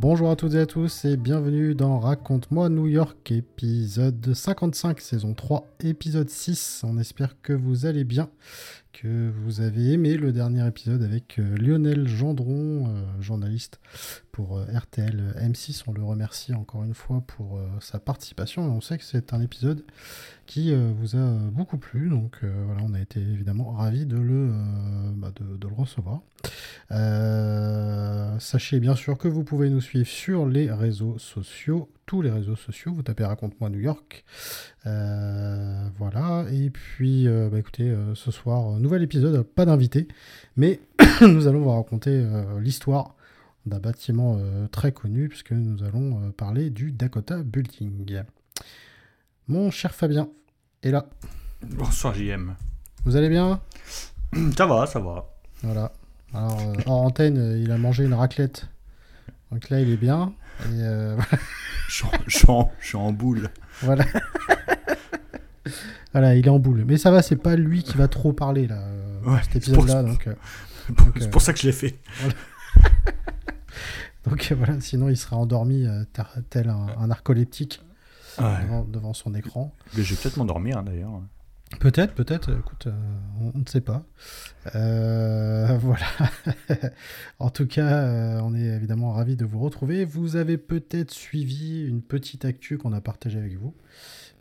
Bonjour 0.00 0.30
à 0.30 0.36
toutes 0.36 0.54
et 0.54 0.60
à 0.60 0.66
tous 0.66 1.04
et 1.06 1.16
bienvenue 1.16 1.74
dans 1.74 1.98
Raconte-moi 1.98 2.68
New 2.68 2.86
York, 2.86 3.32
épisode 3.32 4.32
55, 4.32 5.00
saison 5.00 5.34
3, 5.34 5.66
épisode 5.80 6.30
6. 6.30 6.82
On 6.86 6.98
espère 6.98 7.34
que 7.42 7.52
vous 7.52 7.84
allez 7.84 8.04
bien, 8.04 8.30
que 8.92 9.30
vous 9.30 9.60
avez 9.60 9.92
aimé 9.92 10.16
le 10.16 10.32
dernier 10.32 10.66
épisode 10.66 11.02
avec 11.02 11.38
euh, 11.38 11.56
Lionel 11.56 12.08
Gendron, 12.08 12.88
euh, 12.88 13.02
journaliste 13.20 13.80
pour 14.32 14.58
euh, 14.58 14.64
RTL 14.72 15.34
M6. 15.40 15.84
On 15.86 15.92
le 15.92 16.02
remercie 16.02 16.54
encore 16.54 16.84
une 16.84 16.94
fois 16.94 17.22
pour 17.26 17.60
sa 17.80 17.98
participation 17.98 18.66
et 18.66 18.70
on 18.70 18.80
sait 18.80 18.98
que 18.98 19.04
c'est 19.04 19.32
un 19.32 19.40
épisode 19.40 19.84
qui 20.46 20.74
vous 20.74 21.16
a 21.16 21.30
beaucoup 21.52 21.78
plu. 21.78 22.08
Donc 22.08 22.38
voilà, 22.42 22.82
on 22.84 22.94
a 22.94 23.00
été 23.00 23.20
évidemment 23.20 23.72
ravis 23.72 24.06
de 24.06 24.16
le, 24.16 24.52
bah, 25.14 25.32
de, 25.36 25.66
le 25.66 25.74
recevoir. 25.74 26.22
sachez 28.40 28.80
bien 28.80 28.94
sûr 28.94 29.18
que 29.18 29.28
vous 29.28 29.44
pouvez 29.44 29.70
nous 29.70 29.80
suivre 29.80 30.08
sur 30.08 30.46
les 30.46 30.70
réseaux 30.70 31.18
sociaux, 31.18 31.90
tous 32.08 32.22
les 32.22 32.30
réseaux 32.30 32.56
sociaux. 32.56 32.92
Vous 32.92 33.02
tapez 33.02 33.24
Raconte-moi 33.24 33.70
New 33.70 33.78
York. 33.78 34.24
voilà. 34.84 36.46
Et 36.50 36.70
puis, 36.70 37.28
bah, 37.28 37.58
écoutez, 37.58 37.94
ce 38.14 38.30
soir, 38.32 38.80
nouvel 38.80 39.02
épisode, 39.02 39.42
pas 39.42 39.64
d'invité, 39.66 40.08
mais 40.56 40.80
nous 41.20 41.46
allons 41.46 41.60
vous 41.60 41.70
raconter 41.70 42.26
l'histoire 42.60 43.14
d'un 43.66 43.78
bâtiment 43.78 44.40
très 44.72 44.90
connu, 44.92 45.28
puisque 45.28 45.52
nous 45.52 45.84
allons 45.84 46.32
parler 46.32 46.70
du 46.70 46.90
Dakota 46.90 47.42
Building. 47.42 48.22
Mon 49.46 49.70
cher 49.70 49.94
Fabien 49.94 50.30
est 50.82 50.90
là. 50.90 51.06
Bonsoir 51.62 52.14
JM. 52.14 52.54
Vous 53.04 53.16
allez 53.16 53.28
bien? 53.28 53.60
Ça 54.56 54.66
va, 54.66 54.86
ça 54.86 55.00
va. 55.00 55.26
Voilà. 55.62 55.92
Alors, 56.34 56.58
en 56.86 57.06
antenne, 57.06 57.58
il 57.62 57.70
a 57.70 57.78
mangé 57.78 58.04
une 58.04 58.14
raclette. 58.14 58.68
Donc 59.50 59.70
là, 59.70 59.80
il 59.80 59.90
est 59.90 59.96
bien. 59.96 60.34
Et 60.64 60.80
je, 61.88 62.04
suis 62.80 62.96
en, 62.96 63.12
boule. 63.12 63.50
Voilà. 63.82 64.04
voilà, 66.12 66.34
il 66.34 66.46
est 66.46 66.50
en 66.50 66.58
boule. 66.58 66.84
Mais 66.86 66.98
ça 66.98 67.10
va, 67.10 67.22
c'est 67.22 67.36
pas 67.36 67.56
lui 67.56 67.82
qui 67.82 67.96
va 67.96 68.08
trop 68.08 68.32
parler 68.32 68.66
là, 68.66 68.82
cet 69.42 69.56
épisode-là. 69.56 70.04
C'est 71.18 71.30
pour 71.30 71.42
ça 71.42 71.52
que 71.52 71.58
je 71.58 71.66
l'ai 71.66 71.72
fait. 71.72 71.98
donc 74.24 74.52
voilà, 74.56 74.80
sinon 74.80 75.08
il 75.08 75.16
serait 75.16 75.36
endormi 75.36 75.86
tel 76.50 76.68
un 76.70 77.06
narcoleptique 77.06 77.80
devant, 78.38 79.14
son 79.14 79.34
écran. 79.34 79.74
Mais 79.96 80.02
je 80.02 80.14
vais 80.14 80.20
peut-être 80.20 80.36
m'endormir 80.36 80.78
hein, 80.78 80.82
d'ailleurs. 80.82 81.10
Peut-être, 81.80 82.14
peut-être, 82.14 82.58
écoute, 82.58 82.86
euh, 82.88 83.50
on, 83.54 83.58
ne 83.58 83.66
sait 83.66 83.82
pas. 83.82 84.04
Euh, 84.74 85.78
voilà. 85.80 86.06
en 87.38 87.50
tout 87.50 87.66
cas, 87.66 88.02
euh, 88.02 88.40
on 88.42 88.54
est 88.54 88.64
évidemment 88.64 89.12
ravis 89.12 89.36
de 89.36 89.44
vous 89.44 89.60
retrouver. 89.60 90.04
Vous 90.04 90.36
avez 90.36 90.58
peut-être 90.58 91.12
suivi 91.12 91.86
une 91.86 92.02
petite 92.02 92.44
actu 92.44 92.78
qu'on 92.78 92.92
a 92.92 93.00
partagée 93.00 93.38
avec 93.38 93.56
vous, 93.58 93.74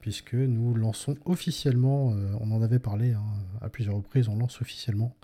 puisque 0.01 0.33
nous 0.33 0.73
lançons 0.73 1.15
officiellement, 1.25 2.15
on 2.39 2.51
en 2.51 2.61
avait 2.61 2.79
parlé 2.79 3.13
hein, 3.13 3.23
à 3.61 3.69
plusieurs 3.69 3.95
reprises, 3.95 4.29
on 4.29 4.37
lance 4.37 4.61
officiellement 4.61 5.15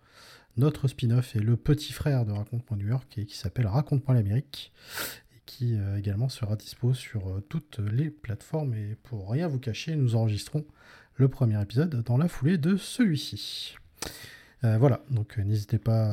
notre 0.56 0.88
spin-off 0.88 1.36
et 1.36 1.40
le 1.40 1.58
petit 1.58 1.94
frère 1.94 2.26
de 2.26 2.32
Raconte.New 2.32 2.78
New 2.78 2.88
York, 2.90 3.18
et 3.18 3.26
qui 3.26 3.36
s'appelle 3.36 3.66
Raconte 3.66 4.04
l'Amérique 4.08 4.72
qui 5.46 5.76
euh, 5.76 5.98
également 5.98 6.30
sera 6.30 6.56
dispo 6.56 6.94
sur 6.94 7.42
toutes 7.50 7.80
les 7.80 8.10
plateformes. 8.10 8.74
Et 8.76 8.96
pour 9.04 9.30
rien 9.30 9.48
vous 9.48 9.60
cacher, 9.60 9.96
nous 9.96 10.16
enregistrons 10.16 10.66
le 11.16 11.28
premier 11.28 11.62
épisode 11.62 12.04
dans 12.04 12.18
la 12.18 12.28
foulée 12.28 12.58
de 12.58 12.78
celui-ci. 12.78 13.76
Euh, 14.64 14.78
voilà, 14.78 15.02
donc 15.10 15.38
n'hésitez 15.38 15.78
pas 15.78 16.08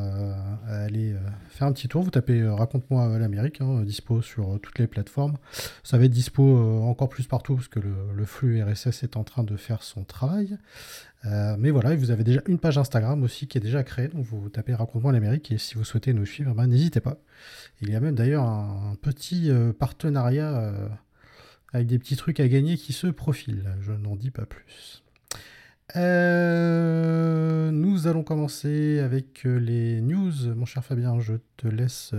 à 0.66 0.82
aller 0.82 1.14
faire 1.48 1.68
un 1.68 1.72
petit 1.72 1.86
tour. 1.86 2.02
Vous 2.02 2.10
tapez 2.10 2.44
Raconte-moi 2.46 3.18
l'Amérique, 3.18 3.60
hein, 3.60 3.82
dispo 3.82 4.22
sur 4.22 4.58
toutes 4.60 4.78
les 4.80 4.88
plateformes. 4.88 5.36
Ça 5.84 5.98
va 5.98 6.04
être 6.04 6.10
dispo 6.10 6.58
encore 6.82 7.08
plus 7.08 7.28
partout 7.28 7.54
parce 7.54 7.68
que 7.68 7.78
le, 7.78 8.24
flux 8.24 8.60
RSS 8.62 9.04
est 9.04 9.16
en 9.16 9.22
train 9.22 9.44
de 9.44 9.56
faire 9.56 9.84
son 9.84 10.02
travail. 10.02 10.58
mais 11.24 11.70
voilà, 11.70 11.94
vous 11.94 12.10
avez 12.10 12.24
déjà 12.24 12.40
une 12.48 12.58
page 12.58 12.76
Instagram 12.76 13.22
aussi 13.22 13.46
qui 13.46 13.56
est 13.56 13.60
déjà 13.60 13.84
créée. 13.84 14.08
Donc 14.08 14.24
vous 14.24 14.48
tapez 14.48 14.74
Raconte-moi 14.74 15.12
l'Amérique 15.12 15.52
et 15.52 15.58
si 15.58 15.76
vous 15.76 15.84
souhaitez 15.84 16.12
nous 16.12 16.26
suivre, 16.26 16.52
ben, 16.52 16.66
n'hésitez 16.66 17.00
pas. 17.00 17.18
Il 17.80 17.90
y 17.90 17.94
a 17.94 18.00
même 18.00 18.14
d'ailleurs 18.14 18.44
un, 18.44 18.94
petit 19.00 19.50
euh, 19.50 19.72
partenariat 19.72 20.58
euh, 20.58 20.88
avec 21.72 21.86
des 21.86 21.98
petits 21.98 22.16
trucs 22.16 22.40
à 22.40 22.48
gagner 22.48 22.76
qui 22.76 22.92
se 22.92 23.06
profilent. 23.06 23.74
Je 23.80 23.92
n'en 23.92 24.16
dis 24.16 24.30
pas 24.30 24.46
plus. 24.46 25.04
Euh, 25.96 27.70
nous 27.70 28.06
allons 28.06 28.22
commencer 28.22 29.00
avec 29.00 29.42
les 29.44 30.00
news. 30.00 30.32
Mon 30.54 30.64
cher 30.64 30.84
Fabien, 30.84 31.18
je 31.20 31.34
te 31.56 31.68
laisse 31.68 32.12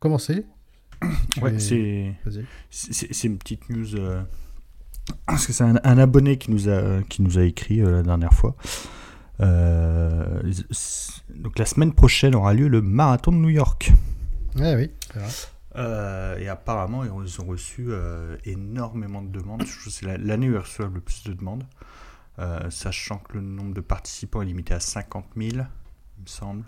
commencer. 0.00 0.46
Ouais, 1.42 1.58
c'est 1.58 2.14
une 3.24 3.36
petite 3.36 3.68
news. 3.68 3.88
parce 5.26 5.46
que 5.46 5.52
c'est 5.52 5.64
un, 5.64 5.76
abonné 5.98 6.38
qui 6.38 6.50
nous 6.50 6.70
a, 6.70 7.02
qui 7.02 7.20
nous 7.20 7.38
a 7.38 7.42
écrit 7.42 7.80
la 7.80 8.02
dernière 8.02 8.32
fois. 8.32 8.56
donc 9.38 9.48
la 11.58 11.66
semaine 11.66 11.92
prochaine 11.92 12.34
aura 12.34 12.54
lieu 12.54 12.68
le 12.68 12.80
marathon 12.80 13.32
de 13.32 13.36
New 13.36 13.50
York. 13.50 13.92
oui, 14.56 14.90
euh, 15.76 16.38
et 16.38 16.48
apparemment, 16.48 17.04
ils 17.04 17.40
ont 17.40 17.46
reçu 17.46 17.86
euh, 17.88 18.36
énormément 18.44 19.22
de 19.22 19.28
demandes. 19.28 19.64
C'est 19.64 20.06
l'année 20.18 20.48
où 20.48 20.52
ils 20.52 20.58
reçoivent 20.58 20.94
le 20.94 21.00
plus 21.00 21.24
de 21.24 21.32
demandes. 21.32 21.64
Euh, 22.38 22.70
sachant 22.70 23.18
que 23.18 23.34
le 23.34 23.40
nombre 23.40 23.72
de 23.72 23.80
participants 23.80 24.42
est 24.42 24.46
limité 24.46 24.74
à 24.74 24.80
50 24.80 25.26
000, 25.36 25.50
il 25.50 25.60
me 26.22 26.26
semble. 26.26 26.64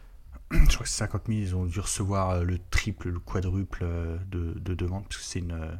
Je 0.50 0.58
crois 0.66 0.82
que 0.82 0.88
c'est 0.88 0.98
50 0.98 1.22
000, 1.28 1.38
ils 1.38 1.56
ont 1.56 1.64
dû 1.64 1.78
recevoir 1.78 2.42
le 2.42 2.58
triple, 2.70 3.08
le 3.08 3.20
quadruple 3.20 3.84
de, 4.28 4.74
demandes, 4.74 5.04
parce 5.04 5.18
que 5.18 5.22
c'est 5.22 5.38
une, 5.38 5.78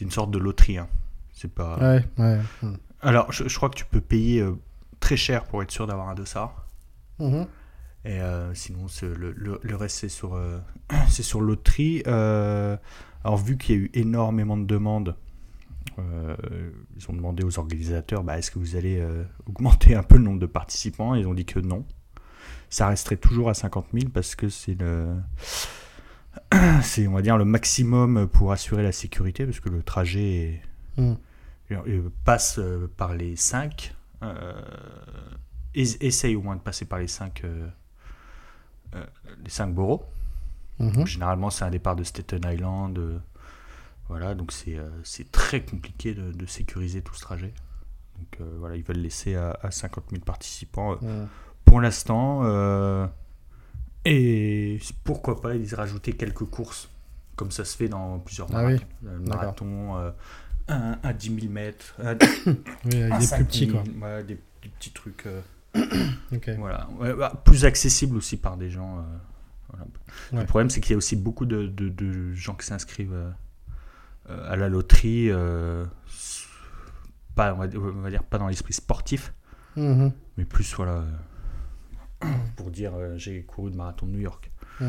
une 0.00 0.10
sorte 0.12 0.30
de 0.30 0.38
loterie. 0.38 0.78
Hein. 0.78 0.88
C'est 1.32 1.52
pas. 1.52 1.76
Ouais, 1.78 2.04
ouais. 2.18 2.40
Alors, 3.02 3.32
je, 3.32 3.54
crois 3.56 3.68
que 3.68 3.76
tu 3.76 3.84
peux 3.84 4.00
payer 4.00 4.44
très 5.00 5.16
cher 5.16 5.44
pour 5.44 5.62
être 5.62 5.72
sûr 5.72 5.86
d'avoir 5.86 6.08
un 6.08 6.14
dossard. 6.14 6.66
Mm 7.18 7.44
et 8.06 8.20
euh, 8.20 8.54
sinon, 8.54 8.86
le, 9.02 9.58
le, 9.60 9.76
reste, 9.76 9.96
c'est 9.96 10.08
sur, 10.08 10.34
euh, 10.34 10.60
c'est 11.08 11.24
sur 11.24 11.40
loterie. 11.40 12.04
Euh, 12.06 12.76
alors, 13.24 13.36
vu 13.36 13.58
qu'il 13.58 13.74
y 13.74 13.78
a 13.78 13.80
eu 13.82 13.90
énormément 13.94 14.56
de 14.56 14.64
demandes, 14.64 15.16
ils 15.98 17.10
ont 17.10 17.14
demandé 17.14 17.42
aux 17.42 17.58
organisateurs 17.58 18.22
bah, 18.22 18.38
est-ce 18.38 18.50
que 18.50 18.58
vous 18.58 18.76
allez 18.76 19.02
augmenter 19.46 19.94
un 19.94 20.02
peu 20.02 20.18
le 20.18 20.24
nombre 20.24 20.38
de 20.38 20.46
participants? 20.46 21.14
Ils 21.14 21.26
ont 21.26 21.34
dit 21.34 21.46
que 21.46 21.58
non. 21.58 21.84
Ça 22.68 22.88
resterait 22.88 23.16
toujours 23.16 23.48
à 23.48 23.54
50 23.54 23.86
000 23.94 24.10
parce 24.12 24.34
que 24.34 24.48
c'est 24.48 24.74
le. 24.74 25.16
C'est, 26.82 27.06
on 27.08 27.12
va 27.12 27.22
dire, 27.22 27.38
le 27.38 27.46
maximum 27.46 28.28
pour 28.28 28.52
assurer 28.52 28.82
la 28.82 28.92
sécurité 28.92 29.46
parce 29.46 29.58
que 29.58 29.70
le 29.70 29.82
trajet 29.82 30.60
mm. 30.98 31.14
passe 32.24 32.60
par 32.96 33.14
les 33.14 33.34
5. 33.34 33.94
essaye 35.74 36.36
au 36.36 36.42
moins 36.42 36.56
de 36.56 36.60
passer 36.60 36.84
par 36.84 36.98
les 36.98 37.08
5 37.08 37.42
euh, 37.44 37.68
les 39.42 39.50
5 39.50 39.74
boroughs. 39.74 40.04
Mhm. 40.78 41.06
Généralement, 41.06 41.50
c'est 41.50 41.64
un 41.64 41.70
départ 41.70 41.96
de 41.96 42.04
Staten 42.04 42.42
Island. 42.44 42.98
Euh, 42.98 43.18
voilà, 44.08 44.34
donc 44.34 44.52
c'est 44.52 44.76
euh, 44.76 44.88
très 45.32 45.62
compliqué 45.62 46.14
de, 46.14 46.46
sécuriser 46.46 47.02
tout 47.02 47.14
ce 47.14 47.20
trajet. 47.20 47.52
Donc 48.18 48.48
voilà, 48.58 48.76
ils 48.76 48.82
veulent 48.82 49.00
laisser 49.00 49.34
à, 49.34 49.58
50 49.70 50.04
000 50.10 50.22
participants 50.24 50.96
pour 51.66 51.80
l'instant. 51.80 52.42
et 54.04 54.78
pourquoi 55.04 55.40
pas, 55.40 55.54
ils 55.54 55.74
rajouter 55.74 56.12
quelques 56.14 56.44
courses, 56.44 56.88
comme 57.34 57.50
ça 57.50 57.64
se 57.64 57.76
fait 57.76 57.88
dans 57.88 58.18
plusieurs 58.20 58.48
ah 58.54 58.70
marathons. 59.02 60.12
à 60.68 61.12
10 61.12 61.40
000 61.40 61.52
mètres, 61.52 61.94
des 62.84 63.08
plus 63.08 63.44
petits, 63.44 63.68
quoi. 63.68 63.82
des, 64.22 64.38
petits 64.78 64.92
trucs. 64.92 65.26
Voilà. 66.58 66.88
Bah, 66.98 67.42
plus 67.44 67.64
accessible 67.64 68.16
aussi 68.16 68.36
par 68.36 68.56
des 68.56 68.70
gens. 68.70 68.98
Euh, 68.98 69.78
Le 70.32 70.44
problème, 70.44 70.70
c'est 70.70 70.80
qu'il 70.80 70.92
y 70.92 70.94
a 70.94 70.98
aussi 70.98 71.16
beaucoup 71.16 71.46
de, 71.46 71.66
de, 71.66 72.32
gens 72.34 72.54
qui 72.54 72.66
s'inscrivent 72.66 73.12
euh, 73.12 73.30
euh, 74.30 74.52
à 74.52 74.56
la 74.56 74.68
loterie, 74.68 75.30
pas, 77.34 77.54
on 77.54 77.58
va, 77.58 78.10
dire 78.10 78.22
pas 78.24 78.38
dans 78.38 78.48
l'esprit 78.48 78.72
sportif, 78.72 79.34
mhm. 79.76 80.12
mais 80.38 80.44
plus 80.44 80.74
voilà, 80.74 81.04
pour 82.56 82.70
dire 82.70 82.92
j'ai 83.16 83.42
couru 83.42 83.70
de 83.70 83.76
marathon 83.76 84.06
de 84.06 84.12
New 84.12 84.20
York. 84.20 84.50
Ah, 84.80 84.84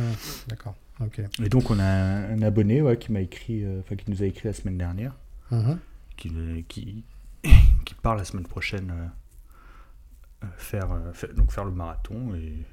d'accord. 0.48 0.76
ok. 1.02 1.22
Et 1.44 1.50
donc 1.50 1.70
on 1.70 1.80
a 1.80 1.84
un, 1.84 2.42
abonné 2.42 2.82
ouais, 2.82 2.98
qui 2.98 3.12
m'a 3.12 3.20
écrit, 3.20 3.66
enfin 3.80 3.96
qui 3.96 4.10
nous 4.10 4.24
a 4.24 4.26
écrit 4.26 4.48
la 4.48 4.54
semaine 4.54 4.78
dernière, 4.78 5.14
mm-hmm. 5.52 5.78
qui, 6.16 6.32
qui, 6.70 7.04
qui 7.86 7.94
part 7.96 8.16
la 8.16 8.24
semaine 8.24 8.48
prochaine 8.48 9.12
faire, 10.58 10.90
faire, 11.14 11.34
donc 11.34 11.52
faire 11.52 11.66
le 11.66 11.72
marathon 11.72 12.36
et 12.36 12.66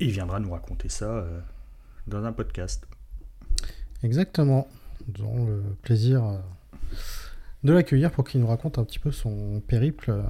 il 0.00 0.10
viendra 0.10 0.40
nous 0.40 0.52
raconter 0.52 0.88
ça 0.88 1.24
dans 2.06 2.24
un 2.24 2.32
podcast. 2.32 2.86
Exactement. 4.02 4.68
Nous 5.08 5.24
aurons 5.24 5.46
le 5.46 5.62
plaisir 5.82 6.24
euh, 6.24 6.38
de 7.64 7.72
l'accueillir 7.72 8.10
pour 8.10 8.24
qu'il 8.24 8.40
nous 8.40 8.46
raconte 8.46 8.78
un 8.78 8.84
petit 8.84 8.98
peu 8.98 9.12
son 9.12 9.60
périple. 9.66 10.10
Euh, 10.10 10.22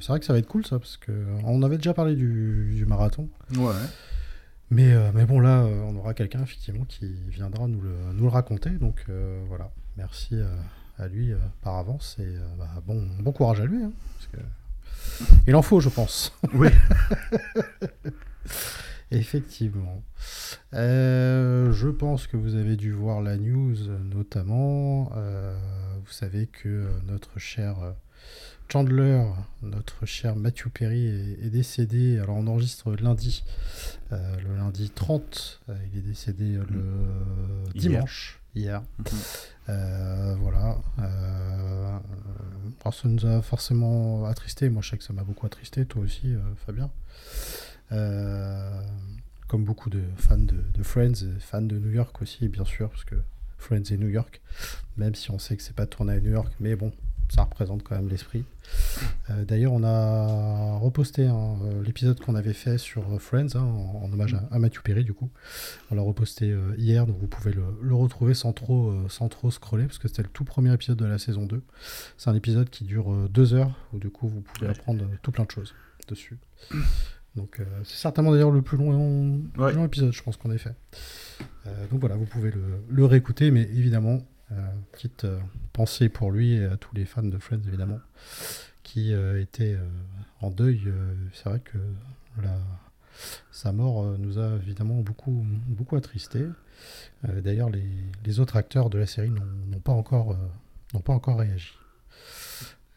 c'est 0.00 0.08
vrai 0.08 0.20
que 0.20 0.26
ça 0.26 0.32
va 0.32 0.38
être 0.38 0.48
cool 0.48 0.66
ça, 0.66 0.78
parce 0.78 0.96
qu'on 0.96 1.62
avait 1.62 1.76
déjà 1.76 1.94
parlé 1.94 2.14
du, 2.14 2.84
marathon. 2.86 3.28
Ouais. 3.56 3.72
Mais, 4.70 4.92
euh, 4.92 5.10
mais 5.14 5.24
bon, 5.26 5.40
là, 5.40 5.64
on 5.64 5.96
aura 5.96 6.14
quelqu'un 6.14 6.42
effectivement 6.42 6.84
qui 6.84 7.12
viendra 7.28 7.68
nous 7.68 7.80
le, 7.80 7.94
nous 8.12 8.24
le 8.24 8.30
raconter. 8.30 8.70
Donc 8.70 9.06
voilà, 9.48 9.70
merci 9.96 10.36
à 10.98 11.08
lui 11.08 11.32
par 11.62 11.76
avance 11.76 12.16
et 12.18 12.34
bah, 12.58 12.68
bon, 12.86 13.06
bon 13.20 13.32
courage 13.32 13.60
à 13.60 13.66
lui. 13.66 13.82
Hein, 13.82 13.92
il 15.46 15.54
en 15.54 15.62
faut, 15.62 15.80
je 15.80 15.88
pense. 15.88 16.32
Oui. 16.54 16.68
Effectivement. 19.10 20.02
Euh, 20.72 21.72
je 21.72 21.88
pense 21.88 22.26
que 22.26 22.36
vous 22.36 22.56
avez 22.56 22.76
dû 22.76 22.92
voir 22.92 23.22
la 23.22 23.36
news, 23.36 23.76
notamment. 24.02 25.12
Euh, 25.16 25.56
vous 26.04 26.12
savez 26.12 26.46
que 26.46 26.88
notre 27.06 27.38
cher 27.38 27.76
Chandler, 28.68 29.22
notre 29.62 30.06
cher 30.06 30.36
Matthew 30.36 30.68
Perry 30.68 31.06
est, 31.06 31.50
décédé. 31.50 32.18
Alors 32.18 32.36
on 32.36 32.46
enregistre 32.46 32.94
lundi, 32.96 33.44
euh, 34.12 34.36
le 34.40 34.56
lundi 34.56 34.90
30. 34.90 35.60
il 35.92 35.98
est 35.98 36.02
décédé 36.02 36.58
le 36.70 37.78
dimanche, 37.78 38.40
hier. 38.54 38.82
Mhm. 38.98 40.36
voilà. 40.40 40.78
ça 42.92 43.08
nous 43.08 43.26
a 43.26 43.42
forcément 43.42 44.24
attristé. 44.26 44.68
Moi 44.68 44.82
je 44.82 44.90
sais 44.90 44.98
que 44.98 45.04
ça 45.04 45.12
m'a 45.12 45.24
beaucoup 45.24 45.46
attristé, 45.46 45.84
toi 45.86 46.02
aussi, 46.02 46.34
Fabien. 46.66 46.90
Euh, 47.92 48.82
comme 49.46 49.64
beaucoup 49.64 49.90
de 49.90 50.02
fans 50.16 50.38
de, 50.38 50.82
Friends, 50.82 51.38
fans 51.38 51.62
de 51.62 51.78
New 51.78 51.90
York 51.90 52.20
aussi, 52.22 52.48
bien 52.48 52.64
sûr, 52.64 52.88
parce 52.90 53.04
que 53.04 53.16
Friends 53.58 53.84
est 53.90 53.96
New 53.96 54.08
York, 54.08 54.40
même 54.96 55.14
si 55.14 55.30
on 55.30 55.38
sait 55.38 55.56
que 55.56 55.62
c'est 55.62 55.76
pas 55.76 55.86
tourné 55.86 56.14
à 56.14 56.20
New 56.20 56.32
York, 56.32 56.52
mais 56.60 56.76
bon, 56.76 56.92
ça 57.34 57.42
représente 57.42 57.82
quand 57.82 57.94
même 57.96 58.08
l'esprit. 58.08 58.44
Euh, 59.30 59.44
d'ailleurs, 59.44 59.72
on 59.72 59.84
a 59.84 60.78
reposté 60.78 61.26
hein, 61.26 61.56
euh, 61.64 61.82
l'épisode 61.82 62.20
qu'on 62.20 62.34
avait 62.34 62.52
fait 62.52 62.78
sur 62.78 63.20
Friends, 63.20 63.56
hein, 63.56 63.62
en, 63.62 64.10
hommage 64.12 64.36
à, 64.50 64.58
Matthew 64.58 64.82
Perry, 64.82 65.04
du 65.04 65.12
coup. 65.12 65.30
On 65.90 65.94
l'a 65.94 66.02
reposté 66.02 66.54
hier, 66.78 67.06
donc 67.06 67.18
vous 67.18 67.26
pouvez 67.26 67.52
le, 67.52 67.94
retrouver 67.94 68.34
sans 68.34 68.52
trop, 68.52 68.92
sans 69.08 69.28
trop 69.28 69.50
scroller, 69.50 69.84
parce 69.84 69.98
que 69.98 70.08
c'était 70.08 70.22
le 70.22 70.28
tout 70.28 70.44
premier 70.44 70.72
épisode 70.72 70.98
de 70.98 71.06
la 71.06 71.18
saison 71.18 71.46
2. 71.46 71.62
C'est 72.16 72.30
un 72.30 72.34
épisode 72.34 72.70
qui 72.70 72.84
dure 72.84 73.28
deux 73.28 73.54
heures, 73.54 73.74
où 73.92 73.98
du 73.98 74.10
coup, 74.10 74.28
vous 74.28 74.40
pouvez 74.40 74.68
apprendre 74.68 75.04
tout 75.22 75.32
plein 75.32 75.44
de 75.44 75.50
choses 75.50 75.74
dessus. 76.08 76.38
Donc 77.36 77.58
euh, 77.58 77.64
c'est 77.82 77.96
certainement 77.96 78.30
d'ailleurs 78.30 78.50
le 78.50 78.62
plus 78.62 78.76
long, 78.76 79.42
épisode, 79.84 80.12
je 80.12 80.22
pense 80.22 80.36
qu'on 80.36 80.52
ait 80.52 80.58
fait. 80.58 80.74
Euh, 81.66 81.86
donc 81.90 82.00
voilà, 82.00 82.16
vous 82.16 82.26
pouvez 82.26 82.52
le, 82.88 83.04
réécouter, 83.04 83.50
mais 83.50 83.62
évidemment, 83.62 84.18
euh, 84.18 84.18
petite 84.92 85.26
pensée 85.72 86.08
pour 86.08 86.30
lui 86.30 86.54
et 86.54 86.64
à 86.64 86.76
tous 86.76 86.94
les 86.94 87.04
fans 87.04 87.22
de 87.22 87.38
Friends, 87.38 87.62
évidemment, 87.66 88.00
qui 88.82 89.12
étaient 89.12 89.76
en 90.40 90.50
deuil. 90.50 90.92
c'est 91.32 91.48
vrai 91.48 91.60
que 91.60 91.78
sa 93.50 93.72
mort 93.72 94.18
nous 94.18 94.38
a 94.38 94.56
évidemment 94.56 95.00
beaucoup, 95.00 95.46
beaucoup 95.68 95.96
attristés. 95.96 96.46
d'ailleurs, 97.22 97.70
les, 97.70 98.40
autres 98.40 98.56
acteurs 98.56 98.90
de 98.90 98.98
la 98.98 99.06
série 99.06 99.30
n'ont 99.30 99.80
pas, 99.80 99.92
encore, 99.92 100.36
n'ont 100.92 101.00
pas 101.00 101.14
encore 101.14 101.38
réagi. 101.38 101.72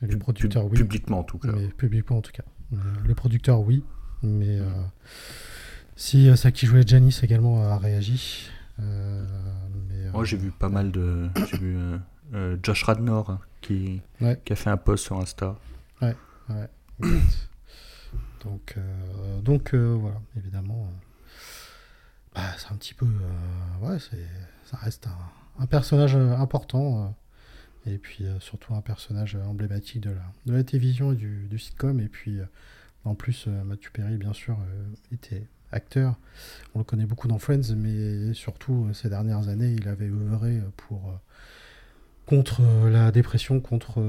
Les 0.01 0.17
producteurs, 0.17 0.65
oui. 0.65 0.77
Publiquement, 0.77 1.19
en 1.19 1.23
tout 1.23 1.39
cas. 1.39 1.51
Mais 1.51 1.67
publiquement, 1.69 2.17
en 2.17 2.21
tout 2.21 2.31
cas. 2.31 2.43
Les 3.07 3.15
producteurs, 3.15 3.61
oui. 3.61 3.83
Mais 4.21 4.59
euh, 4.59 4.65
si 5.95 6.35
ça 6.35 6.49
euh, 6.49 6.51
qui 6.51 6.65
jouait 6.65 6.83
Janice 6.85 7.23
également 7.23 7.63
a 7.63 7.77
réagi. 7.77 8.49
Euh, 10.07 10.11
Moi, 10.11 10.25
j'ai 10.25 10.37
vu 10.37 10.51
pas 10.51 10.69
mal 10.69 10.91
de. 10.91 11.29
J'ai 11.49 11.57
vu 11.57 11.77
Josh 12.63 12.83
Radnor 12.83 13.29
hein, 13.29 13.39
qui, 13.61 14.01
qui 14.45 14.53
a 14.53 14.55
fait 14.55 14.69
un 14.69 14.77
post 14.77 15.05
sur 15.05 15.17
Insta. 15.19 15.55
Ouais, 16.01 16.15
ouais. 16.49 16.69
donc, 18.43 18.75
donc 19.43 19.73
voilà, 19.73 20.19
évidemment. 20.35 20.89
Bah, 22.35 22.41
c'est 22.57 22.71
un 22.71 22.75
petit 22.75 22.93
peu. 22.93 23.05
ouais, 23.81 23.97
ça 23.99 24.77
reste 24.77 25.07
un, 25.07 25.61
un 25.63 25.65
personnage 25.67 26.15
important. 26.15 27.15
et 27.85 27.97
puis 27.97 28.25
surtout 28.39 28.73
un 28.75 28.81
personnage 28.81 29.35
emblématique 29.35 30.01
de 30.01 30.11
la, 30.11 30.23
de 30.45 30.53
la 30.53 30.63
télévision 30.63 31.13
et 31.13 31.15
du, 31.15 31.47
du 31.47 31.57
sitcom. 31.59 31.99
Et 31.99 32.09
puis 32.09 32.39
en 33.07 33.15
plus, 33.15 33.45
euh, 33.47 33.63
Mathieu 33.63 33.89
Perry, 33.93 34.17
bien 34.17 34.33
sûr, 34.33 34.57
euh, 34.59 34.85
était 35.13 35.47
acteur. 35.71 36.15
On 36.75 36.79
le 36.79 36.85
connaît 36.85 37.05
beaucoup 37.05 37.27
dans 37.27 37.39
Friends, 37.39 37.75
mais 37.75 38.33
surtout 38.33 38.87
euh, 38.89 38.93
ces 38.93 39.09
dernières 39.09 39.47
années, 39.47 39.73
il 39.77 39.87
avait 39.87 40.07
œuvré 40.07 40.61
pour 40.75 41.19
contre 42.25 42.61
la 42.89 43.11
dépression, 43.11 43.61
contre, 43.61 44.01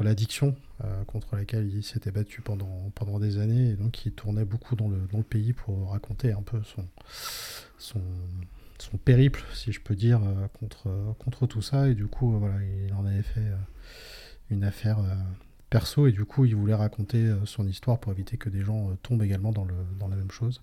l'addiction, 0.00 0.54
contre 1.06 1.34
laquelle 1.34 1.72
il 1.74 1.82
s'était 1.82 2.10
battu 2.10 2.42
pendant, 2.42 3.18
des 3.18 3.38
années, 3.38 3.70
et 3.70 3.72
donc 3.74 4.04
il 4.04 4.12
tournait 4.12 4.44
beaucoup 4.44 4.76
dans 4.76 4.88
le, 4.88 5.22
pays 5.22 5.54
pour 5.54 5.92
raconter 5.92 6.32
un 6.32 6.42
peu 6.42 6.60
son 7.78 8.98
périple, 8.98 9.42
si 9.54 9.72
je 9.72 9.80
peux 9.80 9.94
dire, 9.94 10.20
contre, 10.60 11.14
contre 11.18 11.46
tout 11.46 11.62
ça, 11.62 11.88
et 11.88 11.94
du 11.94 12.06
coup, 12.06 12.38
voilà, 12.38 12.56
il 12.62 12.92
en 12.92 13.06
avait 13.06 13.22
fait 13.22 13.50
une 14.50 14.62
affaire 14.62 14.98
perso 15.70 16.06
et 16.06 16.12
du 16.12 16.24
coup 16.24 16.44
il 16.44 16.54
voulait 16.54 16.74
raconter 16.74 17.18
euh, 17.18 17.44
son 17.46 17.66
histoire 17.66 17.98
pour 17.98 18.12
éviter 18.12 18.36
que 18.36 18.48
des 18.48 18.62
gens 18.62 18.90
euh, 18.90 18.94
tombent 19.02 19.22
également 19.22 19.52
dans, 19.52 19.64
le, 19.64 19.74
dans 19.98 20.08
la 20.08 20.16
même 20.16 20.30
chose. 20.30 20.62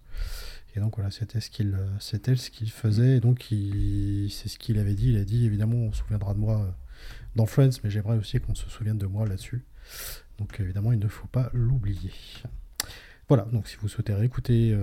Et 0.75 0.79
donc 0.79 0.95
voilà, 0.95 1.11
c'était 1.11 1.41
ce 1.41 1.49
qu'il 1.49 1.73
euh, 1.73 1.87
c'était 1.99 2.35
ce 2.35 2.49
qu'il 2.49 2.71
faisait 2.71 3.17
et 3.17 3.19
donc 3.19 3.47
c'est 3.49 4.47
ce 4.47 4.57
qu'il 4.57 4.79
avait 4.79 4.95
dit. 4.95 5.09
Il 5.11 5.17
a 5.17 5.25
dit 5.25 5.45
évidemment 5.45 5.77
on 5.77 5.91
se 5.91 5.99
souviendra 5.99 6.33
de 6.33 6.39
moi 6.39 6.75
dans 7.35 7.45
Friends, 7.45 7.79
mais 7.83 7.89
j'aimerais 7.89 8.17
aussi 8.17 8.39
qu'on 8.39 8.55
se 8.55 8.69
souvienne 8.69 8.97
de 8.97 9.07
moi 9.07 9.27
là-dessus. 9.27 9.65
Donc 10.37 10.59
évidemment 10.59 10.91
il 10.91 10.99
ne 10.99 11.07
faut 11.07 11.27
pas 11.27 11.49
l'oublier. 11.53 12.13
Voilà, 13.27 13.43
donc 13.43 13.67
si 13.67 13.77
vous 13.77 13.87
souhaitez 13.87 14.13
réécouter 14.13 14.77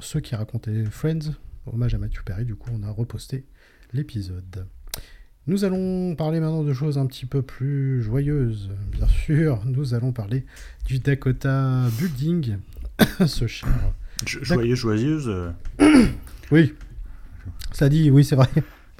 ceux 0.00 0.20
qui 0.20 0.34
racontaient 0.34 0.84
Friends, 0.86 1.32
hommage 1.66 1.94
à 1.94 1.98
Matthew 1.98 2.24
Perry, 2.24 2.44
du 2.44 2.56
coup 2.56 2.70
on 2.72 2.82
a 2.82 2.90
reposté 2.90 3.46
l'épisode. 3.92 4.66
Nous 5.46 5.64
allons 5.64 6.14
parler 6.14 6.40
maintenant 6.40 6.62
de 6.62 6.72
choses 6.72 6.96
un 6.96 7.04
petit 7.06 7.26
peu 7.26 7.42
plus 7.42 8.02
joyeuses. 8.02 8.70
Bien 8.92 9.06
sûr, 9.06 9.60
nous 9.66 9.92
allons 9.92 10.10
parler 10.10 10.44
du 10.86 11.00
Dakota 11.00 11.82
Building, 11.98 12.56
ce 13.26 13.46
cher. 13.46 13.68
Joyeux, 14.26 14.74
joyeuse. 14.74 15.30
Oui, 16.50 16.74
ça 17.72 17.88
dit, 17.88 18.10
oui, 18.10 18.22
c'est 18.22 18.36
vrai. 18.36 18.48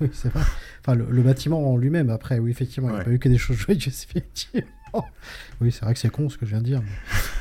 Oui, 0.01 0.09
c'est 0.13 0.31
vrai. 0.33 0.43
Enfin, 0.81 0.95
le, 0.95 1.23
bâtiment 1.23 1.73
en 1.73 1.77
lui-même, 1.77 2.09
après, 2.09 2.39
oui, 2.39 2.51
effectivement, 2.51 2.89
il 2.89 2.95
n'y 2.95 3.01
a 3.01 3.05
pas 3.05 3.11
eu 3.11 3.19
que 3.19 3.29
des 3.29 3.39
choses 3.39 3.59
joyeuses, 3.59 3.87
effectivement. 4.11 4.67
oui, 5.61 5.73
c'est 5.73 5.85
vrai 5.85 5.95
que 5.95 6.01
c'est 6.01 6.11
con 6.11 6.29
ce 6.29 6.39
que 6.39 6.47
je 6.47 6.51
viens 6.51 6.61
de 6.61 6.65
dire. 6.65 6.83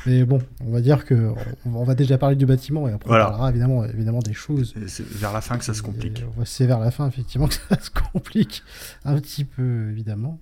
Mais, 0.06 0.24
bon, 0.24 0.40
on 0.60 0.70
va 0.70 0.80
dire 0.80 1.04
que 1.04 1.32
on, 1.64 1.84
va 1.84 1.94
déjà 1.94 2.18
parler 2.18 2.36
du 2.36 2.46
bâtiment 2.46 2.88
et 2.88 2.92
après 2.92 3.10
on 3.10 3.12
parlera 3.12 3.50
évidemment, 3.50 3.84
évidemment 3.84 4.20
des 4.20 4.34
choses. 4.34 4.74
C'est 4.86 5.06
vers 5.06 5.32
la 5.32 5.40
fin 5.40 5.58
que 5.58 5.64
ça 5.64 5.74
se 5.74 5.82
complique. 5.82 6.24
C'est 6.44 6.66
vers 6.66 6.80
la 6.80 6.90
fin, 6.90 7.08
effectivement, 7.08 7.46
que 7.48 7.54
ça 7.54 7.80
se 7.80 7.90
complique 7.90 8.62
un 9.04 9.18
petit 9.18 9.44
peu, 9.44 9.90
évidemment. 9.90 10.40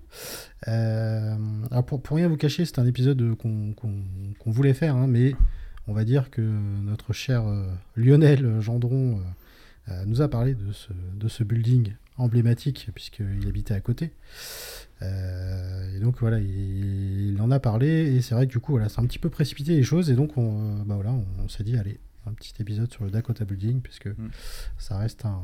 Euh, 0.68 1.36
alors 1.70 1.84
pour, 1.84 2.02
pour, 2.02 2.16
rien 2.16 2.28
vous 2.28 2.36
cacher, 2.36 2.64
c'est 2.64 2.78
un 2.78 2.86
épisode 2.86 3.36
qu'on 3.36 4.50
voulait 4.50 4.74
faire, 4.74 4.96
hein, 4.96 5.06
mais 5.08 5.34
on 5.88 5.92
va 5.92 6.04
dire 6.04 6.30
que 6.30 6.40
notre 6.40 7.12
cher 7.12 7.46
euh, 7.46 7.66
Lionel 7.96 8.60
Gendron 8.60 9.20
euh, 9.88 10.04
nous 10.06 10.22
a 10.22 10.28
parlé 10.28 10.54
de 10.54 10.72
ce, 10.72 10.92
de 10.92 11.28
ce 11.28 11.42
building 11.42 11.94
emblématique 12.16 12.88
puisqu'il 12.94 13.48
habitait 13.48 13.74
à 13.74 13.80
côté. 13.80 14.12
Euh, 15.02 15.96
et 15.96 16.00
donc 16.00 16.18
voilà, 16.20 16.38
il, 16.38 17.36
en 17.40 17.50
a 17.50 17.58
parlé 17.58 18.14
et 18.14 18.20
c'est 18.20 18.34
vrai 18.34 18.46
que 18.46 18.52
du 18.52 18.60
coup 18.60 18.72
voilà, 18.72 18.88
c'est 18.88 19.00
un 19.00 19.06
petit 19.06 19.18
peu 19.18 19.28
précipité 19.28 19.74
les 19.74 19.82
choses 19.82 20.10
et 20.10 20.14
donc 20.14 20.36
on, 20.36 20.80
euh, 20.80 20.84
bah 20.84 20.94
voilà, 20.94 21.12
on, 21.12 21.48
s'est 21.48 21.64
dit 21.64 21.76
allez 21.76 21.98
un 22.26 22.32
petit 22.32 22.54
épisode 22.60 22.92
sur 22.92 23.04
le 23.04 23.10
Dakota 23.10 23.44
Building 23.44 23.80
puisque 23.80 24.06
mm. 24.06 24.30
ça 24.78 24.98
reste 24.98 25.24
un, 25.24 25.40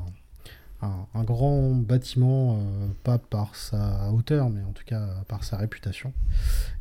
un, 0.81 1.25
grand 1.25 1.75
bâtiment, 1.75 2.61
euh, 2.61 2.89
pas 3.03 3.19
par 3.19 3.57
sa 3.57 4.13
hauteur, 4.13 4.49
mais 4.49 4.63
en 4.63 4.73
tout 4.73 4.85
cas 4.85 5.09
par 5.27 5.43
sa 5.43 5.57
réputation. 5.57 6.13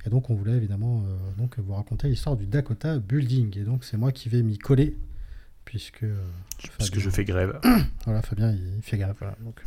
Et 0.05 0.10
donc 0.10 0.29
on 0.29 0.36
voulait 0.36 0.55
évidemment 0.55 1.03
donc 1.38 1.57
vous 1.57 1.74
raconter 1.74 2.07
l'histoire 2.07 2.38
du 2.38 2.46
Dakota 2.46 3.00
Building. 3.00 3.57
Et 3.57 3.63
donc 3.63 3.84
c'est 3.84 3.98
moi 3.98 4.12
qui 4.12 4.29
vais 4.29 4.43
m'y 4.43 4.60
coller 4.60 4.96
puisque. 5.65 6.05
Parce 6.77 6.89
que 6.89 7.00
je 7.00 7.10
fais 7.10 7.25
grève. 7.25 7.60
voilà, 8.05 8.22
Fabien, 8.22 8.51
il, 8.51 8.81
fait 8.81 8.98
grève. 8.98 9.15
donc, 9.41 9.62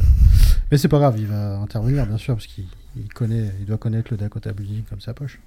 Mais 0.70 0.78
c'est 0.78 0.88
pas 0.88 0.98
grave, 0.98 1.16
il 1.18 1.26
va 1.26 1.58
intervenir, 1.58 2.06
bien 2.06 2.18
sûr, 2.18 2.34
parce 2.34 2.46
qu'il 2.46 2.66
connaît, 3.14 3.50
il 3.58 3.66
doit 3.66 3.78
connaître 3.78 4.12
le 4.12 4.16
Dakota 4.16 4.52
Building 4.52 4.84
comme 4.84 5.00
sa 5.00 5.14
poche. 5.14 5.40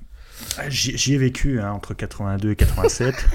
Ah, 0.57 0.69
j'y 0.69 1.13
ai 1.13 1.17
vécu 1.17 1.61
hein, 1.61 1.71
entre 1.71 1.93
82 1.93 2.51
et 2.51 2.55
87. 2.55 3.15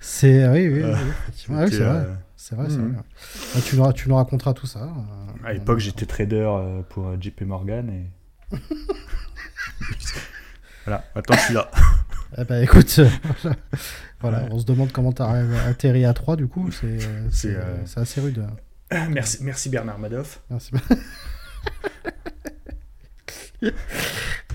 C'est 0.00 0.48
oui, 0.48 0.68
oui, 0.68 0.82
oui, 0.82 0.96
c'est 1.34 1.52
vrai. 1.52 2.06
C'est 2.36 2.54
vrai, 2.54 2.68
hmm. 2.68 2.94
vrai. 2.94 3.62
Tu, 3.62 3.76
nous, 3.76 3.92
tu 3.92 4.08
nous 4.08 4.16
raconteras 4.16 4.54
tout 4.54 4.66
ça. 4.66 4.88
à 5.44 5.52
l'époque, 5.52 5.78
j'étais 5.78 6.04
trader 6.04 6.50
pour 6.88 7.14
JP 7.20 7.42
Morgan 7.42 7.88
et. 7.90 8.10
voilà, 10.84 11.04
maintenant 11.14 11.36
je 11.36 11.42
suis 11.42 11.54
là. 11.54 11.70
Eh 12.38 12.44
ben, 12.44 12.62
écoute, 12.62 13.00
voilà, 14.20 14.46
on 14.52 14.58
se 14.60 14.64
demande 14.64 14.92
comment 14.92 15.12
tu 15.12 15.20
as 15.20 15.30
atterri 15.66 16.04
à 16.04 16.14
3 16.14 16.36
du 16.36 16.46
coup, 16.46 16.70
c'est 16.70 16.98
assez 17.96 18.20
rude. 18.20 18.46
Merci, 19.10 19.44
merci 19.44 19.68
Bernard 19.68 19.98
Madoff. 19.98 20.40
Merci. 20.50 20.72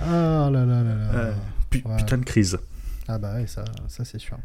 ah 0.01 0.49
là 0.51 0.65
là 0.65 0.83
là 0.83 0.93
là. 0.93 1.33
Putain 1.69 2.17
de 2.17 2.25
crise. 2.25 2.57
Ah 3.07 3.17
bah 3.17 3.35
ouais, 3.35 3.47
ça, 3.47 3.63
ça 3.87 4.03
c'est 4.03 4.19
sûr. 4.19 4.37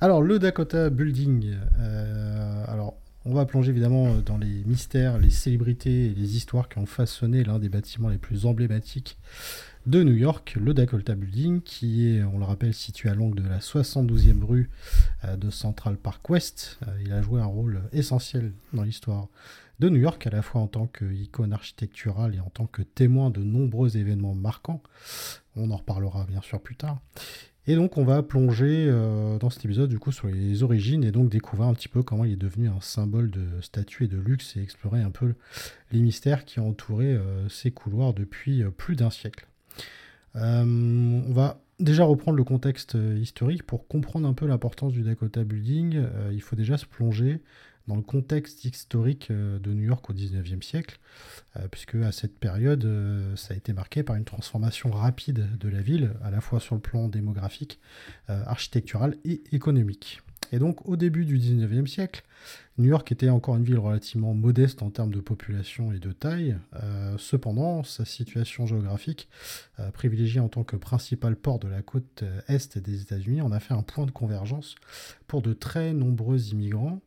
Alors, 0.00 0.22
le 0.22 0.38
Dakota 0.38 0.88
Building. 0.90 1.56
Euh, 1.80 2.64
alors, 2.68 2.94
on 3.24 3.34
va 3.34 3.44
plonger 3.44 3.70
évidemment 3.70 4.16
dans 4.16 4.38
les 4.38 4.62
mystères, 4.66 5.18
les 5.18 5.30
célébrités 5.30 6.06
et 6.06 6.14
les 6.14 6.36
histoires 6.36 6.68
qui 6.68 6.78
ont 6.78 6.86
façonné 6.86 7.44
l'un 7.44 7.58
des 7.58 7.68
bâtiments 7.68 8.08
les 8.08 8.18
plus 8.18 8.46
emblématiques 8.46 9.18
de 9.86 10.04
New 10.04 10.14
York, 10.14 10.56
le 10.60 10.74
Dakota 10.74 11.16
Building, 11.16 11.60
qui 11.60 12.08
est, 12.08 12.22
on 12.22 12.38
le 12.38 12.44
rappelle, 12.44 12.72
situé 12.72 13.08
à 13.08 13.14
l'angle 13.14 13.42
de 13.42 13.48
la 13.48 13.58
72e 13.58 14.44
rue 14.44 14.70
euh, 15.24 15.36
de 15.36 15.50
Central 15.50 15.96
Park 15.96 16.28
West. 16.30 16.78
Euh, 16.86 17.02
il 17.04 17.12
a 17.12 17.20
joué 17.20 17.40
un 17.40 17.46
rôle 17.46 17.82
essentiel 17.92 18.52
dans 18.72 18.84
l'histoire 18.84 19.26
de 19.80 19.88
New 19.88 19.98
York, 19.98 20.24
à 20.26 20.30
la 20.30 20.42
fois 20.42 20.60
en 20.60 20.68
tant 20.68 20.86
qu'icône 20.86 21.52
architecturale 21.52 22.36
et 22.36 22.40
en 22.40 22.48
tant 22.50 22.66
que 22.66 22.82
témoin 22.82 23.30
de 23.30 23.42
nombreux 23.42 23.96
événements 23.96 24.34
marquants. 24.34 24.82
On 25.56 25.72
en 25.72 25.76
reparlera 25.76 26.26
bien 26.26 26.42
sûr 26.42 26.60
plus 26.60 26.76
tard. 26.76 27.00
Et 27.66 27.74
donc 27.74 27.96
on 27.96 28.04
va 28.04 28.22
plonger 28.22 28.86
euh, 28.88 29.38
dans 29.38 29.50
cet 29.50 29.64
épisode 29.64 29.88
du 29.88 29.98
coup 29.98 30.10
sur 30.10 30.28
les 30.28 30.62
origines 30.62 31.04
et 31.04 31.12
donc 31.12 31.28
découvrir 31.28 31.68
un 31.68 31.74
petit 31.74 31.88
peu 31.88 32.02
comment 32.02 32.24
il 32.24 32.32
est 32.32 32.36
devenu 32.36 32.68
un 32.68 32.80
symbole 32.80 33.30
de 33.30 33.60
statut 33.60 34.04
et 34.04 34.08
de 34.08 34.18
luxe 34.18 34.56
et 34.56 34.62
explorer 34.62 35.00
un 35.00 35.10
peu 35.10 35.34
les 35.92 36.00
mystères 36.00 36.44
qui 36.44 36.58
ont 36.58 36.70
entouré 36.70 37.16
ces 37.48 37.70
couloirs 37.70 38.14
depuis 38.14 38.64
plus 38.76 38.96
d'un 38.96 39.10
siècle. 39.10 39.46
Euh, 40.36 40.64
on 40.64 41.32
va 41.32 41.60
déjà 41.78 42.04
reprendre 42.04 42.36
le 42.36 42.44
contexte 42.44 42.94
euh, 42.94 43.18
historique 43.18 43.64
pour 43.64 43.86
comprendre 43.86 44.28
un 44.28 44.34
peu 44.34 44.46
l'importance 44.46 44.92
du 44.92 45.02
Dakota 45.02 45.44
Building. 45.44 45.96
Euh, 45.96 46.30
il 46.32 46.40
faut 46.40 46.56
déjà 46.56 46.78
se 46.78 46.86
plonger 46.86 47.42
dans 47.88 47.96
le 47.96 48.02
contexte 48.02 48.64
historique 48.64 49.32
de 49.32 49.74
New 49.74 49.82
York 49.82 50.08
au 50.08 50.12
19e 50.12 50.62
siècle, 50.62 51.00
puisque 51.72 51.96
à 51.96 52.12
cette 52.12 52.38
période, 52.38 52.88
ça 53.34 53.54
a 53.54 53.56
été 53.56 53.72
marqué 53.72 54.04
par 54.04 54.14
une 54.14 54.24
transformation 54.24 54.92
rapide 54.92 55.58
de 55.58 55.68
la 55.68 55.80
ville, 55.80 56.12
à 56.22 56.30
la 56.30 56.40
fois 56.40 56.60
sur 56.60 56.76
le 56.76 56.80
plan 56.80 57.08
démographique, 57.08 57.80
architectural 58.28 59.16
et 59.24 59.42
économique. 59.50 60.22
Et 60.52 60.58
donc 60.58 60.86
au 60.86 60.96
début 60.96 61.24
du 61.24 61.38
19e 61.38 61.86
siècle, 61.86 62.22
New 62.78 62.88
York 62.88 63.10
était 63.10 63.30
encore 63.30 63.56
une 63.56 63.64
ville 63.64 63.78
relativement 63.78 64.34
modeste 64.34 64.82
en 64.82 64.90
termes 64.90 65.12
de 65.12 65.20
population 65.20 65.92
et 65.92 65.98
de 65.98 66.12
taille. 66.12 66.56
Euh, 66.82 67.16
cependant, 67.18 67.82
sa 67.82 68.04
situation 68.04 68.66
géographique, 68.66 69.28
euh, 69.80 69.90
privilégiée 69.90 70.40
en 70.40 70.48
tant 70.48 70.62
que 70.62 70.76
principal 70.76 71.36
port 71.36 71.58
de 71.58 71.68
la 71.68 71.82
côte 71.82 72.22
euh, 72.22 72.40
est 72.48 72.78
des 72.78 73.02
États-Unis, 73.02 73.40
en 73.40 73.52
a 73.52 73.60
fait 73.60 73.74
un 73.74 73.82
point 73.82 74.06
de 74.06 74.10
convergence 74.10 74.74
pour 75.26 75.42
de 75.42 75.54
très 75.54 75.94
nombreux 75.94 76.50
immigrants 76.50 77.00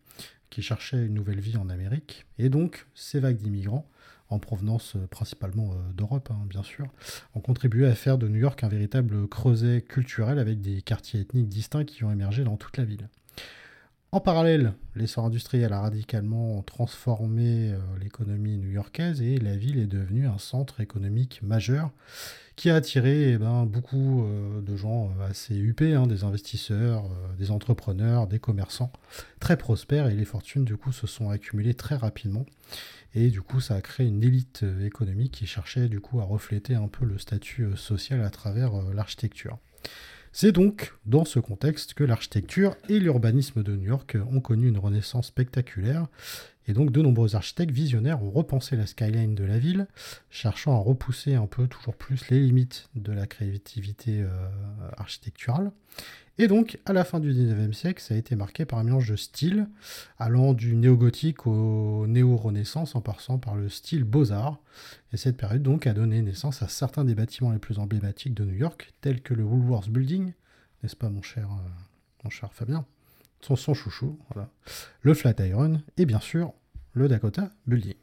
qui 0.50 0.62
cherchaient 0.62 1.06
une 1.06 1.14
nouvelle 1.14 1.40
vie 1.40 1.58
en 1.58 1.70
Amérique. 1.70 2.26
Et 2.40 2.50
donc, 2.50 2.88
ces 2.96 3.20
vagues 3.20 3.38
d'immigrants 3.38 3.88
en 4.30 4.40
provenance 4.40 4.98
principalement 5.12 5.76
d'Europe, 5.94 6.30
hein, 6.32 6.46
bien 6.50 6.64
sûr, 6.64 6.88
ont 7.36 7.42
contribué 7.42 7.86
à 7.86 7.94
faire 7.94 8.18
de 8.18 8.28
New 8.28 8.40
York 8.40 8.64
un 8.64 8.70
véritable 8.70 9.28
creuset 9.28 9.82
culturel 9.82 10.40
avec 10.40 10.62
des 10.62 10.82
quartiers 10.82 11.20
ethniques 11.20 11.50
distincts 11.50 11.86
qui 11.86 12.04
ont 12.04 12.12
émergé 12.12 12.44
dans 12.44 12.58
toute 12.58 12.78
la 12.78 12.86
ville. 12.86 13.08
En 14.16 14.22
parallèle, 14.22 14.76
l'essor 14.96 15.26
industriel 15.26 15.74
a 15.74 15.82
radicalement 15.82 16.62
transformé 16.62 17.74
euh, 17.74 17.80
l'économie 18.00 18.58
new-yorkaise 18.58 19.22
et 19.22 19.40
la 19.40 19.58
ville 19.58 19.78
est 19.78 19.88
devenue 19.88 20.26
un 20.26 20.38
centre 20.38 20.80
économique 20.80 21.42
majeur 21.44 21.92
qui 22.56 22.70
a 22.70 22.76
attiré 22.76 23.34
eh 23.34 23.38
ben, 23.38 23.66
beaucoup 23.66 24.24
euh, 24.24 24.62
de 24.62 24.78
gens 24.78 25.12
euh, 25.20 25.30
assez 25.30 25.58
huppés, 25.58 25.96
hein, 25.96 26.08
des 26.08 26.24
investisseurs, 26.24 27.10
des 27.38 27.52
entrepreneurs, 27.52 28.28
des 28.28 28.40
commerçants 28.40 28.94
très 29.42 29.58
prospères 29.58 30.08
et 30.08 30.16
les 30.16 30.24
fortunes 30.24 30.64
du 30.64 30.78
coup 30.78 30.94
se 30.94 31.08
sont 31.08 31.30
accumulées 31.30 31.74
très 31.74 31.98
rapidement. 31.98 32.46
Et 33.16 33.32
du 33.32 33.42
coup, 33.42 33.60
ça 33.60 33.76
a 33.76 33.82
créé 33.82 34.08
une 34.08 34.24
élite 34.24 34.64
économique 34.82 35.34
qui 35.34 35.46
cherchait 35.46 35.90
du 35.90 36.00
coup 36.00 36.22
à 36.22 36.24
refléter 36.24 36.76
un 36.76 36.88
peu 36.88 37.04
le 37.04 37.18
statut 37.18 37.68
social 37.76 38.22
à 38.22 38.30
travers 38.30 38.82
l'architecture. 38.94 39.58
C'est 40.38 40.52
donc 40.52 40.94
dans 41.06 41.24
ce 41.24 41.40
contexte 41.40 41.94
que 41.94 42.04
l'architecture 42.04 42.76
et 42.90 43.00
l'urbanisme 43.00 43.64
de 43.64 43.74
New 43.74 43.88
York 43.88 44.18
ont 44.34 44.42
connu 44.42 44.68
une 44.68 44.78
renaissance 44.78 45.28
spectaculaire, 45.28 46.08
et 46.68 46.74
donc 46.74 46.92
de 46.92 47.02
nombreux 47.02 47.38
architectes 47.38 47.72
visionnaires 47.72 48.22
ont 48.22 48.32
repensé 48.32 48.76
la 48.76 48.86
skyline 48.86 49.34
de 49.34 49.46
la 49.46 49.58
ville, 49.58 49.88
cherchant 50.30 50.76
à 50.76 50.80
repousser 50.80 51.36
un 51.36 51.46
peu 51.46 51.68
toujours 51.68 51.96
plus 51.96 52.30
les 52.32 52.42
limites 52.42 52.90
de 52.96 53.14
la 53.14 53.28
créativité 53.28 54.24
euh, 54.24 54.28
architecturale. 54.98 55.72
Et 56.38 56.48
donc, 56.48 56.80
à 56.86 56.92
la 56.92 57.06
fin 57.06 57.22
du 57.22 57.32
19e 57.32 57.72
siècle, 57.72 58.02
ça 58.02 58.14
a 58.14 58.18
été 58.18 58.36
marqué 58.36 58.66
par 58.66 58.80
un 58.80 58.84
mélange 58.84 59.10
de 59.10 59.16
styles, 59.16 59.68
allant 60.20 60.54
du 60.54 60.76
néo-gothique 60.76 61.48
au 61.48 62.08
néo-renaissance 62.08 62.96
en 62.96 63.02
passant 63.02 63.38
par 63.38 63.56
le 63.56 63.70
style 63.70 64.04
beaux-arts. 64.04 64.60
Et 65.14 65.18
cette 65.18 65.38
période 65.38 65.64
donc 65.64 65.88
a 65.88 65.94
donné 65.94 66.22
naissance 66.22 66.62
à 66.62 66.68
certains 66.68 67.06
des 67.06 67.16
bâtiments 67.16 67.52
les 67.52 67.60
plus 67.60 67.80
emblématiques 67.80 68.34
de 68.34 68.44
New 68.44 68.56
York, 68.56 68.94
tels 69.00 69.22
que 69.22 69.34
le 69.34 69.44
Woolworth 69.44 69.90
Building, 69.90 70.34
n'est-ce 70.84 70.98
pas 70.98 71.10
mon 71.10 71.22
cher, 71.22 71.48
euh, 71.50 71.70
mon 72.26 72.30
cher 72.30 72.52
Fabien? 72.52 72.86
Son, 73.42 73.76
chouchou, 73.76 74.18
le 75.02 75.14
Flatiron 75.14 75.80
et 75.98 76.08
bien 76.08 76.20
sûr 76.20 76.54
le 76.94 77.08
Dakota 77.08 77.52
Building. 77.68 77.94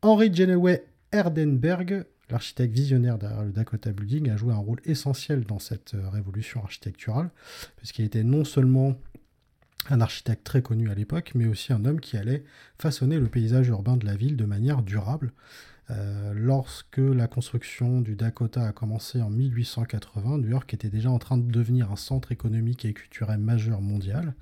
Henry 0.00 0.32
Geneway 0.34 0.86
Erdenberg 1.12 2.06
L'architecte 2.30 2.74
visionnaire 2.74 3.18
le 3.44 3.52
Dakota 3.52 3.92
Building 3.92 4.30
a 4.30 4.36
joué 4.36 4.52
un 4.52 4.58
rôle 4.58 4.80
essentiel 4.84 5.44
dans 5.44 5.58
cette 5.58 5.94
euh, 5.94 6.08
révolution 6.10 6.62
architecturale, 6.62 7.30
puisqu'il 7.76 8.04
était 8.04 8.24
non 8.24 8.44
seulement 8.44 8.96
un 9.90 10.00
architecte 10.00 10.44
très 10.44 10.62
connu 10.62 10.90
à 10.90 10.94
l'époque, 10.94 11.32
mais 11.34 11.46
aussi 11.46 11.72
un 11.72 11.84
homme 11.84 12.00
qui 12.00 12.16
allait 12.16 12.44
façonner 12.78 13.18
le 13.18 13.28
paysage 13.28 13.68
urbain 13.68 13.96
de 13.96 14.04
la 14.04 14.16
ville 14.16 14.36
de 14.36 14.44
manière 14.44 14.82
durable, 14.82 15.32
euh, 15.90 16.32
lorsque 16.34 16.98
la 16.98 17.26
construction 17.26 18.00
du 18.00 18.14
Dakota 18.14 18.66
a 18.66 18.72
commencé 18.72 19.22
en 19.22 19.30
1880, 19.30 20.38
New 20.38 20.48
York 20.48 20.72
était 20.74 20.90
déjà 20.90 21.10
en 21.10 21.18
train 21.18 21.38
de 21.38 21.50
devenir 21.50 21.90
un 21.90 21.96
centre 21.96 22.30
économique 22.30 22.84
et 22.84 22.92
culturel 22.92 23.38
majeur 23.38 23.80
mondial. 23.80 24.34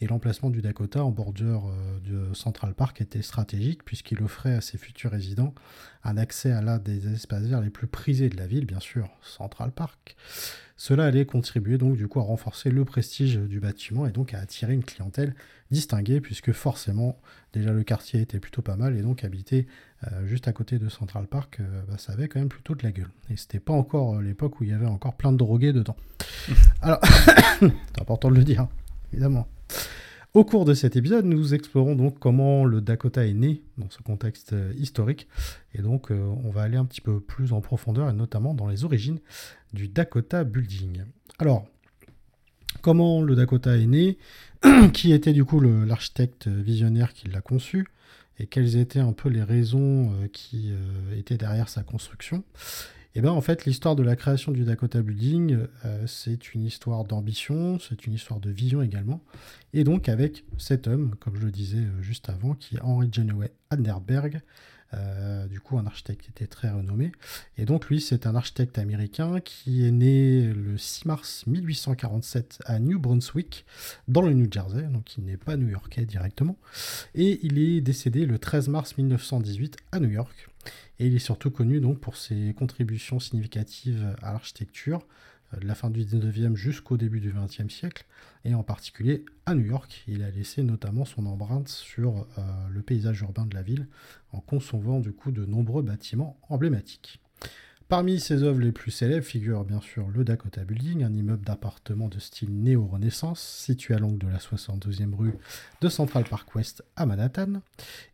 Et 0.00 0.06
l'emplacement 0.06 0.50
du 0.50 0.62
Dakota 0.62 1.04
en 1.04 1.10
bordure 1.10 1.68
euh, 1.68 2.00
de 2.30 2.34
Central 2.34 2.74
Park 2.74 3.00
était 3.00 3.22
stratégique 3.22 3.84
puisqu'il 3.84 4.22
offrait 4.22 4.54
à 4.54 4.60
ses 4.60 4.78
futurs 4.78 5.12
résidents 5.12 5.54
un 6.02 6.16
accès 6.16 6.50
à 6.50 6.62
l'un 6.62 6.78
des 6.78 7.12
espaces 7.12 7.44
verts 7.44 7.60
les 7.60 7.70
plus 7.70 7.86
prisés 7.86 8.28
de 8.28 8.36
la 8.36 8.46
ville, 8.46 8.66
bien 8.66 8.80
sûr, 8.80 9.08
Central 9.22 9.70
Park. 9.70 10.16
Cela 10.76 11.04
allait 11.04 11.26
contribuer 11.26 11.76
donc 11.76 11.98
du 11.98 12.08
coup 12.08 12.20
à 12.20 12.22
renforcer 12.22 12.70
le 12.70 12.86
prestige 12.86 13.36
du 13.36 13.60
bâtiment 13.60 14.06
et 14.06 14.12
donc 14.12 14.32
à 14.32 14.38
attirer 14.38 14.72
une 14.72 14.82
clientèle 14.82 15.34
distinguée 15.70 16.20
puisque 16.20 16.52
forcément 16.52 17.20
déjà 17.52 17.72
le 17.72 17.82
quartier 17.84 18.20
était 18.20 18.40
plutôt 18.40 18.62
pas 18.62 18.76
mal 18.76 18.96
et 18.96 19.02
donc 19.02 19.24
habiter 19.24 19.66
euh, 20.10 20.26
juste 20.26 20.48
à 20.48 20.52
côté 20.52 20.78
de 20.78 20.88
Central 20.88 21.26
Park, 21.26 21.58
euh, 21.60 21.82
bah, 21.88 21.98
ça 21.98 22.12
avait 22.12 22.28
quand 22.28 22.38
même 22.38 22.48
plutôt 22.48 22.74
de 22.74 22.82
la 22.82 22.90
gueule. 22.90 23.10
Et 23.28 23.36
c'était 23.36 23.60
pas 23.60 23.72
encore 23.72 24.16
euh, 24.16 24.22
l'époque 24.22 24.60
où 24.60 24.64
il 24.64 24.70
y 24.70 24.72
avait 24.72 24.86
encore 24.86 25.14
plein 25.14 25.32
de 25.32 25.36
drogués 25.36 25.72
dedans. 25.72 25.96
Alors, 26.82 27.00
c'est 27.60 28.00
important 28.00 28.30
de 28.30 28.36
le 28.36 28.44
dire, 28.44 28.66
évidemment. 29.12 29.46
Au 30.32 30.44
cours 30.44 30.64
de 30.64 30.74
cet 30.74 30.96
épisode, 30.96 31.24
nous 31.24 31.54
explorons 31.54 31.96
donc 31.96 32.18
comment 32.18 32.64
le 32.64 32.80
Dakota 32.80 33.26
est 33.26 33.34
né 33.34 33.62
dans 33.78 33.90
ce 33.90 34.00
contexte 34.00 34.54
historique. 34.78 35.26
Et 35.74 35.82
donc, 35.82 36.10
on 36.12 36.50
va 36.50 36.62
aller 36.62 36.76
un 36.76 36.84
petit 36.84 37.00
peu 37.00 37.18
plus 37.18 37.52
en 37.52 37.60
profondeur, 37.60 38.08
et 38.08 38.12
notamment 38.12 38.54
dans 38.54 38.68
les 38.68 38.84
origines 38.84 39.18
du 39.72 39.88
Dakota 39.88 40.44
Building. 40.44 41.02
Alors, 41.40 41.66
comment 42.80 43.22
le 43.22 43.34
Dakota 43.34 43.76
est 43.76 43.86
né 43.86 44.18
Qui 44.92 45.12
était 45.12 45.32
du 45.32 45.44
coup 45.44 45.60
l'architecte 45.60 46.48
visionnaire 46.48 47.14
qui 47.14 47.28
l'a 47.28 47.40
conçu 47.40 47.86
et 48.40 48.46
quelles 48.46 48.76
étaient 48.76 49.00
un 49.00 49.12
peu 49.12 49.28
les 49.28 49.42
raisons 49.42 50.12
euh, 50.12 50.26
qui 50.32 50.70
euh, 50.72 51.18
étaient 51.18 51.36
derrière 51.36 51.68
sa 51.68 51.82
construction. 51.82 52.38
Et 53.12 53.18
eh 53.18 53.20
bien 53.22 53.32
en 53.32 53.40
fait, 53.40 53.64
l'histoire 53.64 53.96
de 53.96 54.04
la 54.04 54.14
création 54.16 54.52
du 54.52 54.62
Dakota 54.64 55.02
Building, 55.02 55.66
euh, 55.84 56.06
c'est 56.06 56.54
une 56.54 56.64
histoire 56.64 57.04
d'ambition, 57.04 57.78
c'est 57.80 58.06
une 58.06 58.14
histoire 58.14 58.38
de 58.38 58.50
vision 58.50 58.82
également. 58.82 59.20
Et 59.74 59.84
donc 59.84 60.08
avec 60.08 60.44
cet 60.58 60.86
homme, 60.86 61.16
comme 61.18 61.36
je 61.36 61.44
le 61.44 61.50
disais 61.50 61.84
juste 62.00 62.30
avant, 62.30 62.54
qui 62.54 62.76
est 62.76 62.80
Henry 62.82 63.08
Genoway 63.12 63.52
Adnerberg, 63.68 64.40
euh, 64.94 65.46
du 65.46 65.60
coup, 65.60 65.78
un 65.78 65.86
architecte 65.86 66.22
qui 66.22 66.30
était 66.30 66.46
très 66.46 66.70
renommé. 66.70 67.12
Et 67.56 67.64
donc, 67.64 67.88
lui, 67.88 68.00
c'est 68.00 68.26
un 68.26 68.34
architecte 68.34 68.78
américain 68.78 69.40
qui 69.40 69.86
est 69.86 69.90
né 69.90 70.52
le 70.52 70.76
6 70.76 71.06
mars 71.06 71.44
1847 71.46 72.60
à 72.64 72.78
New 72.78 72.98
Brunswick, 72.98 73.64
dans 74.08 74.22
le 74.22 74.32
New 74.32 74.50
Jersey, 74.50 74.82
donc 74.82 75.16
il 75.16 75.24
n'est 75.24 75.36
pas 75.36 75.56
new-yorkais 75.56 76.06
directement. 76.06 76.56
Et 77.14 77.40
il 77.42 77.58
est 77.58 77.80
décédé 77.80 78.26
le 78.26 78.38
13 78.38 78.68
mars 78.68 78.96
1918 78.98 79.76
à 79.92 80.00
New 80.00 80.10
York. 80.10 80.48
Et 80.98 81.06
il 81.06 81.14
est 81.14 81.20
surtout 81.20 81.50
connu 81.50 81.80
donc 81.80 81.98
pour 81.98 82.16
ses 82.16 82.54
contributions 82.58 83.20
significatives 83.20 84.14
à 84.22 84.32
l'architecture, 84.32 85.06
de 85.58 85.66
la 85.66 85.74
fin 85.74 85.90
du 85.90 86.04
19e 86.04 86.54
jusqu'au 86.54 86.96
début 86.96 87.20
du 87.20 87.32
20e 87.32 87.70
siècle, 87.70 88.06
et 88.44 88.54
en 88.54 88.62
particulier 88.62 89.24
à 89.46 89.54
New 89.54 89.64
York. 89.64 90.04
Il 90.06 90.22
a 90.22 90.30
laissé 90.30 90.62
notamment 90.62 91.04
son 91.04 91.26
empreinte 91.26 91.68
sur 91.68 92.26
le 92.70 92.82
paysage 92.82 93.20
urbain 93.22 93.46
de 93.46 93.54
la 93.54 93.62
ville 93.62 93.88
en 94.32 94.40
concevant 94.40 95.00
du 95.00 95.12
coup 95.12 95.32
de 95.32 95.44
nombreux 95.44 95.82
bâtiments 95.82 96.38
emblématiques. 96.48 97.20
Parmi 97.90 98.20
ses 98.20 98.44
œuvres 98.44 98.60
les 98.60 98.70
plus 98.70 98.92
célèbres 98.92 99.26
figure 99.26 99.64
bien 99.64 99.80
sûr 99.80 100.06
le 100.10 100.22
Dakota 100.22 100.62
Building, 100.62 101.02
un 101.02 101.12
immeuble 101.12 101.44
d'appartement 101.44 102.06
de 102.06 102.20
style 102.20 102.54
néo-renaissance 102.62 103.40
situé 103.40 103.94
à 103.94 103.98
l'angle 103.98 104.18
de 104.18 104.28
la 104.28 104.38
72e 104.38 105.12
rue 105.12 105.34
de 105.80 105.88
Central 105.88 106.22
Park 106.22 106.54
West 106.54 106.84
à 106.94 107.04
Manhattan. 107.04 107.62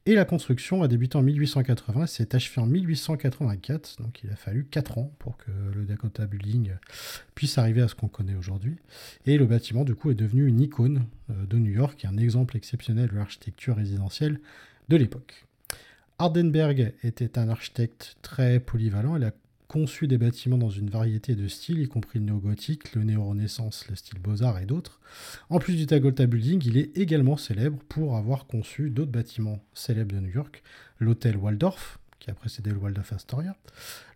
Et 0.07 0.15
la 0.15 0.25
construction 0.25 0.83
a 0.83 0.89
débuté 0.89 1.19
en 1.19 1.23
1880 1.23 2.05
et 2.05 2.07
s'est 2.07 2.35
achevée 2.35 2.63
en 2.63 2.67
1884, 2.67 4.01
donc 4.01 4.23
il 4.25 4.31
a 4.31 4.37
fallu 4.37 4.65
4 4.65 4.97
ans 4.97 5.13
pour 5.19 5.37
que 5.37 5.51
le 5.75 5.85
Dakota 5.85 6.25
Building 6.25 6.71
puisse 7.35 7.59
arriver 7.59 7.83
à 7.83 7.89
ce 7.89 7.95
qu'on 7.95 8.09
connaît 8.09 8.35
aujourd'hui. 8.35 8.79
Et 9.27 9.37
le 9.37 9.45
bâtiment 9.45 9.85
du 9.85 9.95
coup 9.95 10.11
est 10.11 10.15
devenu 10.15 10.47
une 10.47 10.63
icône 10.63 11.05
euh, 11.29 11.45
de 11.45 11.59
New 11.59 11.73
York 11.73 12.03
et 12.03 12.09
un 12.09 12.17
exemple 12.17 12.57
exceptionnel 12.57 13.11
de 13.11 13.17
l'architecture 13.17 13.77
résidentielle 13.77 14.41
de 14.89 14.97
l'époque. 14.97 15.45
Hardenberg 16.19 16.95
était 17.03 17.39
un 17.39 17.51
architecte 17.51 18.17
très 18.23 18.59
polyvalent. 18.59 19.19
Conçu 19.69 20.07
des 20.07 20.19
bâtiments 20.19 20.59
dans 20.59 20.71
une 20.71 20.91
variété 20.91 21.35
de 21.35 21.49
styles, 21.49 21.81
y 21.81 21.89
compris 21.89 22.19
le 22.19 22.27
néo-gothique, 22.27 22.95
le 22.95 23.05
néo-renaissance, 23.05 23.87
le 23.89 23.97
style 23.97 24.19
beaux-arts 24.19 24.59
et 24.59 24.67
d'autres. 24.67 25.01
En 25.51 25.59
plus 25.59 25.75
du 25.75 25.87
Tagolta 25.87 26.27
Building, 26.27 26.63
il 26.67 26.77
est 26.77 26.97
également 26.97 27.37
célèbre 27.37 27.79
pour 27.89 28.17
avoir 28.17 28.47
conçu 28.47 28.91
d'autres 28.91 29.11
bâtiments 29.11 29.63
célèbres 29.75 30.15
de 30.15 30.21
New 30.21 30.33
York, 30.33 30.63
l'hôtel 30.99 31.37
Waldorf, 31.37 31.99
qui 32.19 32.31
a 32.31 32.35
précédé 32.35 32.71
le 32.71 32.79
Waldorf 32.79 33.13
Astoria, 33.13 33.57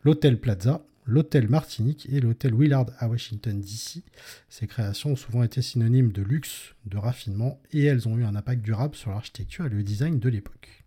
l'hôtel 0.04 0.38
Plaza, 0.38 0.82
l'hôtel 1.06 1.48
Martinique 1.48 2.06
et 2.10 2.20
l'hôtel 2.20 2.54
Willard 2.54 2.86
à 2.98 3.08
Washington 3.08 3.60
DC. 3.60 4.02
Ces 4.48 4.66
créations 4.66 5.12
ont 5.12 5.16
souvent 5.16 5.42
été 5.42 5.62
synonymes 5.62 6.12
de 6.12 6.22
luxe, 6.22 6.74
de 6.86 6.98
raffinement, 6.98 7.60
et 7.72 7.84
elles 7.84 8.08
ont 8.08 8.16
eu 8.16 8.24
un 8.24 8.36
impact 8.36 8.62
durable 8.62 8.94
sur 8.94 9.10
l'architecture 9.10 9.66
et 9.66 9.70
le 9.70 9.82
design 9.82 10.18
de 10.18 10.28
l'époque. 10.28 10.84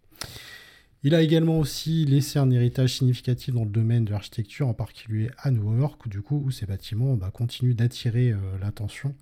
Il 1.06 1.14
a 1.16 1.22
également 1.22 1.60
aussi 1.60 2.06
laissé 2.06 2.40
un 2.40 2.50
héritage 2.50 2.96
significatif 2.98 3.54
dans 3.54 3.66
le 3.66 3.70
domaine 3.70 4.06
de 4.06 4.12
l'architecture, 4.12 4.70
en 4.70 4.74
particulier 4.74 5.30
à 5.38 5.52
New 5.52 5.78
York, 5.78 6.08
du 6.08 6.22
coup 6.22 6.42
où 6.46 6.50
ces 6.50 6.66
bâtiments 6.66 7.16
bah, 7.16 7.30
continuent 7.30 7.76
d'attirer 7.76 8.32
euh, 8.32 8.38
l'attention 8.62 9.14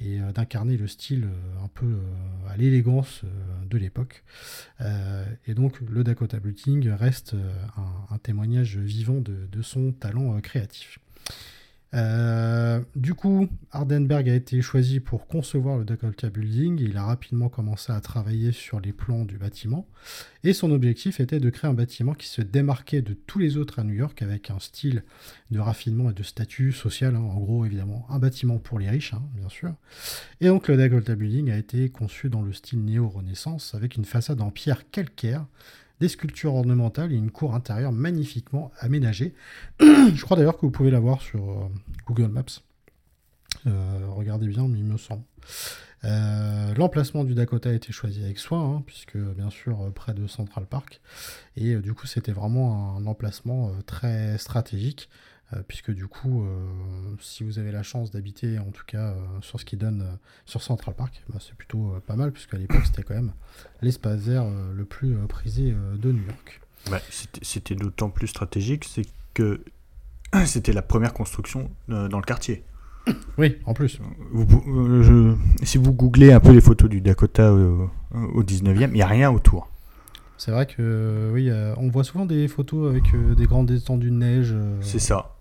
et 0.00 0.20
euh, 0.20 0.32
d'incarner 0.32 0.78
le 0.78 0.86
style 0.86 1.24
euh, 1.24 1.64
un 1.64 1.68
peu 1.68 1.98
à 2.48 2.56
l'élégance 2.56 3.22
de 3.68 3.76
l'époque. 3.76 4.24
et 5.46 5.54
donc 5.54 5.80
le 5.80 6.02
Dakota 6.02 6.38
Building 6.38 6.88
reste 6.90 7.36
un, 7.76 8.18
témoignage 8.18 8.78
vivant 8.78 9.20
de 9.20 9.62
son 9.62 9.92
talent 9.92 10.40
créatif. 10.40 10.98
Euh, 11.94 12.80
du 12.96 13.14
coup, 13.14 13.48
Hardenberg 13.70 14.28
a 14.28 14.34
été 14.34 14.60
choisi 14.60 15.00
pour 15.00 15.26
concevoir 15.26 15.78
le 15.78 15.84
Dakota 15.84 16.28
Building. 16.28 16.78
Il 16.80 16.96
a 16.96 17.04
rapidement 17.04 17.48
commencé 17.48 17.92
à 17.92 18.00
travailler 18.00 18.52
sur 18.52 18.80
les 18.80 18.92
plans 18.92 19.24
du 19.24 19.38
bâtiment. 19.38 19.86
Et 20.44 20.52
son 20.52 20.70
objectif 20.70 21.18
était 21.20 21.40
de 21.40 21.50
créer 21.50 21.70
un 21.70 21.74
bâtiment 21.74 22.14
qui 22.14 22.26
se 22.26 22.42
démarquait 22.42 23.02
de 23.02 23.14
tous 23.14 23.38
les 23.38 23.56
autres 23.56 23.78
à 23.78 23.84
New 23.84 23.94
York 23.94 24.20
avec 24.22 24.50
un 24.50 24.58
style 24.58 25.02
de 25.50 25.58
raffinement 25.58 26.10
et 26.10 26.14
de 26.14 26.22
statut 26.22 26.72
social. 26.72 27.16
Hein. 27.16 27.20
En 27.20 27.38
gros, 27.38 27.64
évidemment, 27.64 28.06
un 28.10 28.18
bâtiment 28.18 28.58
pour 28.58 28.78
les 28.78 28.90
riches, 28.90 29.14
hein, 29.14 29.22
bien 29.34 29.48
sûr. 29.48 29.74
Et 30.40 30.48
donc, 30.48 30.68
le 30.68 30.76
Dakota 30.76 31.14
Building 31.14 31.50
a 31.50 31.56
été 31.56 31.88
conçu 31.88 32.28
dans 32.28 32.42
le 32.42 32.52
style 32.52 32.84
néo-renaissance 32.84 33.74
avec 33.74 33.96
une 33.96 34.04
façade 34.04 34.40
en 34.40 34.50
pierre 34.50 34.90
calcaire 34.90 35.46
des 36.00 36.08
sculptures 36.08 36.54
ornementales 36.54 37.12
et 37.12 37.16
une 37.16 37.30
cour 37.30 37.54
intérieure 37.54 37.92
magnifiquement 37.92 38.70
aménagée. 38.78 39.34
Je 39.80 40.22
crois 40.22 40.36
d'ailleurs 40.36 40.56
que 40.56 40.62
vous 40.62 40.70
pouvez 40.70 40.90
la 40.90 41.00
voir 41.00 41.22
sur 41.22 41.50
euh, 41.50 41.68
Google 42.06 42.28
Maps. 42.28 42.44
Euh, 43.66 44.06
regardez 44.08 44.46
bien, 44.46 44.68
mais 44.68 44.78
il 44.78 44.84
me 44.84 44.96
semble. 44.96 45.22
Euh, 46.04 46.74
l'emplacement 46.74 47.24
du 47.24 47.34
Dakota 47.34 47.70
a 47.70 47.72
été 47.72 47.92
choisi 47.92 48.22
avec 48.22 48.38
soin, 48.38 48.76
hein, 48.76 48.82
puisque 48.86 49.16
bien 49.16 49.50
sûr 49.50 49.92
près 49.94 50.14
de 50.14 50.26
Central 50.26 50.66
Park. 50.66 51.00
Et 51.56 51.74
du 51.76 51.92
coup, 51.92 52.06
c'était 52.06 52.32
vraiment 52.32 52.96
un 52.96 53.06
emplacement 53.06 53.72
très 53.86 54.38
stratégique 54.38 55.08
puisque 55.66 55.90
du 55.92 56.06
coup, 56.06 56.42
euh, 56.42 56.66
si 57.20 57.42
vous 57.42 57.58
avez 57.58 57.72
la 57.72 57.82
chance 57.82 58.10
d'habiter, 58.10 58.58
en 58.58 58.70
tout 58.70 58.84
cas 58.86 59.12
euh, 59.12 59.14
sur 59.40 59.58
ce 59.58 59.64
qui 59.64 59.76
donne 59.76 60.18
sur 60.44 60.62
Central 60.62 60.94
Park, 60.94 61.22
bah, 61.30 61.38
c'est 61.40 61.54
plutôt 61.54 61.94
pas 62.06 62.16
mal, 62.16 62.32
puisqu'à 62.32 62.58
l'époque 62.58 62.82
c'était 62.84 63.02
quand 63.02 63.14
même 63.14 63.32
l'espace 63.80 64.20
vert 64.20 64.46
le 64.46 64.84
plus 64.84 65.16
prisé 65.26 65.72
de 65.72 66.12
New 66.12 66.24
York. 66.24 66.60
c'était 67.42 67.74
d'autant 67.74 68.10
plus 68.10 68.26
stratégique, 68.26 68.84
c'est 68.84 69.06
que 69.32 69.62
c'était 70.44 70.72
la 70.72 70.82
première 70.82 71.14
construction 71.14 71.70
dans 71.88 72.18
le 72.18 72.24
quartier. 72.24 72.62
Oui, 73.38 73.56
en 73.64 73.72
plus. 73.72 74.00
si 75.62 75.78
vous 75.78 75.92
googlez 75.94 76.30
un 76.30 76.40
peu 76.40 76.52
les 76.52 76.60
photos 76.60 76.90
du 76.90 77.00
Dakota 77.00 77.54
au, 77.54 78.42
19e, 78.42 78.88
il 78.88 78.92
n'y 78.92 79.02
a 79.02 79.06
rien 79.06 79.30
autour. 79.30 79.70
C'est 80.36 80.50
vrai 80.50 80.66
que 80.66 81.30
oui, 81.32 81.50
on 81.78 81.88
voit 81.88 82.04
souvent 82.04 82.26
des 82.26 82.48
photos 82.48 82.90
avec 82.90 83.04
des 83.34 83.46
grandes 83.46 83.70
étendues 83.70 84.10
de 84.10 84.16
neige. 84.16 84.54
C'est 84.82 84.98
ça. 84.98 85.37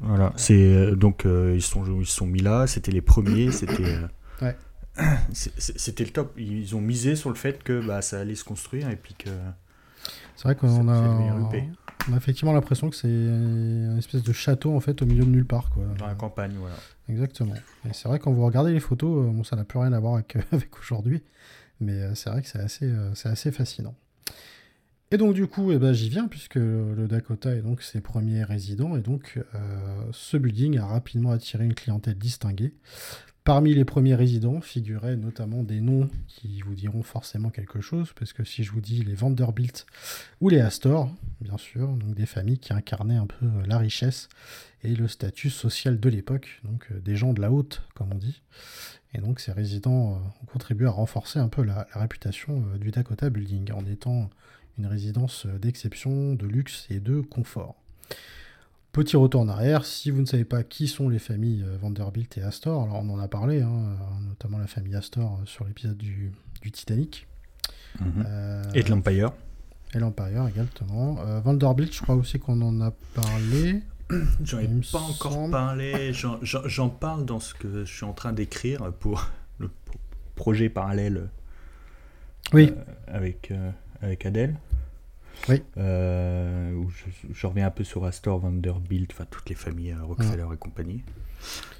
Voilà. 0.00 0.32
C'est 0.36 0.54
euh, 0.54 0.94
donc 0.94 1.26
euh, 1.26 1.52
ils 1.54 1.62
sont 1.62 1.84
ils 2.00 2.06
sont 2.06 2.26
mis 2.26 2.40
là. 2.40 2.66
C'était 2.66 2.92
les 2.92 3.00
premiers. 3.00 3.50
C'était 3.58 3.98
euh, 4.42 4.52
c'était 5.32 6.04
le 6.04 6.10
top. 6.10 6.34
Ils 6.38 6.74
ont 6.74 6.80
misé 6.80 7.16
sur 7.16 7.30
le 7.30 7.36
fait 7.36 7.62
que 7.62 7.86
bah, 7.86 8.02
ça 8.02 8.20
allait 8.20 8.34
se 8.34 8.44
construire 8.44 8.88
et 8.90 8.96
puis 8.96 9.14
que. 9.14 9.30
C'est 10.36 10.44
vrai 10.44 10.54
qu'on 10.54 10.88
a, 10.88 10.94
on 12.08 12.12
a 12.12 12.16
effectivement 12.16 12.52
l'impression 12.52 12.88
que 12.88 12.96
c'est 12.96 13.08
une 13.08 13.98
espèce 13.98 14.22
de 14.22 14.32
château 14.32 14.74
en 14.74 14.80
fait 14.80 15.02
au 15.02 15.06
milieu 15.06 15.24
de 15.24 15.30
nulle 15.30 15.44
part 15.44 15.68
quoi. 15.70 15.82
Dans 15.98 16.06
la 16.06 16.14
campagne, 16.14 16.54
voilà. 16.58 16.76
Exactement. 17.08 17.54
Et 17.88 17.92
c'est 17.92 18.08
vrai 18.08 18.18
quand 18.20 18.32
vous 18.32 18.46
regardez 18.46 18.72
les 18.72 18.80
photos, 18.80 19.26
bon, 19.26 19.42
ça 19.42 19.56
n'a 19.56 19.64
plus 19.64 19.80
rien 19.80 19.92
à 19.92 19.98
voir 19.98 20.14
avec, 20.14 20.36
avec 20.52 20.78
aujourd'hui, 20.78 21.22
mais 21.80 22.14
c'est 22.14 22.30
vrai 22.30 22.42
que 22.42 22.48
c'est 22.48 22.60
assez, 22.60 22.90
c'est 23.14 23.28
assez 23.28 23.50
fascinant. 23.50 23.94
Et 25.10 25.16
donc 25.16 25.32
du 25.32 25.46
coup, 25.46 25.72
eh 25.72 25.78
ben, 25.78 25.94
j'y 25.94 26.10
viens 26.10 26.28
puisque 26.28 26.56
le 26.56 27.06
Dakota 27.08 27.54
est 27.54 27.62
donc 27.62 27.82
ses 27.82 28.02
premiers 28.02 28.44
résidents 28.44 28.94
et 28.94 29.00
donc 29.00 29.38
euh, 29.54 29.58
ce 30.12 30.36
building 30.36 30.78
a 30.78 30.84
rapidement 30.84 31.30
attiré 31.30 31.64
une 31.64 31.74
clientèle 31.74 32.18
distinguée. 32.18 32.74
Parmi 33.42 33.72
les 33.72 33.86
premiers 33.86 34.14
résidents 34.14 34.60
figuraient 34.60 35.16
notamment 35.16 35.62
des 35.62 35.80
noms 35.80 36.10
qui 36.26 36.60
vous 36.60 36.74
diront 36.74 37.02
forcément 37.02 37.48
quelque 37.48 37.80
chose, 37.80 38.12
parce 38.12 38.34
que 38.34 38.44
si 38.44 38.62
je 38.62 38.70
vous 38.70 38.82
dis 38.82 39.02
les 39.02 39.14
Vanderbilt 39.14 39.86
ou 40.42 40.50
les 40.50 40.60
Astor, 40.60 41.10
bien 41.40 41.56
sûr, 41.56 41.88
donc 41.88 42.14
des 42.14 42.26
familles 42.26 42.58
qui 42.58 42.74
incarnaient 42.74 43.16
un 43.16 43.26
peu 43.26 43.46
euh, 43.46 43.62
la 43.66 43.78
richesse 43.78 44.28
et 44.84 44.94
le 44.94 45.08
statut 45.08 45.48
social 45.48 45.98
de 45.98 46.08
l'époque, 46.10 46.60
donc 46.64 46.86
euh, 46.90 47.00
des 47.00 47.16
gens 47.16 47.32
de 47.32 47.40
la 47.40 47.50
haute, 47.50 47.80
comme 47.94 48.12
on 48.12 48.18
dit. 48.18 48.42
Et 49.14 49.22
donc 49.22 49.40
ces 49.40 49.52
résidents 49.52 50.20
ont 50.42 50.46
contribué 50.52 50.86
à 50.86 50.90
renforcer 50.90 51.38
un 51.38 51.48
peu 51.48 51.62
la, 51.62 51.86
la 51.94 52.00
réputation 52.02 52.62
du 52.78 52.90
Dakota 52.90 53.30
Building 53.30 53.72
en 53.72 53.86
étant 53.86 54.28
une 54.78 54.86
résidence 54.86 55.46
d'exception, 55.46 56.34
de 56.34 56.46
luxe 56.46 56.86
et 56.90 57.00
de 57.00 57.20
confort. 57.20 57.76
Petit 58.92 59.16
retour 59.16 59.42
en 59.42 59.48
arrière, 59.48 59.84
si 59.84 60.10
vous 60.10 60.20
ne 60.20 60.26
savez 60.26 60.44
pas 60.44 60.62
qui 60.62 60.88
sont 60.88 61.08
les 61.08 61.18
familles 61.18 61.62
euh, 61.62 61.76
Vanderbilt 61.76 62.38
et 62.38 62.42
Astor, 62.42 62.84
alors 62.84 62.96
on 62.96 63.10
en 63.10 63.18
a 63.18 63.28
parlé, 63.28 63.60
hein, 63.60 63.96
notamment 64.26 64.58
la 64.58 64.66
famille 64.66 64.96
Astor 64.96 65.40
sur 65.44 65.66
l'épisode 65.66 65.96
du, 65.96 66.32
Titanic. 66.72 67.26
Mhm. 68.00 68.24
Euh, 68.26 68.62
et 68.74 68.82
de 68.82 68.90
l'Empire. 68.90 69.32
Et 69.94 69.98
l'Empire, 69.98 70.46
exactement. 70.48 71.18
Euh, 71.20 71.38
Vanderbilt, 71.40 71.94
je 71.94 72.00
crois 72.00 72.14
aussi 72.14 72.38
qu'on 72.38 72.60
en 72.62 72.80
a 72.80 72.92
parlé. 73.14 73.82
J'en 74.42 74.58
ai 74.58 74.68
pas 74.90 74.98
encore 74.98 75.50
parlé. 75.50 76.12
J'en 76.12 76.88
parle 76.88 77.26
dans 77.26 77.40
ce 77.40 77.54
que 77.54 77.84
je 77.84 77.92
suis 77.94 78.04
en 78.04 78.14
train 78.14 78.32
d'écrire 78.32 78.90
pour 78.94 79.28
le 79.58 79.70
projet 80.34 80.70
parallèle 80.70 81.28
oui. 82.54 82.72
avec, 83.06 83.52
avec 84.00 84.24
Adèle. 84.24 84.56
Oui. 85.48 85.62
Euh, 85.76 86.74
où 86.74 86.90
je, 87.32 87.46
reviens 87.46 87.66
un 87.66 87.70
peu 87.70 87.84
sur 87.84 88.04
Astor, 88.04 88.38
Vanderbilt, 88.38 89.10
enfin 89.12 89.26
toutes 89.30 89.48
les 89.48 89.54
familles 89.54 89.92
euh, 89.92 90.04
Rockefeller 90.04 90.46
et 90.52 90.56
compagnie. 90.56 91.02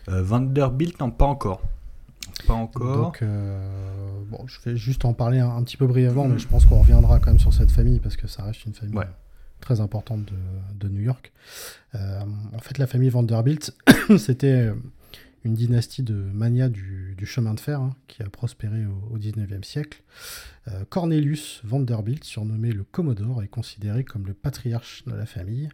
Euh, 0.09 0.23
Vanderbilt, 0.23 0.99
non, 1.01 1.11
pas 1.11 1.27
encore. 1.27 1.63
Pas 2.47 2.55
encore. 2.55 2.97
Donc, 2.97 3.25
bon, 4.31 4.47
je 4.47 4.61
vais 4.65 4.77
juste 4.77 5.05
en 5.05 5.13
parler 5.13 5.41
un, 5.41 5.63
petit 5.63 5.77
peu 5.77 5.87
brièvement, 5.87 6.29
mais 6.29 6.39
je 6.39 6.47
pense 6.47 6.67
qu'on 6.67 6.79
reviendra 6.81 7.19
quand 7.19 7.31
même 7.31 7.41
sur 7.41 7.53
cette 7.53 7.71
famille 7.71 8.01
parce 8.01 8.17
que 8.17 8.27
ça 8.27 8.45
reste 8.45 8.65
une 8.65 8.75
famille 8.75 9.01
très 9.61 9.81
importante 9.81 10.25
de, 10.25 10.37
de 10.79 10.89
New 10.89 11.03
York. 11.03 11.33
en 11.95 12.59
fait, 12.61 12.79
la 12.79 12.87
famille 12.87 13.11
Vanderbilt, 13.11 13.75
c'était 14.19 14.71
une 15.49 15.55
dynastie 15.55 16.03
de 16.03 16.13
mania 16.15 16.69
du, 16.69 17.17
chemin 17.25 17.55
de 17.55 17.61
fer 17.61 17.81
hein, 17.81 17.97
qui 18.07 18.23
a 18.23 18.29
prospéré 18.29 18.85
au, 18.85 19.15
au 19.15 19.19
19e 19.19 19.65
siècle. 19.65 20.03
Euh, 20.69 20.85
Cornelius 20.89 21.63
Vanderbilt, 21.65 22.23
surnommé 22.23 22.71
le 22.71 22.85
Commodore, 22.85 23.43
est 23.43 23.49
considéré 23.49 24.05
comme 24.05 24.27
le 24.27 24.35
patriarche 24.35 25.05
de 25.07 25.15
la 25.15 25.25
famille 25.25 25.71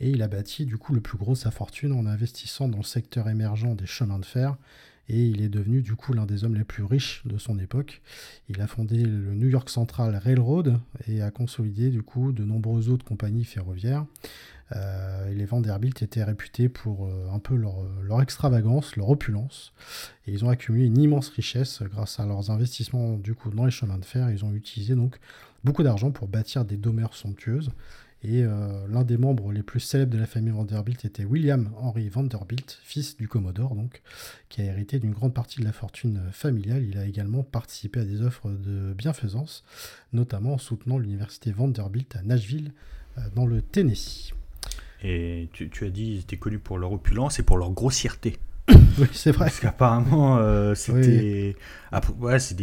et 0.00 0.10
il 0.10 0.22
a 0.22 0.28
bâti 0.28 0.66
du 0.66 0.76
coup 0.76 0.92
le 0.92 1.00
plus 1.00 1.18
gros 1.18 1.34
de 1.34 1.38
sa 1.38 1.52
fortune 1.52 1.92
en 1.92 2.04
investissant 2.04 2.68
dans 2.68 2.78
le 2.78 2.84
secteur 2.84 3.28
émergent 3.28 3.76
des 3.76 3.86
chemins 3.86 4.18
de 4.18 4.24
fer 4.24 4.56
et 5.08 5.24
il 5.24 5.40
est 5.40 5.48
devenu 5.48 5.82
du 5.82 5.94
coup 5.94 6.12
l'un 6.12 6.26
des 6.26 6.42
hommes 6.44 6.56
les 6.56 6.64
plus 6.64 6.82
riches 6.82 7.22
de 7.24 7.38
son 7.38 7.58
époque. 7.60 8.02
Il 8.48 8.60
a 8.60 8.66
fondé 8.66 9.04
le 9.04 9.34
New 9.34 9.48
York 9.48 9.68
Central 9.68 10.16
Railroad 10.16 10.80
et 11.06 11.22
a 11.22 11.30
consolidé 11.30 11.90
du 11.90 12.02
coup 12.02 12.32
de 12.32 12.44
nombreuses 12.44 12.88
autres 12.88 13.04
compagnies 13.04 13.44
ferroviaires. 13.44 14.04
Et 14.72 15.34
les 15.34 15.44
Vanderbilt 15.44 16.02
étaient 16.02 16.24
réputés 16.24 16.68
pour 16.68 17.08
un 17.32 17.38
peu 17.38 17.54
leur, 17.54 18.22
extravagance, 18.22 18.96
leur 18.96 19.10
opulence. 19.10 19.72
Et 20.26 20.32
ils 20.32 20.44
ont 20.44 20.48
accumulé 20.48 20.86
une 20.86 20.98
immense 20.98 21.28
richesse 21.28 21.82
grâce 21.82 22.20
à 22.20 22.26
leurs 22.26 22.50
investissements 22.50 23.16
du 23.16 23.34
coup 23.34 23.50
dans 23.50 23.64
les 23.64 23.70
chemins 23.70 23.98
de 23.98 24.04
fer. 24.04 24.30
Ils 24.30 24.44
ont 24.44 24.52
utilisé 24.54 24.94
donc 24.94 25.18
beaucoup 25.64 25.82
d'argent 25.82 26.10
pour 26.10 26.28
bâtir 26.28 26.64
des 26.64 26.76
demeures 26.76 27.14
somptueuses. 27.14 27.70
Et 28.24 28.44
euh, 28.44 28.86
l'un 28.88 29.02
des 29.02 29.18
membres 29.18 29.50
les 29.50 29.64
plus 29.64 29.80
célèbres 29.80 30.12
de 30.12 30.18
la 30.18 30.26
famille 30.26 30.52
Vanderbilt 30.52 31.04
était 31.04 31.24
William 31.24 31.70
Henry 31.76 32.08
Vanderbilt, 32.08 32.78
fils 32.84 33.16
du 33.16 33.26
Commodore, 33.26 33.74
donc, 33.74 34.00
qui 34.48 34.62
a 34.62 34.66
hérité 34.66 35.00
d'une 35.00 35.12
grande 35.12 35.34
partie 35.34 35.58
de 35.58 35.64
la 35.64 35.72
fortune 35.72 36.20
familiale. 36.30 36.84
Il 36.84 36.98
a 36.98 37.04
également 37.04 37.42
participé 37.42 37.98
à 37.98 38.04
des 38.04 38.22
offres 38.22 38.48
de 38.48 38.94
bienfaisance, 38.96 39.64
notamment 40.12 40.54
en 40.54 40.58
soutenant 40.58 40.98
l'université 40.98 41.50
Vanderbilt 41.50 42.14
à 42.14 42.22
Nashville, 42.22 42.72
euh, 43.18 43.22
dans 43.34 43.46
le 43.46 43.60
Tennessee. 43.60 44.32
Et 45.02 45.48
tu, 45.52 45.68
as 45.84 45.90
dit 45.90 46.04
qu'ils 46.04 46.20
étaient 46.20 46.36
connus 46.36 46.60
pour 46.60 46.78
leur 46.78 46.92
opulence 46.92 47.38
et 47.38 47.42
pour 47.42 47.58
leur 47.58 47.70
grossièreté. 47.70 48.36
oui, 48.68 49.08
c'est 49.12 49.32
vrai. 49.32 49.46
Parce 49.46 49.58
qu'apparemment, 49.58 50.38
euh, 50.38 50.74
c'était. 50.74 51.56
Ouais, 52.18 52.38
c'est 52.38 52.56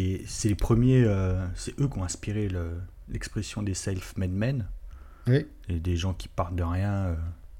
les 0.48 0.54
premiers. 0.54 1.04
c'est 1.54 1.78
eux 1.78 1.88
qui 1.88 1.98
ont 1.98 2.04
inspiré 2.04 2.48
l'expression 3.08 3.62
des 3.62 3.74
self-made 3.74 4.32
men. 4.32 4.66
Et 5.68 5.80
des 5.80 5.96
gens 5.96 6.14
qui 6.14 6.28
partent 6.28 6.54
de 6.54 6.62
rien. 6.62 6.92
Euh, 6.92 7.16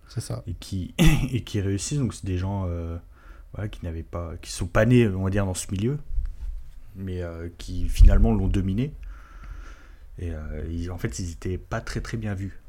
c'est 0.08 0.20
ça. 0.20 0.42
Et 0.46 0.54
qui, 0.54 0.94
et 1.32 1.42
qui 1.42 1.60
réussissent. 1.60 1.98
Donc, 1.98 2.14
c'est 2.14 2.26
des 2.26 2.38
gens 2.38 2.66
euh, 2.66 2.98
qui 3.70 3.84
n'avaient 3.84 4.02
pas. 4.02 4.36
qui 4.40 4.50
sont 4.50 4.66
pas 4.66 4.86
nés, 4.86 5.08
on 5.08 5.24
va 5.24 5.30
dire, 5.30 5.46
dans 5.46 5.54
ce 5.54 5.70
milieu. 5.70 5.98
Mais 6.96 7.22
euh, 7.22 7.48
qui 7.58 7.88
finalement 7.88 8.32
l'ont 8.32 8.48
dominé. 8.48 8.92
Et 10.18 10.32
ils, 10.68 10.90
en 10.90 10.98
fait, 10.98 11.18
ils 11.18 11.32
étaient 11.32 11.56
pas 11.56 11.80
très 11.80 12.02
très 12.02 12.18
bien 12.18 12.34
vus. 12.34 12.59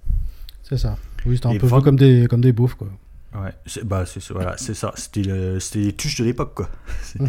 C'est 0.64 0.78
ça. 0.78 0.98
Oui, 1.26 1.36
c'était 1.36 1.48
un 1.48 1.58
peu 1.58 1.68
comme 1.82 1.98
des, 1.98 2.28
comme 2.30 2.42
des 2.42 2.54
beaufs, 2.54 2.76
quoi. 2.76 2.88
Ouais, 3.34 3.54
c'est 3.66 3.86
bah, 3.86 4.04
voilà, 4.32 4.58
ça. 4.58 4.92
C'était 4.96 5.22
les 5.76 5.94
tuches 5.94 6.20
de 6.20 6.26
l'époque, 6.26 6.56
quoi. 6.56 6.70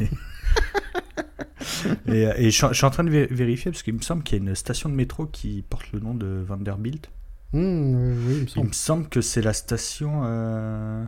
et, 2.07 2.29
et 2.37 2.51
je, 2.51 2.73
suis 2.73 2.85
en 2.85 2.90
train 2.90 3.05
de 3.05 3.11
vérifier 3.11 3.71
parce 3.71 3.83
qu'il 3.83 3.95
me 3.95 4.01
semble 4.01 4.23
qu'il 4.23 4.38
y 4.38 4.40
a 4.40 4.51
une 4.51 4.55
station 4.55 4.88
de 4.88 4.95
métro 4.95 5.27
qui 5.27 5.62
porte 5.68 5.92
le 5.92 6.01
nom 6.01 6.14
de 6.14 6.42
Vanderbilt. 6.47 7.11
Mmh, 7.53 8.27
oui, 8.27 8.47
il, 8.57 8.64
me 8.64 8.73
semble. 8.73 9.09
que 9.09 9.21
c'est 9.21 9.42
la 9.42 9.53
station. 9.53 10.23
Euh... 10.25 11.05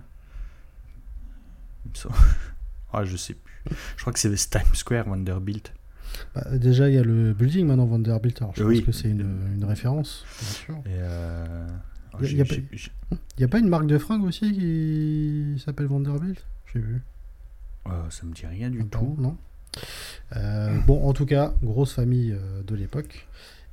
ah, 2.92 3.04
je 3.04 3.16
sais 3.16 3.34
plus. 3.34 3.54
Je 3.96 4.02
crois 4.02 4.12
que 4.12 4.18
c'est 4.18 4.34
Times 4.50 4.74
Square 4.74 5.08
Vanderbilt. 5.08 5.72
Bah, 6.34 6.44
déjà, 6.56 6.88
il 6.88 6.94
y 6.94 6.98
a 6.98 7.02
le 7.02 7.32
building 7.32 7.66
maintenant 7.66 7.86
Vanderbilt. 7.86 8.42
Alors, 8.42 8.54
je 8.54 8.62
pense 8.62 8.80
que 8.82 8.92
c'est 8.92 9.08
une, 9.08 9.54
une, 9.54 9.64
référence, 9.64 10.24
bien 10.40 10.50
sûr. 10.50 10.82
Euh, 10.86 11.66
il 12.22 12.34
n'y 13.38 13.44
a, 13.44 13.48
pas 13.48 13.58
une 13.58 13.68
marque 13.68 13.86
de 13.86 13.98
fringues 13.98 14.24
aussi 14.24 14.52
qui 14.52 15.62
s'appelle 15.64 15.86
Vanderbilt? 15.86 16.44
J'ai 16.72 16.80
vu. 16.80 17.02
Euh, 17.86 18.10
ça 18.10 18.24
me 18.26 18.32
dit 18.32 18.46
rien 18.46 18.70
du 18.70 18.86
tout. 18.86 19.16
Non. 19.18 19.36
Euh, 20.36 20.78
bon, 20.86 21.06
en 21.06 21.12
tout 21.12 21.26
cas, 21.26 21.54
grosse 21.62 21.92
famille 21.92 22.36
de 22.66 22.74
l'époque. 22.74 23.26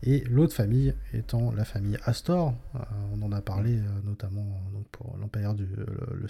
Et 0.04 0.24
l'autre 0.30 0.54
famille 0.54 0.96
étant 1.14 1.52
la 1.52 1.64
famille 1.64 1.98
Astor, 2.06 2.56
euh, 2.76 2.80
on 3.14 3.22
en 3.22 3.32
a 3.32 3.42
parlé 3.42 3.78
euh, 3.78 3.88
notamment 4.04 4.60
donc 4.74 4.88
pour 4.92 5.16
l'Empire 5.20 5.54
du 5.54 5.68
le, 5.68 6.28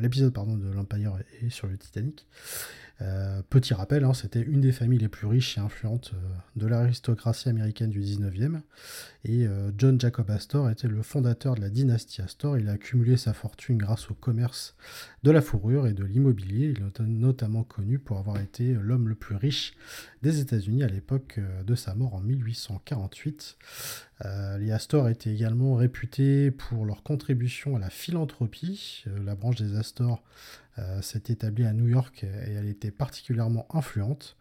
l'épisode 0.00 0.34
pardon 0.34 0.56
de 0.56 0.70
l'Empire 0.70 1.14
et 1.40 1.48
sur 1.48 1.66
le 1.66 1.78
Titanic. 1.78 2.26
Euh, 3.02 3.42
petit 3.50 3.74
rappel, 3.74 4.04
hein, 4.04 4.14
c'était 4.14 4.40
une 4.40 4.60
des 4.60 4.70
familles 4.70 5.00
les 5.00 5.08
plus 5.08 5.26
riches 5.26 5.58
et 5.58 5.60
influentes 5.60 6.12
euh, 6.14 6.34
de 6.56 6.66
l'aristocratie 6.66 7.48
américaine 7.48 7.90
du 7.90 8.00
19e. 8.00 8.60
Et 9.24 9.46
euh, 9.46 9.72
John 9.76 10.00
Jacob 10.00 10.30
Astor 10.30 10.70
était 10.70 10.86
le 10.86 11.02
fondateur 11.02 11.56
de 11.56 11.60
la 11.60 11.70
dynastie 11.70 12.22
Astor. 12.22 12.56
Il 12.56 12.68
a 12.68 12.72
accumulé 12.72 13.16
sa 13.16 13.32
fortune 13.32 13.78
grâce 13.78 14.10
au 14.10 14.14
commerce 14.14 14.76
de 15.24 15.32
la 15.32 15.42
fourrure 15.42 15.88
et 15.88 15.92
de 15.92 16.04
l'immobilier. 16.04 16.68
Il 16.76 16.84
est 16.84 17.00
notamment 17.00 17.64
connu 17.64 17.98
pour 17.98 18.18
avoir 18.18 18.40
été 18.40 18.74
l'homme 18.74 19.08
le 19.08 19.16
plus 19.16 19.34
riche 19.34 19.74
des 20.22 20.38
États-Unis 20.38 20.84
à 20.84 20.88
l'époque 20.88 21.40
de 21.66 21.74
sa 21.74 21.94
mort 21.94 22.14
en 22.14 22.20
1848. 22.20 23.56
Les 24.22 24.70
Astor 24.70 25.08
étaient 25.08 25.32
également 25.32 25.74
réputés 25.74 26.50
pour 26.50 26.84
leur 26.84 27.02
contribution 27.02 27.76
à 27.76 27.78
la 27.78 27.90
philanthropie. 27.90 29.04
la 29.06 29.34
branche 29.34 29.56
des 29.56 29.76
Astor 29.76 30.22
euh, 30.80 31.00
s'est 31.02 31.22
établie 31.28 31.64
à 31.66 31.72
New 31.72 31.86
York 31.86 32.24
et 32.24 32.50
elle 32.52 32.66
était 32.66 32.90
particulièrement 32.90 33.66
influente. 33.72 34.36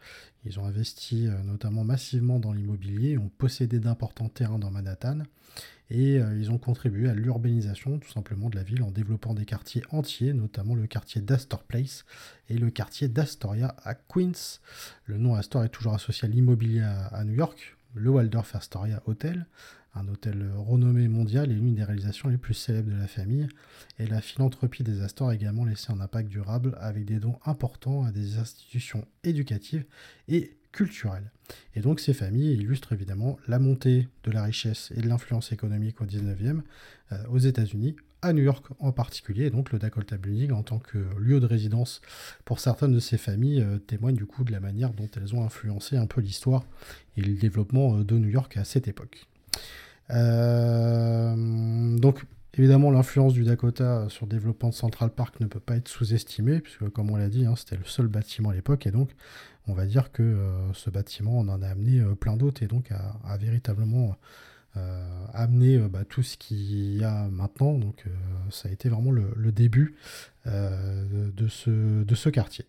Ils 0.46 0.60
ont 0.60 0.66
investi 0.66 1.28
euh, 1.28 1.44
notamment 1.44 1.84
massivement 1.84 2.40
dans 2.40 2.54
l'immobilier, 2.54 3.20
ont 3.20 3.30
possédé 3.38 3.80
d'importants 3.80 4.30
terrains 4.30 4.58
dans 4.58 4.72
Manhattan 4.72 5.20
et 5.92 6.20
euh, 6.20 6.36
ils 6.40 6.50
ont 6.50 6.58
contribué 6.58 7.08
à 7.08 7.14
l'urbanisation 7.14 8.00
tout 8.00 8.10
simplement 8.10 8.50
de 8.50 8.56
la 8.56 8.64
ville 8.64 8.82
en 8.82 8.90
développant 8.90 9.36
des 9.36 9.46
quartiers 9.46 9.84
entiers, 9.92 10.34
notamment 10.34 10.74
le 10.74 10.88
quartier 10.88 11.22
d'Astor 11.22 11.64
Place 11.64 12.04
et 12.50 12.58
le 12.58 12.72
quartier 12.72 13.10
d'Astoria 13.10 13.76
à 13.84 13.94
Queens. 13.94 14.60
Le 15.06 15.18
nom 15.20 15.36
Astor 15.36 15.64
est 15.64 15.70
toujours 15.70 15.94
associé 15.94 16.28
à 16.28 16.32
l'immobilier 16.32 16.82
à, 16.82 17.24
New 17.26 17.36
York, 17.36 17.78
le 17.94 18.10
Waldorf 18.10 18.56
Astoria 18.56 19.02
Hotel, 19.06 19.46
un 19.96 20.08
hôtel 20.08 20.52
renommé 20.56 21.08
mondial 21.08 21.52
et 21.52 21.54
l'une 21.54 21.76
des 21.76 21.84
réalisations 21.84 22.30
les 22.30 22.38
plus 22.38 22.54
célèbres 22.54 22.92
de 22.92 22.98
la 22.98 23.08
famille. 23.08 23.48
Et 24.00 24.08
la 24.08 24.22
philanthropie 24.22 24.84
des 24.84 25.02
Astor 25.02 25.30
a 25.30 25.36
également 25.36 25.66
laissé 25.66 25.92
un 25.92 26.00
impact 26.00 26.30
durable 26.30 26.76
avec 26.80 27.06
des 27.06 27.20
dons 27.20 27.38
importants 27.46 28.04
à 28.04 28.12
des 28.12 28.38
institutions 28.38 29.06
éducatives 29.24 29.86
et 30.28 30.58
culturelles. 30.72 31.32
Et 31.76 31.82
donc 31.82 32.00
ces 32.00 32.14
familles 32.14 32.54
illustrent 32.54 32.94
évidemment 32.94 33.38
la 33.48 33.60
montée 33.60 34.08
de 34.24 34.32
la 34.32 34.44
richesse 34.44 34.92
et 34.96 35.02
de 35.02 35.08
l'influence 35.08 35.52
économique 35.52 36.02
au 36.02 36.06
19e 36.06 36.62
euh, 37.12 37.24
aux 37.30 37.38
États-Unis, 37.38 37.96
à 38.24 38.32
New 38.32 38.44
York 38.44 38.66
en 38.80 38.94
particulier, 38.94 39.46
et 39.46 39.50
donc 39.50 39.72
le 39.72 39.80
Dakota 39.80 40.18
Building 40.18 40.54
en 40.54 40.64
tant 40.64 40.80
que 40.80 40.98
lieu 41.20 41.42
de 41.42 41.46
résidence 41.46 42.02
pour 42.46 42.60
certaines 42.60 42.94
de 42.94 43.00
ces 43.00 43.18
familles 43.18 43.62
euh, 43.62 43.78
témoigne 43.78 44.16
du 44.16 44.26
coup 44.26 44.46
de 44.46 44.52
la 44.52 44.62
manière 44.62 44.94
dont 44.94 45.10
elles 45.18 45.36
ont 45.36 45.44
influencé 45.44 45.98
un 45.98 46.08
peu 46.08 46.22
l'histoire 46.22 46.64
et 47.18 47.22
le 47.22 47.34
développement 47.34 47.98
euh, 47.98 48.04
de 48.06 48.18
New 48.18 48.30
York 48.30 48.56
à 48.56 48.64
cette 48.64 48.88
époque. 48.88 49.28
Euh, 50.10 51.98
donc, 51.98 52.24
évidemment, 52.54 52.92
l'influence 52.92 53.34
du 53.34 53.44
Dakota 53.44 54.08
sur 54.08 54.26
le 54.26 54.32
développement 54.32 54.70
de 54.70 54.74
Central 54.74 55.10
Park 55.10 55.42
ne 55.42 55.46
peut 55.46 55.60
pas 55.60 55.76
être 55.76 55.90
sous-estimée, 55.90 56.62
puisque, 56.62 56.88
comme 56.90 57.12
on 57.12 57.18
l'a 57.18 57.30
dit, 57.30 57.46
hein, 57.46 57.56
c'était 57.58 57.78
le 57.78 57.86
seul 57.86 58.08
bâtiment 58.08 58.52
à 58.52 58.54
l'époque, 58.54 58.88
et 58.88 58.92
donc, 58.92 59.10
on 59.68 59.74
va 59.74 59.86
dire 59.86 60.12
que 60.12 60.38
ce 60.74 60.90
bâtiment, 60.90 61.40
on 61.40 61.48
en 61.48 61.62
a 61.62 61.68
amené 61.68 62.04
plein 62.20 62.36
d'autres, 62.36 62.64
et 62.64 62.68
donc 62.68 62.92
a, 62.92 63.38
véritablement 63.38 64.18
amené 65.34 65.78
bah, 65.78 66.06
tout 66.06 66.24
ce 66.24 66.38
qu'il 66.38 66.98
y 66.98 67.04
a 67.04 67.28
maintenant. 67.30 67.78
Donc, 67.78 68.06
ça 68.50 68.70
a 68.70 68.72
été 68.72 68.90
vraiment 68.90 69.12
le, 69.12 69.52
début 69.52 69.96
de 70.46 71.48
ce 71.48 72.30
quartier. 72.30 72.66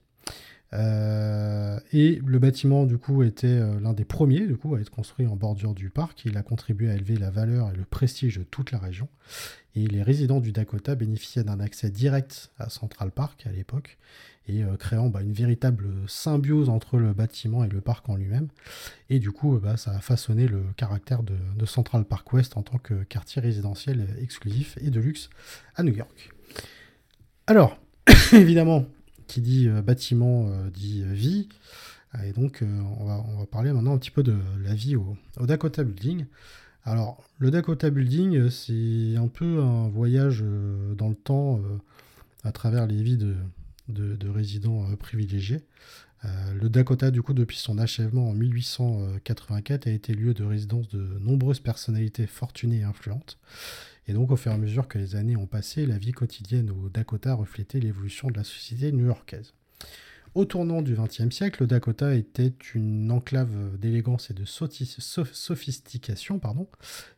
Euh, 0.73 1.79
et 1.93 2.21
le 2.25 2.39
bâtiment, 2.39 2.85
du 2.85 2.99
coup, 2.99 3.23
était 3.23 3.47
euh, 3.47 3.79
l'un 3.81 3.93
des 3.93 4.05
premiers 4.05 4.47
du 4.47 4.57
coup, 4.57 4.75
à 4.75 4.81
être 4.81 4.91
construit 4.91 5.27
en 5.27 5.37
bordure 5.37 5.75
du 5.75 5.91
parc. 5.91 6.25
Il 6.25 6.37
a 6.37 6.43
contribué 6.43 6.91
à 6.91 6.95
élever 6.95 7.17
la 7.17 7.31
valeur 7.31 7.71
et 7.71 7.77
le 7.77 7.85
prestige 7.85 8.39
de 8.39 8.45
toute 8.45 8.73
la 8.73 8.79
région. 8.79 9.09
Et 9.77 9.87
les 9.87 10.03
résidents 10.03 10.41
du 10.41 10.53
Dakota 10.53 10.95
bénéficiaient 10.95 11.45
d'un 11.45 11.61
accès 11.61 11.91
direct 11.91 12.51
à 12.59 12.71
Central 12.71 13.11
Park 13.11 13.45
à 13.47 13.53
l'époque, 13.53 13.99
et 14.47 14.63
euh, 14.63 14.77
créant 14.77 15.09
bah, 15.09 15.23
une 15.23 15.33
véritable 15.33 15.89
symbiose 16.07 16.69
entre 16.69 16.99
le 16.99 17.13
bâtiment 17.13 17.65
et 17.65 17.69
le 17.69 17.81
parc 17.81 18.09
en 18.09 18.17
lui-même. 18.17 18.49
Et 19.11 19.19
du 19.19 19.31
coup, 19.31 19.59
bah, 19.59 19.77
ça 19.77 19.93
a 19.93 20.01
façonné 20.01 20.47
le 20.49 20.63
caractère 20.77 21.23
de, 21.23 21.37
de 21.57 21.67
Central 21.67 22.05
Park 22.05 22.33
West 22.33 22.57
en 22.57 22.63
tant 22.63 22.79
que 22.79 23.05
quartier 23.05 23.41
résidentiel 23.41 24.07
exclusif 24.21 24.77
et 24.81 24.91
de 24.91 25.01
luxe 25.01 25.31
à 25.77 25.83
New 25.83 25.95
York. 25.95 26.31
Alors, 27.47 27.79
évidemment, 28.33 28.87
qui 29.35 29.41
dit 29.41 29.69
euh, 29.69 29.83
bâtiment 29.83 30.49
euh, 30.49 30.71
dit 30.71 31.03
euh, 31.05 31.13
vie. 31.13 31.49
Et 32.25 32.33
donc, 32.33 32.63
on 32.63 33.05
va, 33.05 33.25
on, 33.27 33.41
va, 33.41 33.47
parler 33.47 33.73
maintenant 33.73 33.93
un 33.93 33.99
petit 33.99 34.13
peu 34.13 34.23
de 34.23 34.37
la 34.63 34.73
vie 34.73 34.95
au, 34.95 35.17
Dakota 35.41 35.83
Building. 35.83 36.27
Alors, 36.85 37.25
le 37.41 37.51
Dakota 37.51 37.91
Building, 37.91 38.51
c'est 38.51 39.17
un 39.17 39.27
peu 39.27 39.61
un 39.61 39.89
voyage 39.89 40.45
dans 40.97 41.09
le 41.09 41.17
temps 41.17 41.61
à 42.45 42.53
travers 42.53 42.87
les 42.87 43.03
vies 43.03 43.17
de, 43.17 43.35
de, 43.89 44.29
résidents 44.29 44.85
privilégiés. 44.95 45.65
le 46.23 46.69
Dakota, 46.69 47.11
du 47.11 47.21
coup, 47.21 47.35
depuis 47.35 47.57
son 47.57 47.79
achèvement 47.79 48.29
en 48.29 48.33
1884, 48.33 49.89
a 49.89 49.91
été 49.91 50.15
lieu 50.15 50.35
de 50.35 50.45
résidence 50.45 50.87
de 50.91 51.19
nombreuses 51.19 51.59
personnalités 51.59 52.29
fortunées 52.29 52.79
et 52.79 52.85
influentes. 52.85 53.41
Et 54.07 54.13
donc, 54.13 54.31
au 54.31 54.37
fur 54.37 54.53
et 54.53 54.55
à 54.55 54.59
mesure 54.59 54.87
que 54.87 54.99
les 54.99 55.17
années 55.17 55.37
ont 55.37 55.47
passé, 55.47 55.87
la 55.87 55.99
vie 55.99 56.13
quotidienne 56.13 56.71
au 56.71 56.89
Dakota 56.89 57.35
reflétait 57.35 57.81
l'évolution 57.81 58.29
de 58.29 58.37
la 58.37 58.45
société 58.45 58.93
new-yorkaise. 58.93 59.55
Au 60.35 60.45
tournant 60.45 60.83
du 60.83 60.97
XXe 60.97 61.33
siècle, 61.33 61.63
le 61.63 61.69
Dakota 61.69 62.13
était 62.13 62.53
une 62.75 63.13
enclave 63.13 63.79
d'élégance 63.79 64.33
et 64.33 64.35
de 64.35 64.45
sophistication. 64.45 66.41
Pardon. 66.41 66.67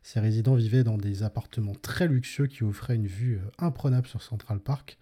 Ses 0.03 0.21
résidents 0.21 0.55
vivaient 0.55 0.85
dans 0.85 0.99
des 0.99 1.23
appartements 1.23 1.75
très 1.81 2.09
luxueux 2.09 2.47
qui 2.47 2.63
offraient 2.63 2.97
une 2.97 3.07
vue 3.07 3.37
euh, 3.37 3.51
imprenable 3.59 4.07
sur 4.07 4.21
Central 4.21 4.61
Park. 4.61 4.99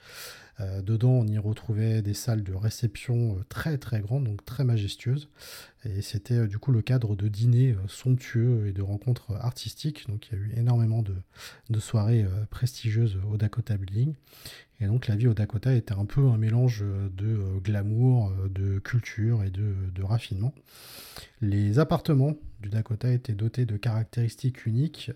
Euh, 0.61 0.81
dedans, 0.81 1.11
on 1.11 1.27
y 1.27 1.38
retrouvait 1.38 2.03
des 2.03 2.14
salles 2.14 2.44
de 2.44 2.55
réception 2.55 3.37
euh, 3.37 3.44
très 3.48 3.79
très 3.79 3.98
grandes, 3.98 4.22
donc 4.22 4.44
très 4.44 4.62
majestueuses. 4.62 5.29
Et 5.85 6.00
c'était 6.00 6.46
du 6.46 6.59
coup 6.59 6.70
le 6.70 6.83
cadre 6.83 7.16
de 7.16 7.27
dîners 7.27 7.74
somptueux 7.88 8.68
et 8.68 8.72
de 8.72 8.81
rencontres 8.81 9.33
artistiques. 9.40 10.07
Donc 10.07 10.29
il 10.29 10.38
y 10.38 10.40
a 10.40 10.44
eu 10.44 10.53
énormément 10.57 11.03
de, 11.03 11.81
soirées 11.81 12.24
prestigieuses 12.48 13.18
au 13.29 13.37
Dakota 13.37 13.77
Building. 13.77 14.14
Et 14.84 14.86
donc 14.86 15.08
la 15.08 15.16
vie 15.16 15.26
au 15.26 15.34
Dakota 15.34 15.74
était 15.74 15.94
un 15.94 16.04
peu 16.04 16.28
un 16.28 16.36
mélange 16.36 16.84
de 17.16 17.58
glamour, 17.62 18.30
de 18.50 18.78
culture 18.78 19.42
et 19.42 19.50
de, 19.50 20.02
raffinement. 20.02 20.54
Les 21.40 21.78
appartements 21.78 22.34
du 22.60 22.68
Dakota 22.68 23.10
étaient 23.10 23.32
dotés 23.32 23.64
de 23.64 23.76
caractéristiques 23.78 24.66
uniques, 24.66 25.10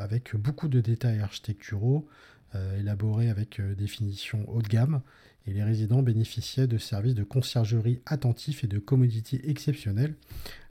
avec 0.00 0.34
beaucoup 0.34 0.68
de 0.68 0.80
détails 0.80 1.20
architecturaux, 1.20 2.08
euh, 2.56 2.78
élaboré 2.78 3.28
avec 3.28 3.58
euh, 3.58 3.74
des 3.74 3.88
finitions 3.88 4.44
haut 4.48 4.62
de 4.62 4.68
gamme, 4.68 5.00
et 5.46 5.52
les 5.52 5.64
résidents 5.64 6.02
bénéficiaient 6.02 6.68
de 6.68 6.78
services 6.78 7.14
de 7.14 7.24
conciergerie 7.24 8.00
attentifs 8.06 8.62
et 8.62 8.68
de 8.68 8.78
commodités 8.78 9.50
exceptionnelles. 9.50 10.14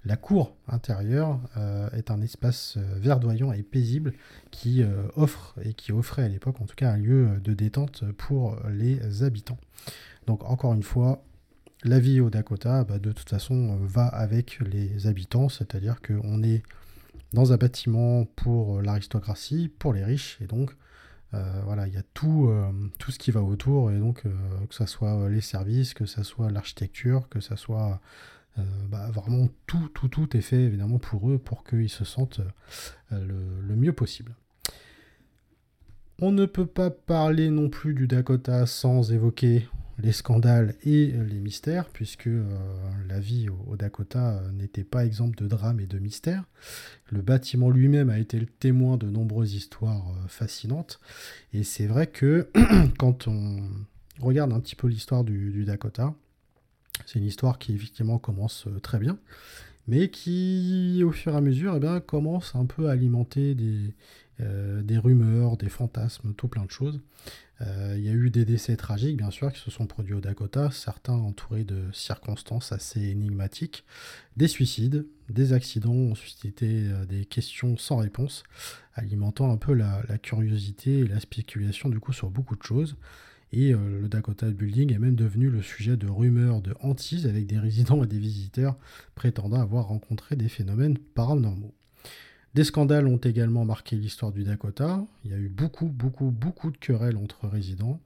La 0.05 0.17
cour 0.17 0.55
intérieure 0.67 1.39
euh, 1.57 1.89
est 1.91 2.11
un 2.11 2.21
espace 2.21 2.77
verdoyant 2.95 3.51
et 3.51 3.63
paisible 3.63 4.13
qui 4.51 4.83
offre 5.15 5.55
et 5.63 5.73
qui 5.73 5.91
offrait 5.91 6.23
à 6.23 6.27
l'époque 6.27 6.61
en 6.61 6.65
tout 6.65 6.75
cas 6.75 6.91
un 6.91 6.97
lieu 6.97 7.39
de 7.43 7.53
détente 7.53 8.03
pour 8.17 8.57
les 8.69 9.23
habitants. 9.23 9.57
Donc 10.27 10.43
encore 10.43 10.73
une 10.73 10.83
fois, 10.83 11.23
la 11.83 11.99
vie 11.99 12.19
au 12.19 12.29
Dakota, 12.29 12.83
bah, 12.83 12.99
de 12.99 13.11
toute 13.11 13.29
façon, 13.29 13.77
va 13.81 14.05
avec 14.07 14.59
les 14.59 15.07
habitants, 15.07 15.49
c'est-à-dire 15.49 16.01
qu'on 16.01 16.43
est 16.43 16.63
dans 17.33 17.51
un 17.51 17.57
bâtiment 17.57 18.25
pour 18.25 18.81
l'aristocratie, 18.81 19.71
pour 19.79 19.93
les 19.93 20.03
riches, 20.03 20.37
et 20.41 20.47
donc 20.47 20.75
euh, 21.35 21.61
voilà, 21.65 21.87
il 21.87 21.93
y 21.93 21.97
a 21.97 22.03
tout, 22.13 22.47
euh, 22.49 22.71
ce 23.07 23.19
qui 23.19 23.31
va 23.31 23.41
autour, 23.41 23.91
et 23.91 23.99
donc 23.99 24.25
euh, 24.25 24.31
que 24.69 24.75
ce 24.75 24.85
soit 24.85 25.29
les 25.29 25.41
services, 25.41 25.93
que 25.93 26.05
ce 26.05 26.23
soit 26.23 26.49
l'architecture, 26.51 27.27
que 27.29 27.39
ce 27.39 27.55
soit 27.55 27.99
bah, 28.89 29.09
vraiment 29.11 29.49
tout, 29.67 29.89
tout, 29.93 30.07
tout 30.07 30.37
est 30.37 30.41
fait 30.41 30.61
évidemment 30.61 30.99
pour 30.99 31.29
eux, 31.29 31.37
pour 31.37 31.63
qu'ils 31.63 31.89
se 31.89 32.05
sentent 32.05 32.41
le, 33.11 33.75
mieux 33.75 33.93
possible. 33.93 34.35
On 36.21 36.31
ne 36.31 36.45
peut 36.45 36.65
pas 36.65 36.89
parler 36.89 37.49
non 37.49 37.69
plus 37.69 37.93
du 37.93 38.07
Dakota 38.07 38.65
sans 38.65 39.11
évoquer 39.11 39.67
les 39.97 40.11
scandales 40.11 40.75
et 40.83 41.07
les 41.07 41.39
mystères, 41.39 41.89
puisque 41.89 42.27
euh, 42.27 42.43
la 43.07 43.19
vie 43.19 43.47
au, 43.49 43.75
Dakota 43.77 44.37
euh, 44.37 44.51
n'était 44.51 44.83
pas 44.83 45.05
exemple 45.05 45.37
de 45.37 45.47
drame 45.47 45.79
et 45.79 45.87
de 45.87 45.99
mystère. 45.99 46.43
Le 47.09 47.21
bâtiment 47.21 47.69
lui-même 47.69 48.09
a 48.09 48.19
été 48.19 48.39
le 48.39 48.45
témoin 48.45 48.97
de 48.97 49.07
nombreuses 49.09 49.53
histoires 49.53 50.09
euh, 50.09 50.27
fascinantes, 50.27 50.99
et 51.53 51.63
c'est 51.63 51.87
vrai 51.87 52.07
que 52.07 52.49
quand 52.97 53.27
on 53.27 53.63
regarde 54.19 54.51
un 54.51 54.59
petit 54.59 54.75
peu 54.75 54.87
l'histoire 54.87 55.23
du, 55.23 55.63
Dakota, 55.65 56.13
c'est 57.05 57.19
une 57.19 57.25
histoire 57.25 57.59
qui 57.59 57.73
effectivement 57.73 58.17
commence 58.17 58.67
très 58.81 58.99
bien, 58.99 59.17
mais 59.87 60.09
qui 60.09 61.01
au 61.05 61.11
fur 61.11 61.33
et 61.33 61.37
à 61.37 61.41
mesure 61.41 61.79
eh 61.81 62.01
commence 62.01 62.55
un 62.55 62.65
peu 62.65 62.89
à 62.89 62.91
alimenter 62.91 63.55
des, 63.55 63.93
des 64.39 64.97
rumeurs, 64.97 65.57
des 65.57 65.69
fantasmes, 65.69 66.33
tout 66.33 66.47
plein 66.47 66.65
de 66.65 66.71
choses. 66.71 66.99
Euh, 67.61 67.95
il 67.97 68.03
y 68.03 68.09
a 68.09 68.11
eu 68.11 68.29
des 68.29 68.43
décès 68.43 68.75
tragiques, 68.75 69.15
bien 69.15 69.31
sûr, 69.31 69.51
qui 69.51 69.59
se 69.59 69.71
sont 69.71 69.87
produits 69.87 70.13
au 70.13 70.19
Dakota, 70.19 70.71
certains 70.71 71.13
entourés 71.13 71.63
de 71.63 71.83
circonstances 71.93 72.71
assez 72.71 73.01
énigmatiques, 73.01 73.85
des 74.35 74.47
suicides, 74.47 75.07
des 75.29 75.53
accidents 75.53 75.93
ont 75.93 76.15
suscité 76.15 76.87
euh, 76.87 77.05
des 77.05 77.25
questions 77.25 77.77
sans 77.77 77.97
réponse, 77.97 78.43
alimentant 78.93 79.51
un 79.51 79.57
peu 79.57 79.73
la, 79.73 80.03
curiosité 80.21 80.99
et 80.99 81.07
la 81.07 81.19
spéculation 81.19 81.89
du 81.89 81.99
coup 81.99 82.13
sur 82.13 82.29
beaucoup 82.29 82.55
de 82.55 82.63
choses. 82.63 82.97
Et 83.51 83.73
euh, 83.73 84.01
le 84.01 84.09
Dakota 84.09 84.49
Building 84.49 84.93
est 84.93 84.99
même 84.99 85.15
devenu 85.15 85.49
le 85.49 85.61
sujet 85.61 85.97
de 85.97 86.07
rumeurs 86.07 86.61
de 86.61 86.75
hantises 86.81 87.27
avec 87.27 87.47
des 87.47 87.59
résidents 87.59 88.03
et 88.03 88.07
des 88.07 88.19
visiteurs 88.19 88.77
prétendant 89.15 89.61
avoir 89.61 89.87
rencontré 89.87 90.35
des 90.35 90.49
phénomènes 90.49 90.97
paranormaux. 90.97 91.73
Des 92.53 92.63
scandales 92.63 93.07
ont 93.07 93.17
également 93.17 93.65
marqué 93.65 93.97
l'histoire 93.97 94.31
du 94.31 94.45
Dakota. 94.45 95.05
Il 95.25 95.31
y 95.31 95.33
a 95.33 95.37
eu 95.37 95.49
beaucoup, 95.49 95.87
beaucoup, 95.87 96.31
beaucoup 96.31 96.71
de 96.71 96.77
querelles 96.77 97.17
entre 97.17 97.47
résidents, 97.47 97.99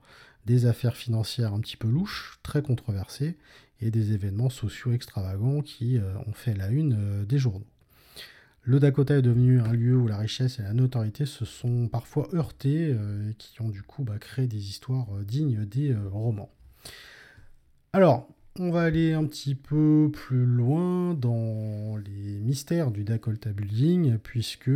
des 0.48 0.66
affaires 0.66 0.96
financières 0.96 1.54
un 1.54 1.60
petit 1.60 1.78
peu 1.78 1.88
louches, 1.88 2.40
très 2.42 2.64
controversées, 2.64 3.38
et 3.80 3.92
des 3.92 4.12
événements 4.14 4.50
sociaux 4.50 4.92
extravagants 4.92 5.62
qui 5.62 5.98
euh, 5.98 6.18
ont 6.28 6.34
fait 6.34 6.56
la 6.56 6.70
une 6.70 6.98
euh, 6.98 7.26
des 7.26 7.38
journaux. 7.38 7.68
Le 8.62 8.80
Dakota 8.80 9.18
est 9.18 9.22
devenu 9.22 9.60
un 9.60 9.74
lieu 9.74 9.96
où 9.96 10.08
la 10.08 10.18
richesse 10.18 10.60
et 10.60 10.64
la 10.64 10.74
notoriété 10.74 11.26
se 11.26 11.46
sont 11.46 11.88
parfois 11.88 12.28
heurtés 12.34 12.92
euh, 12.94 13.32
et 13.32 13.34
qui 13.36 13.62
ont 13.62 13.70
du 13.70 13.82
coup 13.82 14.04
bah, 14.04 14.20
créé 14.20 14.48
des 14.48 14.70
histoires 14.70 15.08
dignes 15.26 15.66
des 15.66 15.96
romans. 15.96 16.52
Alors, 17.94 18.28
on 18.60 18.72
va 18.72 18.82
aller 18.84 19.14
un 19.14 19.26
petit 19.26 19.56
peu 19.56 20.10
plus 20.12 20.46
loin 20.46 21.14
dans 21.14 21.98
les 21.98 22.40
mystères 22.40 22.92
du 22.92 23.04
Dakota 23.04 23.52
Building, 23.52 24.18
puisque 24.18 24.72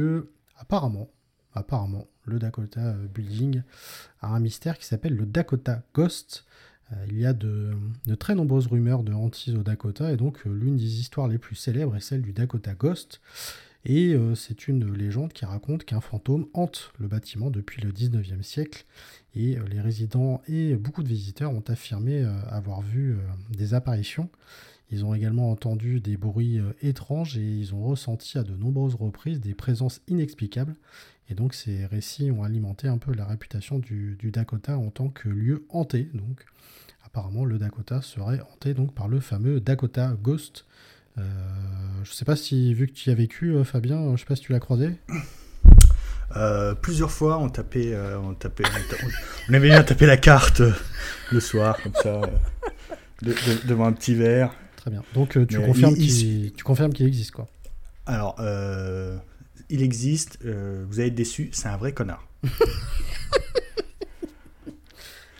apparemment, 0.57 1.09
apparemment, 1.53 2.07
le 2.25 2.39
Dakota 2.39 2.93
Building 3.13 3.61
a 4.21 4.33
un 4.33 4.39
mystère 4.39 4.77
qui 4.77 4.85
s'appelle 4.85 5.15
le 5.15 5.25
Dakota 5.25 5.83
Ghost. 5.93 6.45
Euh, 6.91 7.05
il 7.09 7.19
y 7.19 7.25
a 7.25 7.33
de, 7.33 7.73
très 8.19 8.35
nombreuses 8.35 8.67
rumeurs 8.67 9.03
de 9.03 9.13
hantises 9.13 9.55
au 9.55 9.63
Dakota, 9.63 10.11
et 10.11 10.17
donc 10.17 10.45
euh, 10.45 10.49
l'une 10.53 10.77
des 10.77 10.99
histoires 10.99 11.27
les 11.27 11.37
plus 11.37 11.55
célèbres 11.55 11.95
est 11.95 12.01
celle 12.01 12.21
du 12.21 12.31
Dakota 12.31 12.73
Ghost. 12.73 13.21
Et 13.85 14.13
euh, 14.13 14.33
c'est 14.33 14.67
une 14.67 14.93
légende 14.93 15.33
qui 15.33 15.43
raconte 15.45 15.83
qu'un 15.83 15.99
fantôme 15.99 16.47
hante 16.53 16.93
le 16.99 17.07
bâtiment 17.07 17.49
depuis 17.49 17.81
le 17.81 17.91
19e 17.91 18.41
siècle. 18.41 18.85
Et 19.35 19.57
euh, 19.57 19.65
les 19.67 19.81
résidents 19.81 20.41
et 20.47 20.75
beaucoup 20.75 21.03
de 21.03 21.09
visiteurs 21.09 21.51
ont 21.51 21.63
affirmé 21.67 22.23
euh, 22.23 22.31
avoir 22.49 22.81
vu 22.81 23.17
des 23.49 23.73
apparitions. 23.73 24.29
Ils 24.89 25.03
ont 25.03 25.13
également 25.13 25.51
entendu 25.51 25.99
des 25.99 26.17
bruits 26.17 26.59
étranges 26.81 27.37
et 27.37 27.41
ils 27.41 27.73
ont 27.73 27.83
ressenti 27.83 28.37
à 28.37 28.43
de 28.43 28.55
nombreuses 28.55 28.95
reprises 28.95 29.39
des 29.41 29.55
présences 29.55 30.01
inexplicables. 30.07 30.75
Et 31.29 31.33
donc 31.33 31.53
ces 31.53 31.85
récits 31.85 32.31
ont 32.31 32.43
alimenté 32.43 32.87
un 32.87 32.99
peu 32.99 33.13
la 33.13 33.25
réputation 33.25 33.79
du, 33.79 34.17
Dakota 34.21 34.77
en 34.77 34.91
tant 34.91 35.09
que 35.09 35.29
lieu 35.29 35.65
hanté. 35.69 36.09
Donc 36.13 36.45
apparemment 37.03 37.43
le 37.43 37.57
Dakota 37.57 38.01
serait 38.01 38.41
hanté 38.41 38.73
donc 38.75 38.93
par 38.93 39.07
le 39.07 39.19
fameux 39.19 39.59
Dakota 39.59 40.15
Ghost 40.21 40.65
je 41.17 42.11
sais 42.11 42.25
pas 42.25 42.35
si, 42.35 42.73
vu 42.73 42.87
que 42.87 42.93
tu 42.93 43.09
y 43.09 43.11
as 43.11 43.15
vécu, 43.15 43.51
euh, 43.51 43.63
Fabien, 43.63 44.15
je 44.15 44.19
sais 44.19 44.25
pas 44.25 44.35
si 44.35 44.41
tu 44.41 44.51
l'as 44.51 44.59
croisé. 44.59 44.91
Euh, 46.35 46.73
plusieurs 46.73 47.11
fois, 47.11 47.37
on 47.37 47.49
tapait, 47.49 47.95
on 47.95 48.33
tapait, 48.33 48.63
on, 49.49 49.53
aimait 49.53 49.67
bien 49.67 49.83
taper 49.83 50.07
la 50.07 50.17
carte 50.17 50.63
le 51.31 51.39
soir, 51.39 51.77
comme 51.83 51.93
ça, 52.01 52.21
devant 53.21 53.85
un 53.85 53.93
petit 53.93 54.15
verre. 54.15 54.51
Très 54.77 54.89
bien. 54.89 55.03
Donc 55.13 55.37
tu, 55.47 55.59
confirmes 55.59 55.95
qu'il, 55.95 56.51
tu 56.53 56.63
confirmes 56.63 56.91
qu'il 56.91 57.05
existe, 57.05 57.31
quoi. 57.31 57.47
Alors, 58.07 58.35
il 59.69 59.83
existe. 59.83 60.39
vous 60.43 60.99
allez 60.99 61.09
être 61.09 61.15
déçus. 61.15 61.49
C'est 61.51 61.67
un 61.67 61.77
vrai 61.77 61.91
connard. 61.91 62.27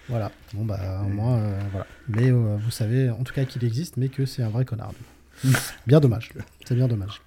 voilà. 0.08 0.32
Bon 0.54 0.64
bah 0.66 1.02
moi, 1.10 1.40
voilà. 1.72 1.88
Mais 2.08 2.30
vous 2.30 2.72
savez, 2.72 3.10
en 3.10 3.24
tout 3.24 3.34
cas 3.34 3.46
qu'il 3.46 3.64
existe, 3.64 3.98
mais 3.98 4.10
que 4.10 4.28
c'est 4.28 4.44
un 4.44 4.50
vrai 4.50 4.64
connard. 4.64 4.94
bien 5.88 6.00
dommage. 6.00 6.32
C'est 6.66 6.76
bien 6.76 6.88
dommage. 6.88 7.22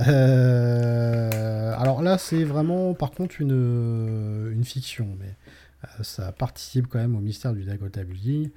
Euh, 0.00 1.74
alors 1.78 2.02
là, 2.02 2.18
c'est 2.18 2.44
vraiment, 2.44 2.94
par 2.94 3.10
contre, 3.10 3.40
une, 3.40 4.50
une 4.52 4.64
fiction, 4.64 5.08
mais 5.18 5.36
euh, 5.84 6.02
ça 6.02 6.32
participe 6.32 6.86
quand 6.88 6.98
même 6.98 7.16
au 7.16 7.20
mystère 7.20 7.52
du 7.52 7.64
Dakota 7.64 8.04
Building. 8.04 8.50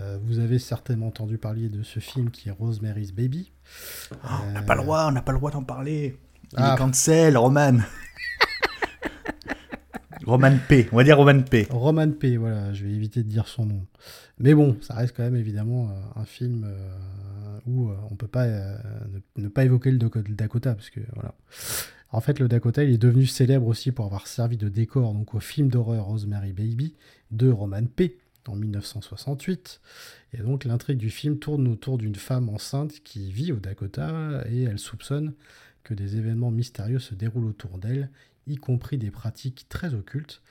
Euh, 0.00 0.18
vous 0.24 0.38
avez 0.38 0.58
certainement 0.58 1.08
entendu 1.08 1.38
parler 1.38 1.68
de 1.68 1.82
ce 1.82 2.00
film 2.00 2.30
qui 2.30 2.48
est 2.48 2.52
Rosemary's 2.52 3.12
Baby. 3.12 3.50
Oh, 4.12 4.16
on 4.48 4.52
n'a 4.52 4.62
pas 4.62 4.74
le 4.74 4.82
droit, 4.82 5.06
on 5.06 5.12
n'a 5.12 5.22
pas 5.22 5.32
le 5.32 5.38
droit 5.38 5.50
d'en 5.50 5.62
parler. 5.62 6.18
Il 6.52 6.58
ah. 6.58 6.74
est 6.74 6.78
cancel, 6.78 7.36
Roman. 7.36 7.78
Roman 10.26 10.56
P, 10.68 10.88
on 10.92 10.96
va 10.96 11.04
dire 11.04 11.16
Roman 11.16 11.42
P. 11.42 11.66
Roman 11.70 12.10
P, 12.10 12.36
voilà, 12.36 12.72
je 12.72 12.84
vais 12.84 12.92
éviter 12.92 13.22
de 13.22 13.28
dire 13.28 13.48
son 13.48 13.66
nom. 13.66 13.86
Mais 14.38 14.54
bon, 14.54 14.76
ça 14.80 14.94
reste 14.94 15.16
quand 15.16 15.22
même 15.22 15.36
évidemment 15.36 15.90
un 16.16 16.24
film 16.24 16.66
où 17.66 17.88
euh, 17.88 17.96
on 18.10 18.16
peut 18.16 18.28
pas 18.28 18.44
euh, 18.44 18.76
ne, 19.36 19.48
pas 19.48 19.64
évoquer 19.64 19.90
le 19.90 19.98
Dakota 19.98 20.74
parce 20.74 20.90
voilà. 21.14 21.34
En 22.12 22.20
fait, 22.20 22.40
le 22.40 22.48
Dakota, 22.48 22.82
il 22.82 22.90
est 22.90 22.98
devenu 22.98 23.24
célèbre 23.26 23.66
aussi 23.68 23.92
pour 23.92 24.04
avoir 24.04 24.26
servi 24.26 24.56
de 24.56 24.68
décor 24.68 25.14
au 25.32 25.40
film 25.40 25.68
d'horreur 25.68 26.06
Rosemary 26.06 26.52
Baby 26.52 26.96
de 27.30 27.48
Roman 27.48 27.84
P 27.84 28.18
en 28.48 28.56
1968. 28.56 29.80
Et 30.32 30.38
donc 30.38 30.64
l'intrigue 30.64 30.98
du 30.98 31.10
film 31.10 31.38
tourne 31.38 31.68
autour 31.68 31.98
d'une 31.98 32.16
femme 32.16 32.48
enceinte 32.48 33.00
qui 33.04 33.30
vit 33.30 33.52
au 33.52 33.60
Dakota 33.60 34.42
et 34.50 34.64
elle 34.64 34.80
soupçonne 34.80 35.34
que 35.84 35.94
des 35.94 36.16
événements 36.16 36.50
mystérieux 36.50 36.98
se 36.98 37.14
déroulent 37.14 37.46
autour 37.46 37.78
d'elle, 37.78 38.10
y 38.50 38.56
compris 38.56 38.98
des 38.98 39.10
pratiques 39.10 39.66
très 39.68 39.94
occultes. 39.94 40.42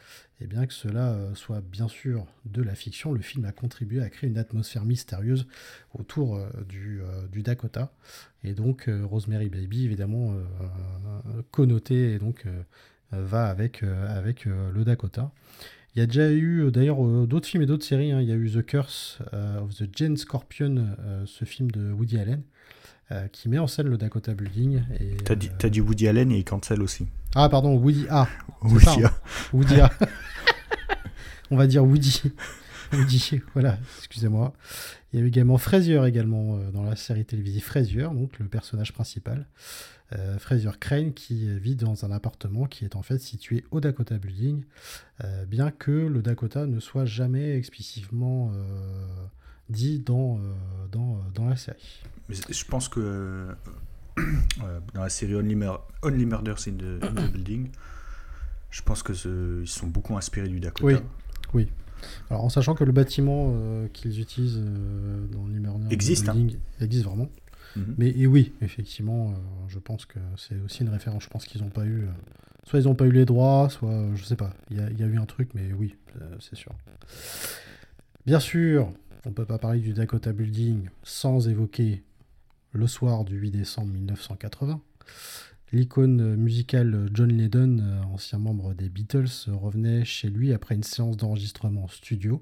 Et 0.42 0.48
bien 0.48 0.66
que 0.66 0.74
cela 0.74 1.18
soit 1.36 1.60
bien 1.60 1.90
sûr 1.90 2.26
de 2.46 2.62
la 2.62 2.74
fiction, 2.74 3.12
le 3.12 3.22
film 3.22 3.44
a 3.44 3.52
contribué 3.52 4.02
à 4.02 4.10
créer 4.10 4.30
une 4.30 4.38
atmosphère 4.38 4.86
mystérieuse 4.86 5.48
autour 5.94 6.40
du, 6.70 7.02
du, 7.30 7.44
Dakota. 7.44 7.92
Et 8.46 8.54
donc 8.54 8.90
Rosemary 9.04 9.50
Baby, 9.50 9.84
évidemment, 9.84 10.34
connoté 11.52 12.14
et 12.14 12.20
donc 12.20 12.48
va 13.12 13.48
avec, 13.48 13.82
le 13.82 14.84
Dakota. 14.86 15.34
Il 15.96 16.00
y 16.00 16.04
a 16.04 16.06
déjà 16.06 16.30
eu 16.30 16.66
euh, 16.66 16.72
d'ailleurs 16.72 17.04
euh, 17.06 17.26
d'autres 17.26 17.48
films 17.48 17.64
et 17.64 17.66
d'autres 17.66 17.86
séries. 17.86 18.12
Hein. 18.12 18.22
Il 18.22 18.30
y 18.30 18.32
a 18.32 18.36
eu 18.36 18.52
The 18.52 18.66
Curse 18.66 19.20
euh, 19.34 19.60
of 19.60 19.76
the 19.76 19.90
Jane 19.94 20.18
Scorpion, 20.18 20.96
ce 21.26 21.46
film 21.46 21.72
de 21.72 21.92
Woody 21.92 22.20
Allen, 22.20 22.44
qui 23.32 23.50
met 23.50 23.60
en 23.60 23.68
scène 23.68 23.88
le 23.88 23.98
Dakota 23.98 24.34
Building. 24.34 24.82
T'as 25.26 25.36
dit, 25.36 25.50
dit, 25.72 25.82
Woody 25.82 26.08
Allen 26.08 26.32
et 26.32 26.44
cancel 26.44 26.82
aussi. 26.82 27.08
Ah 27.36 27.50
pardon, 27.50 27.76
Woody 27.76 28.06
A. 28.10 28.28
Woody 28.62 29.04
A. 29.04 29.14
Woody 29.54 29.76
A. 29.82 29.92
On 31.52 31.58
va 31.58 31.68
dire 31.68 31.84
Woody. 31.84 32.22
Woody, 32.94 33.42
voilà, 33.54 33.78
excusez-moi. 33.98 34.54
Il 35.12 35.20
y 35.20 35.22
a 35.22 35.26
eu 35.26 35.28
également 35.28 35.58
Frazier 35.58 36.04
également 36.06 36.58
dans 36.72 36.84
la 36.84 36.96
série 36.96 37.26
télévisée 37.26 37.60
Frazier, 37.60 38.04
donc 38.04 38.38
le 38.40 38.48
personnage 38.48 38.94
principal. 38.94 39.48
Euh, 40.18 40.40
Fraser 40.40 40.72
Crane 40.80 41.14
qui 41.14 41.48
vit 41.60 41.76
dans 41.76 42.04
un 42.04 42.12
appartement 42.12 42.66
qui 42.66 42.84
est 42.84 42.96
en 42.96 43.04
fait 43.04 43.20
situé 43.20 43.64
au 43.70 43.80
Dakota 43.80 44.18
Building, 44.18 44.64
euh, 45.24 45.46
bien 45.46 45.70
que 45.70 45.92
le 45.92 46.24
Dakota 46.24 46.66
ne 46.66 46.80
soit 46.80 47.06
jamais 47.06 47.56
explicitement 47.56 48.52
euh, 48.56 49.26
dit 49.70 50.00
dans, 50.00 50.40
dans, 50.92 51.20
dans, 51.34 51.48
la 51.48 51.56
série. 51.56 52.02
Mais 52.28 52.36
je 52.50 52.66
pense 52.66 52.90
que 52.90 53.48
dans 54.94 55.02
la 55.02 55.10
série 55.10 55.36
Only, 55.36 55.56
Murders 55.56 56.68
in 56.68 56.74
the, 56.74 57.32
Building, 57.34 57.70
je 58.72 58.82
pense 58.82 59.04
qu'ils 59.04 59.68
sont 59.68 59.88
beaucoup 59.88 60.18
inspirés 60.18 60.50
du 60.50 60.60
Dakota. 60.60 60.86
Oui, 60.86 60.96
oui. 61.54 61.68
Alors 62.30 62.46
en 62.46 62.50
sachant 62.50 62.76
que 62.76 62.84
le 62.84 62.94
bâtiment 62.94 63.54
qu'ils 63.94 64.20
utilisent 64.22 64.58
dans 65.32 65.42
Only 65.42 65.60
Murders 65.60 65.86
in 65.86 65.98
the 65.98 66.30
hein. 66.30 66.34
Building 66.34 66.60
existe 66.80 67.06
vraiment. 67.06 67.30
Mhm. 67.76 67.96
Mais 67.98 68.10
et 68.10 68.28
oui, 68.28 68.54
effectivement, 68.62 69.30
euh, 69.30 69.34
je 69.68 69.80
pense 69.80 70.06
que 70.06 70.20
c'est 70.38 70.60
aussi 70.60 70.82
une 70.82 70.90
référence. 70.90 71.24
Je 71.24 71.30
pense 71.30 71.46
qu'ils 71.46 71.62
n'ont 71.62 71.70
pas 71.70 71.86
eu. 71.86 72.04
Euh, 72.04 72.12
soit 72.66 72.80
ils 72.80 72.86
n'ont 72.86 72.96
pas 72.96 73.06
eu 73.06 73.12
les 73.12 73.26
droits, 73.26 73.70
soit 73.70 73.92
euh, 73.92 74.16
je 74.16 74.24
sais 74.24 74.36
pas. 74.36 74.54
Il 74.70 74.78
y, 74.78 75.04
a 75.04 75.06
eu 75.06 75.18
un 75.18 75.26
truc, 75.26 75.50
mais 75.54 75.72
oui, 75.74 75.96
c'est 76.40 76.56
sûr. 76.56 76.72
Bien 78.26 78.40
sûr, 78.40 78.92
on 79.26 79.32
peut 79.32 79.46
pas 79.46 79.58
parler 79.58 79.80
du 79.80 79.94
Dakota 79.94 80.34
Building 80.34 80.90
sans 81.04 81.48
évoquer 81.48 82.04
le 82.72 82.88
soir 82.88 83.26
du 83.26 83.38
8 83.38 83.52
décembre 83.52 83.92
1980. 83.94 84.82
L'icône 85.72 86.36
musicale 86.36 87.10
John 87.14 87.32
Lydon, 87.32 88.02
ancien 88.12 88.40
membre 88.40 88.74
des 88.74 88.90
Beatles, 88.90 89.30
revenait 89.48 90.04
chez 90.04 90.30
lui 90.30 90.54
après 90.54 90.76
une 90.76 90.84
séance 90.84 91.18
d'enregistrement 91.18 91.88
studio 91.88 92.42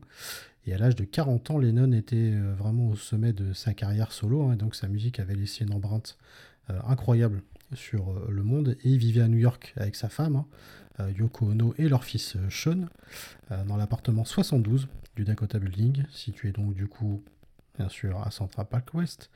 et 0.68 0.74
à 0.74 0.78
l'âge 0.78 0.98
de 0.98 1.06
40 1.06 1.52
ans, 1.52 1.58
Lennon 1.58 1.94
était 1.94 2.34
euh, 2.34 2.54
vraiment 2.54 2.90
au 2.90 2.96
sommet 2.98 3.32
de 3.32 3.54
sa 3.54 3.74
carrière 3.74 4.12
solo, 4.12 4.44
hein, 4.44 4.58
donc 4.58 4.76
sa 4.76 4.90
musique 4.90 5.20
avait 5.20 5.34
laissé 5.34 5.64
une 5.64 5.74
empreinte 5.74 6.18
euh, 6.70 6.78
incroyable 6.86 7.42
sur 7.74 8.10
euh, 8.10 8.28
le 8.30 8.44
monde, 8.44 8.78
et 8.84 8.90
il 8.90 8.98
vivait 8.98 9.22
à 9.22 9.28
New 9.28 9.38
York 9.38 9.74
avec 9.78 9.96
sa 9.96 10.10
femme, 10.10 10.44
hein, 11.00 11.10
Yoko 11.18 11.48
Ono, 11.52 11.76
et 11.78 11.88
leur 11.90 12.04
fils 12.04 12.38
Sean, 12.50 12.88
dans 13.68 13.78
l'appartement 13.78 14.26
72 14.26 14.88
du 15.16 15.26
Dakota 15.26 15.60
Building, 15.60 16.06
situé 16.12 16.52
donc 16.52 16.74
du 16.74 16.88
coup 16.88 17.22
bien 17.78 17.90
sûr 17.90 18.22
à 18.22 18.32
Central 18.32 18.66
Park 18.70 18.90
West. 18.94 19.30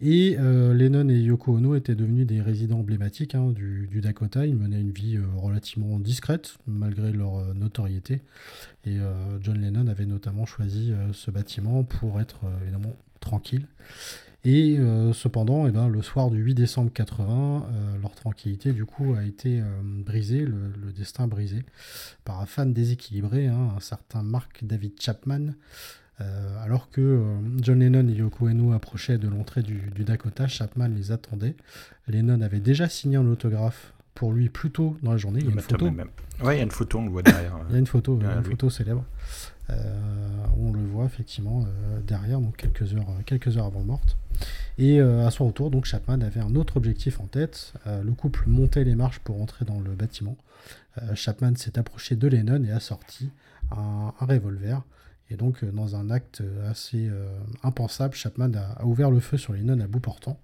Et 0.00 0.36
euh, 0.38 0.74
Lennon 0.74 1.08
et 1.08 1.18
Yoko 1.18 1.56
Ono 1.56 1.74
étaient 1.74 1.94
devenus 1.94 2.26
des 2.26 2.40
résidents 2.40 2.80
emblématiques 2.80 3.34
hein, 3.34 3.50
du, 3.50 4.00
Dakota. 4.00 4.46
Ils 4.46 4.56
menaient 4.56 4.80
une 4.80 4.92
vie 4.92 5.16
euh, 5.16 5.24
relativement 5.36 5.98
discrète 5.98 6.56
malgré 6.66 7.12
leur 7.12 7.36
euh, 7.36 7.54
notoriété. 7.54 8.20
Et 8.84 8.98
John 9.40 9.60
Lennon 9.60 9.86
avait 9.86 10.06
notamment 10.06 10.44
choisi 10.44 10.92
ce 11.12 11.30
bâtiment 11.30 11.84
pour 11.84 12.20
être 12.20 12.40
évidemment 12.62 12.96
tranquille. 13.20 13.68
Et 14.44 14.76
cependant, 15.12 15.68
eh 15.68 15.70
ben, 15.70 15.88
le 15.88 16.02
soir 16.02 16.28
du 16.28 16.38
8 16.38 16.54
décembre 16.54 16.92
80, 16.92 17.66
leur 18.02 18.12
tranquillité 18.14 18.72
du 18.72 18.84
coup 18.84 19.14
a 19.14 19.24
été 19.24 19.62
brisée, 19.82 20.44
le, 20.44 20.92
destin 20.92 21.28
brisé, 21.28 21.64
par 22.24 22.40
un 22.40 22.46
fan 22.46 22.72
déséquilibré, 22.72 23.46
hein, 23.46 23.74
un 23.76 23.80
certain 23.80 24.24
Mark 24.24 24.64
David 24.64 25.00
Chapman, 25.00 25.52
euh, 26.22 26.62
alors 26.62 26.90
que 26.90 27.00
euh, 27.00 27.36
John 27.60 27.80
Lennon 27.80 28.06
et 28.08 28.12
Yoko 28.12 28.48
Ono 28.48 28.72
approchaient 28.72 29.18
de 29.18 29.28
l'entrée 29.28 29.62
du, 29.62 29.80
Dakota, 30.04 30.46
Chapman 30.46 30.88
les 30.88 31.10
attendait. 31.10 31.56
Lennon 32.06 32.40
avait 32.42 32.60
déjà 32.60 32.88
signé 32.88 33.16
un 33.16 33.26
autographe 33.26 33.94
pour 34.14 34.32
lui 34.32 34.50
plus 34.50 34.70
tôt 34.70 34.96
dans 35.02 35.12
la 35.12 35.16
journée. 35.16 35.40
Il 35.40 35.46
y 35.46 35.48
a 35.48 35.52
une 35.52 35.60
photo. 35.60 35.86
Oui, 35.86 36.54
il 36.54 36.56
y 36.56 36.60
a 36.60 36.62
une 36.62 36.70
photo, 36.70 36.98
on 36.98 37.04
le 37.04 37.10
voit 37.10 37.22
derrière. 37.22 37.56
il 37.68 37.72
y 37.72 37.76
a 37.76 37.78
une 37.78 37.86
photo, 37.86 38.20
une 38.20 38.44
photo 38.44 38.70
célèbre. 38.70 39.04
Euh, 39.70 39.74
où 40.56 40.68
on 40.68 40.72
le 40.72 40.84
voit 40.84 41.04
effectivement 41.04 41.64
derrière, 42.06 42.40
donc 42.40 42.56
quelques 42.56 42.94
heures, 42.94 43.06
quelques 43.26 43.56
heures 43.56 43.66
avant 43.66 43.82
morte. 43.82 44.16
Et 44.76 45.00
à 45.00 45.30
son 45.30 45.46
retour, 45.46 45.70
donc 45.70 45.84
Chapman 45.84 46.20
avait 46.20 46.40
un 46.40 46.54
autre 46.56 46.76
objectif 46.76 47.20
en 47.20 47.26
tête. 47.26 47.72
le 47.86 48.12
couple 48.12 48.44
montait 48.46 48.84
les 48.84 48.94
marches 48.94 49.20
pour 49.20 49.40
entrer 49.40 49.64
dans 49.64 49.80
le 49.80 49.90
bâtiment. 49.92 50.36
Chapman 51.14 51.54
s'est 51.56 51.78
approché 51.78 52.16
de 52.16 52.26
Lennon 52.28 52.64
et 52.64 52.72
a 52.72 52.80
sorti 52.80 53.30
un 53.70 54.12
revolver. 54.20 54.82
Et 55.30 55.36
donc, 55.36 55.64
euh, 55.64 55.70
dans 55.70 55.96
un 55.96 56.10
acte 56.10 56.42
assez 56.68 57.08
euh, 57.08 57.26
impensable, 57.62 58.14
Chapman 58.14 58.52
a, 58.54 58.84
ouvert 58.84 59.10
le 59.10 59.20
feu 59.20 59.36
sur 59.36 59.52
Lennon 59.52 59.80
à 59.80 59.86
bout 59.86 60.00
portant, 60.00 60.38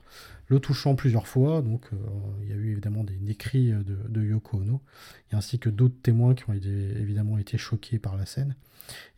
le 0.46 0.60
touchant 0.60 0.94
plusieurs 0.94 1.26
fois. 1.26 1.62
Donc, 1.62 1.82
euh, 1.92 1.96
il 2.42 2.48
y 2.48 2.52
a 2.52 2.56
eu 2.56 2.72
évidemment 2.72 3.04
des, 3.04 3.34
cris 3.34 3.72
de, 3.72 4.22
Yoko 4.22 4.58
Ono, 4.58 4.80
ainsi 5.32 5.58
que 5.58 5.68
d'autres 5.68 6.00
témoins 6.02 6.34
qui 6.34 6.48
ont 6.48 6.54
évidemment 6.54 7.38
été 7.38 7.58
choqués 7.58 7.98
par 7.98 8.16
la 8.16 8.26
scène 8.26 8.54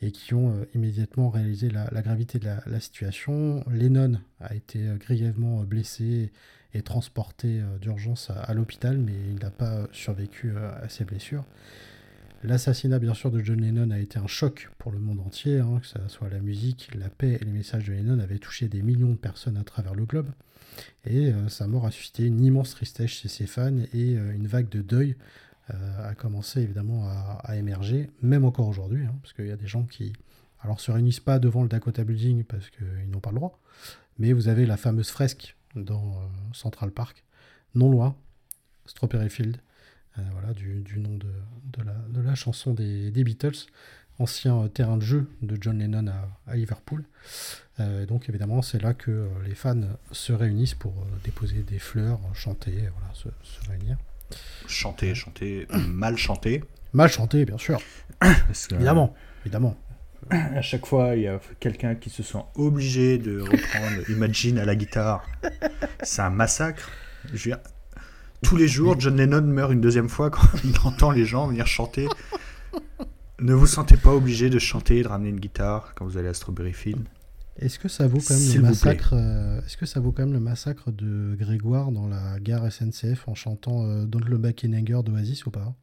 et 0.03 0.11
qui 0.11 0.35
ont 0.35 0.67
immédiatement 0.75 1.31
réalisé 1.31 1.71
la, 1.71 1.87
gravité 2.03 2.41
de 2.41 2.47
la, 2.67 2.81
situation. 2.81 3.65
Lennon 3.71 4.19
a 4.41 4.55
été 4.57 4.89
grièvement 4.99 5.63
blessé 5.63 6.33
et 6.75 6.83
transporté 6.83 7.63
d'urgence 7.81 8.31
à 8.31 8.53
l'hôpital, 8.53 8.99
mais 8.99 9.15
il 9.29 9.39
n'a 9.39 9.51
pas 9.51 9.87
survécu 9.93 10.57
à 10.57 10.89
ses 10.89 11.05
blessures. 11.05 11.45
L'assassinat, 12.43 12.99
bien 12.99 13.13
sûr, 13.13 13.31
de 13.31 13.41
John 13.41 13.61
Lennon 13.61 13.91
a 13.91 13.99
été 13.99 14.19
un 14.19 14.27
choc 14.27 14.71
pour 14.79 14.93
le 14.93 14.99
monde 14.99 15.21
entier, 15.21 15.59
hein, 15.59 15.79
que 15.79 15.87
ce 15.87 15.99
soit 16.09 16.31
la 16.31 16.41
musique, 16.41 16.89
la 16.95 17.11
paix 17.11 17.37
et 17.39 17.45
les 17.45 17.53
messages 17.53 17.85
de 17.85 17.93
Lennon 17.93 18.19
avaient 18.19 18.39
touché 18.39 18.67
des 18.67 18.81
millions 18.81 19.11
de 19.11 19.17
personnes 19.17 19.59
à 19.59 19.63
travers 19.63 19.95
le 19.95 20.07
globe. 20.07 20.31
Et 21.05 21.33
euh, 21.33 21.51
sa 21.51 21.67
mort 21.67 21.85
a 21.85 21.91
suscité 21.91 22.25
une 22.25 22.43
immense 22.43 22.71
tristesse 22.71 23.11
chez 23.11 23.29
ses 23.29 23.47
fans 23.47 23.77
et 23.93 24.17
euh, 24.17 24.35
une 24.35 24.47
vague 24.47 24.71
de 24.71 24.81
deuil 24.81 25.17
euh, 25.75 26.09
a 26.09 26.15
commencé 26.15 26.63
évidemment 26.63 27.07
à, 27.09 27.57
émerger, 27.57 28.09
même 28.23 28.47
encore 28.47 28.69
aujourd'hui, 28.69 29.05
hein, 29.05 29.15
parce 29.23 29.35
qu'il 29.35 29.47
y 29.47 29.53
a 29.53 29.57
des 29.57 29.67
gens 29.67 29.85
qui 29.85 30.15
alors 30.61 30.81
se 30.81 30.91
réunissent 30.91 31.21
pas 31.21 31.39
devant 31.39 31.63
le 31.63 31.69
Dakota 31.69 32.05
Building 32.05 32.45
parce 32.45 32.71
qu'ils 32.71 33.11
n'ont 33.11 33.21
pas 33.21 33.31
le 33.31 33.37
droit, 33.37 33.61
mais 34.19 34.33
vous 34.33 34.49
avez 34.49 34.65
la 34.65 34.79
fameuse 34.79 35.11
fresque 35.11 35.57
dans 35.77 36.19
Central 36.53 36.91
Park, 36.91 37.25
non 37.75 37.91
loin, 37.91 38.17
Strawberry 38.87 39.31
Field, 39.31 39.59
voilà, 40.17 40.53
du, 40.55 40.99
nom 40.99 41.17
de, 41.17 41.29
de, 41.79 42.21
la, 42.21 42.35
chanson 42.35 42.75
des, 42.75 43.11
Beatles, 43.25 43.67
ancien 44.19 44.63
euh, 44.63 44.69
terrain 44.69 44.97
de 44.97 45.03
jeu 45.03 45.31
de 45.43 45.57
John 45.61 45.79
Lennon 45.79 46.13
à, 46.47 46.57
Liverpool. 46.57 47.05
Euh, 47.79 48.07
donc 48.07 48.29
évidemment, 48.29 48.63
c'est 48.63 48.83
là 48.83 48.93
que 48.93 49.29
les 49.47 49.55
fans 49.55 49.81
se 50.13 50.33
réunissent 50.33 50.75
pour 50.75 50.95
déposer 51.25 51.63
des 51.63 51.79
fleurs, 51.79 52.21
chanter, 52.35 52.73
voilà, 52.73 53.15
se, 53.15 53.29
réunir. 53.69 53.97
Chanter, 54.67 55.15
chanter, 55.15 55.67
mal 55.89 56.17
chanter. 56.17 56.65
Mal 56.93 57.09
chanter, 57.09 57.45
bien 57.45 57.59
sûr. 57.59 57.81
évidemment, 58.73 59.15
évidemment. 59.45 59.77
À 60.31 60.63
chaque 60.63 60.87
fois, 60.87 61.17
il 61.17 61.23
y 61.23 61.29
a 61.29 61.41
quelqu'un 61.59 61.95
qui 61.95 62.11
se 62.11 62.23
sent 62.23 62.45
obligé 62.55 63.19
de 63.19 63.41
reprendre 63.41 64.09
Imagine 64.11 64.59
à 64.59 64.65
la 64.65 64.77
guitare. 64.77 65.27
C'est 66.03 66.23
un 66.23 66.31
massacre. 66.31 66.91
Je 67.33 67.51
tous 68.43 68.57
les 68.57 68.69
jours, 68.69 68.99
John 68.99 69.17
Lennon 69.17 69.43
meurt 69.43 69.73
une 69.73 69.81
deuxième 69.81 70.09
fois 70.09 70.31
quand 70.31 70.49
il 70.65 70.75
entend 70.85 71.11
les 71.11 71.25
gens 71.25 71.47
venir 71.47 71.67
chanter. 71.67 72.09
ne 73.41 73.55
vous 73.55 73.67
sentez 73.67 73.97
pas 73.97 74.15
obligé 74.15 74.51
de 74.51 74.59
chanter, 74.59 75.03
de 75.03 75.09
ramener 75.09 75.31
une 75.31 75.41
guitare 75.41 75.93
quand 75.95 76.05
vous 76.05 76.17
allez 76.17 76.29
à 76.29 76.35
Strawberry 76.35 76.73
Field. 76.73 77.07
Est-ce 77.59 77.79
que 77.79 77.89
ça 77.89 78.07
vaut 78.07 78.21
quand 78.27 78.39
même 78.39 78.55
le 78.55 78.63
massacre 78.63 79.11
euh, 79.13 79.61
Est-ce 79.63 79.77
que 79.77 79.85
ça 79.85 80.01
vaut 80.01 80.13
quand 80.13 80.23
même 80.23 80.33
le 80.33 80.41
massacre 80.41 80.91
de 80.91 81.37
Grégoire 81.39 81.93
dans 81.93 82.09
la 82.09 82.41
gare 82.41 82.71
SNCF 82.73 83.29
en 83.29 83.35
chantant 83.35 83.85
euh, 83.85 84.07
Don't 84.07 84.25
Look 84.25 84.41
Back 84.41 84.65
in 84.65 84.73
Anger 84.73 85.03
d'Oasis 85.05 85.45
ou 85.45 85.51
pas? 85.51 85.75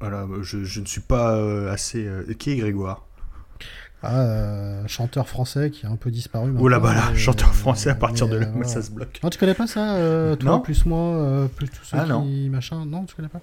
Voilà, 0.00 0.28
je, 0.42 0.64
je, 0.64 0.80
ne 0.80 0.86
suis 0.86 1.00
pas 1.00 1.36
euh, 1.36 1.70
assez. 1.70 2.08
qui 2.38 2.52
est 2.52 2.56
Grégoire? 2.56 3.06
Ah, 4.02 4.20
euh, 4.20 4.82
chanteur 4.86 5.28
français 5.28 5.70
qui 5.70 5.84
a 5.84 5.90
un 5.90 5.96
peu 5.96 6.10
disparu. 6.10 6.54
Oh 6.58 6.68
là 6.68 6.80
bas 6.80 6.94
là, 6.94 7.14
chanteur 7.14 7.54
français 7.54 7.90
à 7.90 7.94
partir 7.94 8.28
de 8.28 8.36
là, 8.36 8.46
moi 8.48 8.64
ça 8.64 8.80
se 8.80 8.90
bloque. 8.90 9.20
Non, 9.22 9.28
tu 9.28 9.38
connais 9.38 9.52
pas 9.54 9.66
ça 9.66 9.94
euh, 9.96 10.36
Toi, 10.36 10.62
plus 10.62 10.86
moi, 10.86 11.16
euh, 11.16 11.48
plus 11.48 11.68
tous 11.68 11.84
ceux 11.84 11.98
ah, 11.98 12.04
qui. 12.04 12.08
Non. 12.08 12.50
Machin? 12.50 12.86
Non, 12.86 13.04
tu 13.04 13.14
connais 13.14 13.28
pas? 13.28 13.42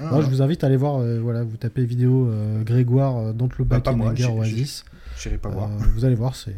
Ah, 0.00 0.04
Moi, 0.04 0.22
je 0.22 0.28
vous 0.28 0.40
invite 0.40 0.64
à 0.64 0.68
aller 0.68 0.78
voir, 0.78 1.00
voilà, 1.20 1.42
vous 1.42 1.58
tapez 1.58 1.84
vidéo 1.84 2.30
Grégoire, 2.64 3.34
Don't 3.34 3.50
Look 3.58 3.68
Back 3.68 3.86
in 3.86 4.00
Anger 4.00 4.26
Oasis. 4.26 4.84
J'irai 5.18 5.36
pas 5.36 5.50
voir. 5.50 5.68
Vous 5.68 6.04
allez 6.04 6.14
voir, 6.14 6.34
c'est 6.34 6.54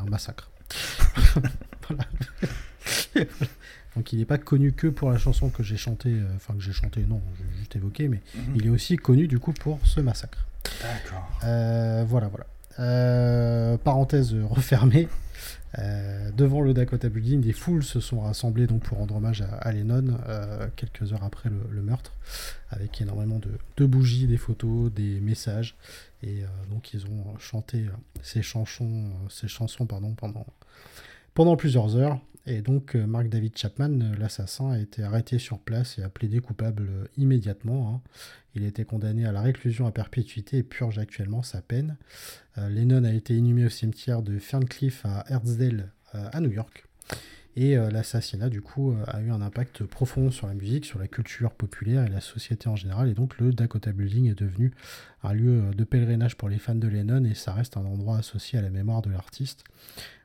un 0.00 0.08
massacre. 0.08 0.50
voilà. 1.88 2.04
Donc 3.96 4.12
il 4.12 4.20
n'est 4.20 4.24
pas 4.24 4.38
connu 4.38 4.72
que 4.72 4.86
pour 4.86 5.10
la 5.10 5.18
chanson 5.18 5.48
que 5.48 5.64
j'ai 5.64 5.76
chantée, 5.76 6.14
enfin 6.36 6.54
que 6.54 6.60
j'ai 6.60 6.72
chanté, 6.72 7.04
non, 7.08 7.20
j'ai 7.36 7.58
juste 7.58 7.74
évoqué, 7.74 8.06
mais 8.06 8.20
mhm. 8.36 8.54
il 8.54 8.66
est 8.66 8.70
aussi 8.70 8.96
connu 8.96 9.26
du 9.26 9.40
coup 9.40 9.52
pour 9.52 9.80
ce 9.82 10.00
massacre. 10.00 10.46
D'accord. 10.82 11.28
voilà, 12.06 12.28
voilà. 12.28 12.46
Parenthèse 12.78 14.34
refermée. 14.48 15.08
Euh, 15.78 16.30
devant 16.32 16.62
le 16.62 16.72
Dakota 16.72 17.08
Building, 17.08 17.40
des 17.40 17.52
foules 17.52 17.84
se 17.84 18.00
sont 18.00 18.20
rassemblées 18.20 18.66
donc 18.66 18.82
pour 18.82 18.98
rendre 18.98 19.16
hommage 19.16 19.42
à, 19.60 19.70
Lennon 19.72 20.16
euh, 20.26 20.66
quelques 20.76 21.12
heures 21.12 21.24
après 21.24 21.50
le, 21.50 21.82
meurtre, 21.82 22.14
avec 22.70 23.00
énormément 23.00 23.38
de, 23.76 23.86
bougies, 23.86 24.26
des 24.26 24.38
photos, 24.38 24.90
des 24.92 25.20
messages. 25.20 25.76
Et 26.22 26.42
euh, 26.42 26.46
donc 26.70 26.94
ils 26.94 27.06
ont 27.06 27.38
chanté 27.38 27.86
ces 28.22 28.42
chansons, 28.42 29.12
pendant 31.34 31.56
plusieurs 31.56 31.96
heures. 31.96 32.18
Et 32.50 32.62
donc 32.62 32.94
Mark 32.94 33.28
David 33.28 33.56
Chapman, 33.56 34.14
l'assassin, 34.18 34.70
a 34.70 34.78
été 34.78 35.02
arrêté 35.02 35.38
sur 35.38 35.58
place 35.58 35.98
et 35.98 36.02
a 36.02 36.08
plaidé 36.08 36.40
coupable 36.40 36.88
immédiatement. 37.18 37.94
Hein. 37.94 38.00
Il 38.58 38.64
a 38.64 38.66
été 38.66 38.84
condamné 38.84 39.24
à 39.24 39.30
la 39.30 39.40
réclusion 39.40 39.86
à 39.86 39.92
perpétuité 39.92 40.58
et 40.58 40.62
purge 40.64 40.98
actuellement 40.98 41.44
sa 41.44 41.62
peine. 41.62 41.96
Euh, 42.58 42.68
Lennon 42.68 43.04
a 43.04 43.12
été 43.12 43.36
inhumé 43.36 43.64
au 43.64 43.68
cimetière 43.68 44.20
de 44.20 44.40
Ferncliff 44.40 45.06
à 45.06 45.24
Herzdale 45.28 45.92
euh, 46.16 46.28
à 46.32 46.40
New 46.40 46.50
York. 46.50 46.84
Et 47.54 47.78
euh, 47.78 47.88
l'assassinat, 47.88 48.48
du 48.48 48.60
coup, 48.60 48.96
a 49.06 49.20
eu 49.20 49.30
un 49.30 49.42
impact 49.42 49.84
profond 49.84 50.32
sur 50.32 50.48
la 50.48 50.54
musique, 50.54 50.86
sur 50.86 50.98
la 50.98 51.06
culture 51.06 51.52
populaire 51.52 52.04
et 52.04 52.08
la 52.08 52.20
société 52.20 52.68
en 52.68 52.74
général. 52.74 53.08
Et 53.08 53.14
donc, 53.14 53.38
le 53.38 53.52
Dakota 53.52 53.92
Building 53.92 54.28
est 54.28 54.38
devenu 54.38 54.72
un 55.22 55.34
lieu 55.34 55.70
de 55.72 55.84
pèlerinage 55.84 56.36
pour 56.36 56.48
les 56.48 56.58
fans 56.58 56.74
de 56.74 56.88
Lennon 56.88 57.24
et 57.26 57.34
ça 57.34 57.52
reste 57.52 57.76
un 57.76 57.84
endroit 57.84 58.18
associé 58.18 58.58
à 58.58 58.62
la 58.62 58.70
mémoire 58.70 59.02
de 59.02 59.10
l'artiste. 59.10 59.62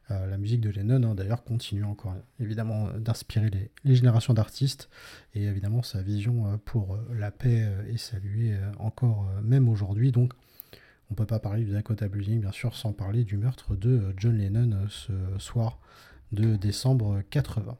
La 0.09 0.37
musique 0.37 0.61
de 0.61 0.69
Lennon, 0.69 1.03
hein, 1.03 1.15
d'ailleurs, 1.15 1.43
continue 1.43 1.83
encore 1.83 2.15
évidemment 2.39 2.89
d'inspirer 2.99 3.49
les, 3.83 3.95
générations 3.95 4.33
d'artistes 4.33 4.89
et 5.33 5.45
évidemment 5.45 5.81
sa 5.81 6.01
vision 6.01 6.59
pour 6.65 6.99
la 7.11 7.31
paix 7.31 7.67
est 7.89 7.97
saluée 7.97 8.55
encore 8.77 9.27
même 9.43 9.69
aujourd'hui. 9.69 10.11
Donc, 10.11 10.33
on 11.13 11.15
peut 11.15 11.27
pas 11.27 11.37
parler 11.37 11.63
du 11.63 11.71
Dakota 11.71 12.07
Building, 12.07 12.41
bien 12.41 12.51
sûr, 12.51 12.75
sans 12.75 12.91
parler 12.91 13.23
du 13.23 13.37
meurtre 13.37 13.75
de 13.75 13.89
euh, 13.89 14.13
John 14.17 14.35
Lennon 14.35 14.71
euh, 14.71 14.87
ce 14.89 15.13
soir 15.37 15.79
de 16.31 16.55
décembre 16.55 17.21
80. 17.29 17.77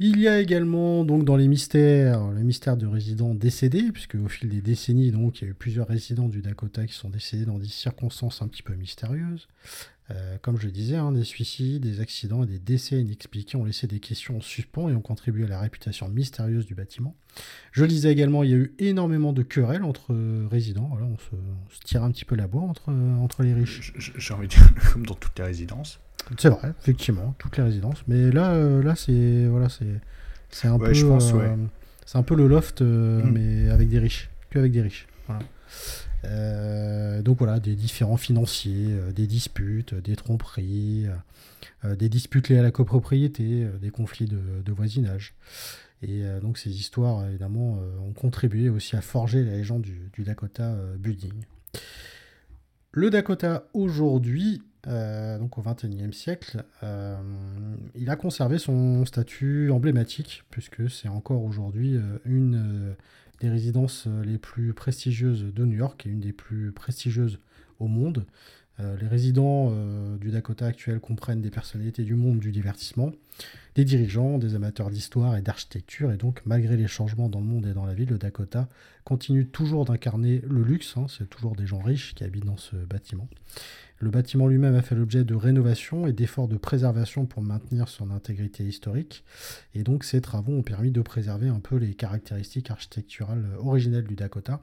Il 0.00 0.18
y 0.18 0.26
a 0.26 0.40
également 0.40 1.04
donc 1.04 1.24
dans 1.24 1.36
les 1.36 1.46
mystères 1.46 2.30
le 2.32 2.42
mystère 2.42 2.76
de 2.76 2.86
résidents 2.86 3.34
décédés, 3.34 3.92
puisque 3.92 4.16
au 4.16 4.26
fil 4.26 4.48
des 4.48 4.60
décennies, 4.60 5.12
donc, 5.12 5.40
il 5.40 5.44
y 5.44 5.46
a 5.46 5.50
eu 5.50 5.54
plusieurs 5.54 5.86
résidents 5.86 6.28
du 6.28 6.42
Dakota 6.42 6.84
qui 6.84 6.94
sont 6.94 7.10
décédés 7.10 7.44
dans 7.44 7.60
des 7.60 7.68
circonstances 7.68 8.42
un 8.42 8.48
petit 8.48 8.64
peu 8.64 8.74
mystérieuses. 8.74 9.46
Euh, 10.10 10.36
comme 10.42 10.58
je 10.58 10.66
le 10.66 10.72
disais, 10.72 10.96
hein, 10.96 11.12
des 11.12 11.24
suicides, 11.24 11.82
des 11.82 12.00
accidents 12.00 12.42
et 12.42 12.46
des 12.46 12.58
décès 12.58 13.00
inexpliqués 13.00 13.56
ont 13.56 13.64
laissé 13.64 13.86
des 13.86 14.00
questions 14.00 14.38
en 14.38 14.40
suspens 14.40 14.88
et 14.88 14.94
ont 14.94 15.00
contribué 15.00 15.44
à 15.44 15.48
la 15.48 15.60
réputation 15.60 16.08
mystérieuse 16.08 16.66
du 16.66 16.74
bâtiment. 16.74 17.14
Je 17.70 17.82
le 17.82 17.88
disais 17.88 18.10
également, 18.10 18.42
il 18.42 18.50
y 18.50 18.54
a 18.54 18.56
eu 18.56 18.74
énormément 18.78 19.32
de 19.32 19.42
querelles 19.42 19.84
entre 19.84 20.12
euh, 20.12 20.48
résidents. 20.50 20.90
on, 21.00 21.18
se, 21.18 21.80
tire 21.84 22.02
un 22.02 22.10
petit 22.10 22.24
peu 22.24 22.34
la 22.34 22.48
bourre 22.48 22.64
entre, 22.64 22.90
euh, 22.90 23.16
entre 23.16 23.42
les 23.42 23.54
riches. 23.54 23.92
J'ai 23.96 24.34
envie 24.34 24.48
de 24.48 24.52
dire, 24.52 24.68
comme 24.92 25.06
dans 25.06 25.14
toutes 25.14 25.38
les 25.38 25.44
résidences. 25.44 26.00
C'est 26.36 26.50
vrai, 26.50 26.72
effectivement, 26.80 27.34
toutes 27.38 27.56
les 27.56 27.62
résidences. 27.62 28.02
Mais 28.06 28.30
là, 28.30 28.56
là 28.80 28.94
c'est 28.94 29.46
voilà, 29.46 29.68
c'est 29.68 30.68
un 30.68 30.78
peu, 30.78 30.94
c'est 30.94 32.18
un 32.18 32.22
peu 32.22 32.36
le 32.36 32.46
loft, 32.46 32.80
mm. 32.80 33.30
mais 33.30 33.70
avec 33.70 33.88
des 33.88 33.98
riches, 33.98 34.30
que 34.50 34.60
avec 34.60 34.72
des 34.72 34.82
riches. 34.82 35.08
Voilà. 35.26 35.42
Euh, 36.24 37.22
donc 37.22 37.38
voilà, 37.38 37.60
des 37.60 37.74
différents 37.74 38.16
financiers, 38.16 38.88
euh, 38.90 39.12
des 39.12 39.26
disputes, 39.26 39.94
des 39.94 40.16
tromperies, 40.16 41.06
euh, 41.84 41.96
des 41.96 42.08
disputes 42.08 42.48
liées 42.48 42.58
à 42.58 42.62
la 42.62 42.70
copropriété, 42.70 43.66
des 43.80 43.90
conflits 43.90 44.26
de, 44.26 44.72
voisinage. 44.72 45.34
Et 46.02 46.24
donc 46.40 46.58
ces 46.58 46.70
histoires, 46.70 47.28
évidemment, 47.28 47.78
ont 48.04 48.12
contribué 48.12 48.68
aussi 48.68 48.96
à 48.96 49.00
forger 49.00 49.44
la 49.44 49.52
légende 49.52 49.82
du, 49.82 50.24
Dakota 50.24 50.74
Building. 50.98 51.44
Le 52.90 53.08
Dakota 53.08 53.68
aujourd'hui, 53.72 54.62
donc 54.84 55.58
au 55.58 55.62
XXIe 55.62 56.12
siècle, 56.12 56.64
il 57.94 58.10
a 58.10 58.16
conservé 58.16 58.58
son 58.58 59.04
statut 59.04 59.70
emblématique, 59.70 60.42
puisque 60.50 60.90
c'est 60.90 61.08
encore 61.08 61.44
aujourd'hui 61.44 61.96
une 62.24 62.96
des 63.40 63.48
résidences 63.48 64.04
euh, 64.06 64.24
les 64.24 64.38
plus 64.38 64.72
prestigieuses 64.72 65.44
de 65.44 65.64
New 65.64 65.76
York 65.76 66.06
et 66.06 66.10
une 66.10 66.20
des 66.20 66.32
plus 66.32 66.72
prestigieuses 66.72 67.38
au 67.78 67.88
monde. 67.88 68.24
Euh, 68.80 68.96
les 68.96 69.06
résidents 69.06 69.68
euh, 69.70 70.16
du 70.16 70.30
Dakota 70.30 70.66
actuel 70.66 70.98
comprennent 70.98 71.42
des 71.42 71.50
personnalités 71.50 72.04
du 72.04 72.14
monde 72.14 72.38
du 72.38 72.52
divertissement, 72.52 73.12
des 73.74 73.84
dirigeants, 73.84 74.38
des 74.38 74.54
amateurs 74.54 74.90
d'histoire 74.90 75.36
et 75.36 75.42
d'architecture, 75.42 76.10
et 76.10 76.16
donc 76.16 76.40
malgré 76.46 76.76
les 76.76 76.86
changements 76.86 77.28
dans 77.28 77.40
le 77.40 77.46
monde 77.46 77.66
et 77.66 77.74
dans 77.74 77.84
la 77.84 77.94
ville, 77.94 78.08
le 78.08 78.18
Dakota 78.18 78.68
continue 79.04 79.46
toujours 79.46 79.84
d'incarner 79.84 80.40
le 80.48 80.62
luxe, 80.62 80.94
hein. 80.96 81.06
c'est 81.08 81.28
toujours 81.28 81.54
des 81.54 81.66
gens 81.66 81.80
riches 81.80 82.14
qui 82.14 82.24
habitent 82.24 82.46
dans 82.46 82.56
ce 82.56 82.76
bâtiment. 82.76 83.28
Le 84.02 84.10
bâtiment 84.10 84.48
lui-même 84.48 84.74
a 84.74 84.82
fait 84.82 84.96
l'objet 84.96 85.22
de 85.22 85.36
rénovation 85.36 86.08
et 86.08 86.12
d'efforts 86.12 86.48
de 86.48 86.56
préservation 86.56 87.24
pour 87.24 87.40
maintenir 87.40 87.86
son 87.86 88.10
intégrité 88.10 88.64
historique. 88.64 89.22
Et 89.76 89.84
donc 89.84 90.02
ces 90.02 90.20
travaux 90.20 90.54
ont 90.54 90.64
permis 90.64 90.90
de 90.90 91.00
préserver 91.02 91.46
un 91.46 91.60
peu 91.60 91.76
les 91.76 91.94
caractéristiques 91.94 92.72
architecturales 92.72 93.44
originelles 93.60 94.02
du 94.02 94.16
Dakota, 94.16 94.60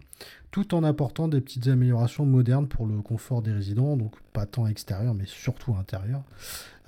tout 0.51 0.75
en 0.75 0.83
apportant 0.83 1.29
des 1.29 1.39
petites 1.39 1.67
améliorations 1.67 2.25
modernes 2.25 2.67
pour 2.67 2.85
le 2.85 3.01
confort 3.01 3.41
des 3.41 3.53
résidents, 3.53 3.95
donc 3.95 4.13
pas 4.33 4.45
tant 4.45 4.67
extérieur 4.67 5.13
mais 5.13 5.25
surtout 5.25 5.73
intérieur. 5.75 6.21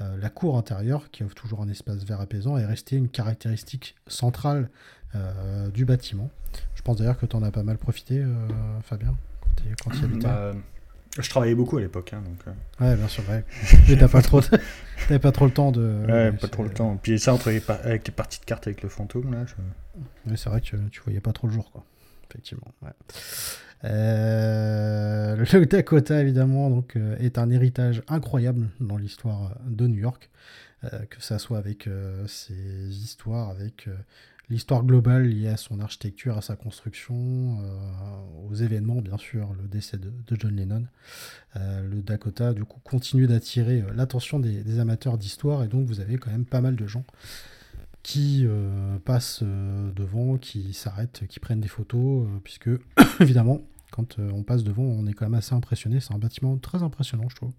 Euh, 0.02 0.18
la 0.18 0.30
cour 0.30 0.58
intérieure, 0.58 1.10
qui 1.10 1.24
offre 1.24 1.36
toujours 1.36 1.62
un 1.62 1.70
espace 1.70 2.04
vert 2.04 2.20
apaisant, 2.20 2.58
est 2.58 2.66
restée 2.66 2.98
une 2.98 3.08
caractéristique 3.08 3.96
centrale 4.08 4.70
euh, 5.16 5.70
du 5.70 5.86
bâtiment. 5.86 6.30
Je 6.76 6.82
pense 6.82 6.98
d'ailleurs 6.98 7.18
que 7.18 7.26
tu 7.26 7.36
en 7.38 7.44
as 7.44 7.52
pas 7.52 7.64
mal 7.64 7.78
profité, 7.78 8.20
euh, 8.20 8.30
Fabien, 8.82 9.16
quand 9.82 9.92
tu 9.92 10.02
y 10.02 10.04
habitais. 10.04 10.28
Bah, 10.28 10.54
je 11.20 11.30
travaillais 11.30 11.56
beaucoup 11.56 11.78
à 11.78 11.82
l'époque, 11.82 12.14
hein, 12.14 12.24
donc. 12.24 12.40
Euh. 12.48 12.86
Ouais, 12.86 12.96
bien 12.96 13.08
sûr, 13.08 13.24
ouais. 13.30 13.44
Mais 13.90 13.98
t'as 13.98 14.08
pas 14.08 14.22
trop, 14.22 14.42
pas 14.42 15.32
trop 15.32 15.46
le 15.46 15.52
temps 15.52 15.72
de. 15.72 16.06
Ouais, 16.08 16.32
pas 16.32 16.48
trop 16.48 16.64
le 16.64 16.70
temps. 16.70 16.98
Puis 17.02 17.20
ça, 17.20 17.34
entre 17.34 17.50
les 17.50 17.62
avec 17.70 18.08
les 18.08 18.14
parties 18.14 18.40
de 18.40 18.46
cartes 18.46 18.68
avec 18.68 18.82
le 18.82 18.90
fantôme, 18.90 19.34
là. 19.34 19.46
Ouais, 20.26 20.38
c'est 20.38 20.50
vrai 20.50 20.62
que 20.62 20.78
tu 20.90 21.02
voyais 21.02 21.20
pas 21.20 21.34
trop 21.34 21.48
le 21.48 21.54
jour, 21.54 21.72
quoi. 21.72 21.84
Effectivement. 22.30 22.72
Ouais. 22.82 22.92
Euh, 23.84 25.36
le 25.36 25.66
Dakota, 25.66 26.22
évidemment, 26.22 26.70
donc, 26.70 26.96
euh, 26.96 27.18
est 27.18 27.38
un 27.38 27.50
héritage 27.50 28.04
incroyable 28.08 28.70
dans 28.80 28.98
l'histoire 28.98 29.58
de 29.66 29.88
New 29.88 30.00
York. 30.00 30.30
que 30.82 31.22
ça 31.22 31.38
soit 31.38 31.60
avec 31.60 31.88
ses 32.26 33.04
histoires, 33.04 33.50
avec 33.50 33.88
l'histoire 34.52 34.84
globale 34.84 35.28
liée 35.28 35.48
à 35.48 35.58
son 35.58 35.80
architecture, 35.80 36.38
à 36.38 36.42
sa 36.42 36.56
construction, 36.56 37.58
euh, 37.62 38.50
aux 38.50 38.54
événements, 38.54 39.02
bien 39.02 39.18
sûr, 39.18 39.54
le 39.54 39.68
décès 39.68 39.98
de, 39.98 40.12
John 40.32 40.56
Lennon. 40.56 40.84
Euh, 41.56 41.88
le 41.88 42.02
Dakota, 42.02 42.54
du 42.54 42.66
coup, 42.66 42.80
continue 42.84 43.28
d'attirer 43.28 43.82
euh, 43.82 43.94
l'attention 43.96 44.40
des, 44.40 44.80
amateurs 44.80 45.18
d'histoire, 45.18 45.64
et 45.64 45.68
donc 45.70 45.88
vous 45.88 46.02
avez 46.02 46.18
quand 46.18 46.32
même 46.32 46.46
pas 46.46 46.60
mal 46.62 46.76
de 46.76 46.86
gens 46.86 47.06
qui 48.04 48.48
passent 49.06 49.44
devant, 49.44 50.40
qui 50.40 50.74
s'arrêtent, 50.74 51.28
qui 51.30 51.40
prennent 51.40 51.62
des 51.62 51.68
photos, 51.68 52.28
puisque, 52.44 52.72
évidemment, 53.20 53.62
quand 53.92 54.18
on 54.18 54.42
passe 54.42 54.64
devant, 54.64 54.82
on 54.82 55.06
est 55.06 55.14
quand 55.14 55.26
même 55.26 55.36
assez 55.36 55.54
impressionné. 55.54 56.00
C'est 56.00 56.12
un 56.12 56.18
bâtiment 56.18 56.58
très 56.58 56.82
impressionnant, 56.82 57.30
je 57.30 57.36
trouve. 57.36 57.52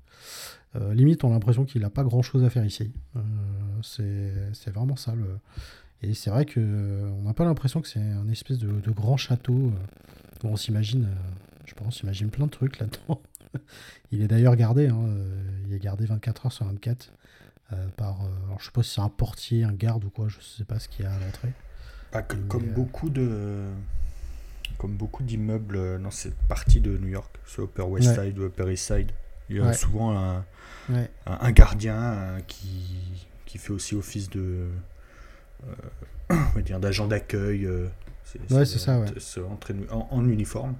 limite, 0.94 1.22
on 1.22 1.28
a 1.28 1.34
l'impression 1.34 1.64
qu'il 1.64 1.82
n'a 1.82 1.90
pas 1.90 2.02
grand-chose 2.02 2.42
à 2.42 2.50
faire 2.50 2.64
ici. 2.64 2.92
c'est 3.82 4.72
vraiment 4.74 4.96
ça 4.96 5.14
le 5.14 5.38
et 6.02 6.14
c'est 6.14 6.30
vrai 6.30 6.44
qu'on 6.44 6.60
euh, 6.60 7.22
n'a 7.22 7.32
pas 7.32 7.44
l'impression 7.44 7.80
que 7.80 7.88
c'est 7.88 8.00
un 8.00 8.28
espèce 8.28 8.58
de, 8.58 8.90
grand 8.90 9.16
château 9.16 9.52
euh, 9.54 10.46
où 10.46 10.48
on 10.48 10.56
s'imagine, 10.56 11.04
euh, 11.04 11.30
je 11.64 11.74
pense, 11.74 11.98
s'imagine 11.98 12.28
plein 12.28 12.46
de 12.46 12.50
trucs 12.50 12.78
là-dedans. 12.78 13.20
il 14.12 14.22
est 14.22 14.28
d'ailleurs 14.28 14.56
gardé, 14.56 14.88
hein, 14.88 15.08
il 15.66 15.74
est 15.74 15.78
gardé 15.78 16.06
24 16.06 16.46
heures 16.46 16.52
sur 16.52 16.66
24 16.66 17.12
par, 17.96 18.20
alors 18.20 18.60
je 18.60 18.66
sais 18.66 18.70
pas 18.70 18.82
si 18.82 18.90
c'est 18.90 19.00
un 19.00 19.08
portier, 19.08 19.64
un 19.64 19.72
garde 19.72 20.04
ou 20.04 20.10
quoi, 20.10 20.28
je 20.28 20.38
sais 20.42 20.64
pas 20.64 20.78
ce 20.78 20.88
qu'il 20.88 21.06
y 21.06 21.08
a 21.08 21.12
à 21.12 21.18
l'entrée. 21.18 21.52
Bah, 22.12 22.20
comme 22.20 22.66
beaucoup 22.66 23.08
de, 23.08 23.70
comme 24.76 24.94
beaucoup 24.94 25.22
d'immeubles 25.22 26.02
dans 26.02 26.10
cette 26.10 26.36
partie 26.48 26.80
de 26.80 26.98
New 26.98 27.08
York, 27.08 27.34
soit 27.46 27.64
Upper 27.64 27.84
West 27.84 28.14
Side 28.14 28.38
ou 28.38 28.44
Upper 28.44 28.70
East 28.70 28.92
Side, 28.94 29.12
il 29.48 29.56
y 29.56 29.60
a 29.60 29.72
souvent 29.72 30.14
un, 30.14 30.44
un, 31.26 31.52
gardien 31.52 32.38
qui, 32.46 33.26
qui 33.46 33.58
fait 33.58 33.72
aussi 33.72 33.94
office 33.94 34.30
de 34.30 34.40
euh, 34.40 34.70
on 36.30 36.34
va 36.54 36.62
dire 36.62 36.80
d'agent 36.80 37.06
d'accueil. 37.06 37.66
Euh, 37.66 37.86
ouais, 38.50 38.64
c'est 38.64 38.78
ça, 38.78 38.98
ouais. 38.98 39.08
En, 39.90 40.08
en, 40.10 40.28
uniforme. 40.28 40.74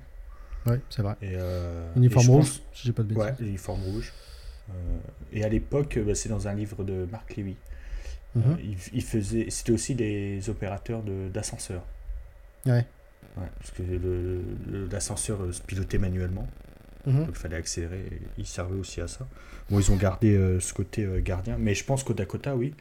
Ouais, 0.66 0.80
c'est 0.90 1.02
vrai. 1.02 1.16
Et, 1.22 1.32
euh, 1.34 1.92
uniforme 1.96 2.28
rouge, 2.30 2.60
si 2.72 2.86
j'ai 2.86 2.92
pas 2.92 3.02
de 3.02 3.08
bêtises. 3.08 3.40
Ouais, 3.40 3.46
uniforme 3.46 3.82
rouge. 3.82 4.12
et 5.32 5.44
à 5.44 5.48
l'époque, 5.48 5.98
bah, 6.04 6.14
c'est 6.14 6.28
dans 6.28 6.48
un 6.48 6.54
livre 6.54 6.84
de 6.84 7.06
Marc 7.10 7.36
Lévy. 7.36 7.56
Mhm. 8.34 8.56
il, 8.94 9.02
faisait, 9.02 9.50
c'était 9.50 9.72
aussi 9.72 9.94
des 9.94 10.48
opérateurs 10.48 11.02
d'ascenseurs. 11.02 11.84
ouais. 12.64 12.86
ouais. 13.36 13.48
Parce 13.58 13.70
que 13.72 13.82
l'ascenseur 14.90 15.52
se 15.52 15.60
pilotait 15.60 15.98
manuellement. 15.98 16.48
Mhm. 17.04 17.18
Donc 17.18 17.28
il 17.30 17.34
fallait 17.34 17.56
accélérer. 17.56 18.06
Et 18.10 18.22
ils 18.38 18.46
servaient 18.46 18.78
aussi 18.78 19.02
à 19.02 19.08
ça. 19.08 19.26
Bon, 19.68 19.80
ils 19.80 19.90
ont 19.92 19.96
gardé 19.96 20.58
ce 20.60 20.72
côté 20.72 21.06
gardien. 21.22 21.56
Mais 21.58 21.74
je 21.74 21.84
pense 21.84 22.04
qu'au 22.04 22.14
Dakota, 22.14 22.56
oui, 22.56 22.72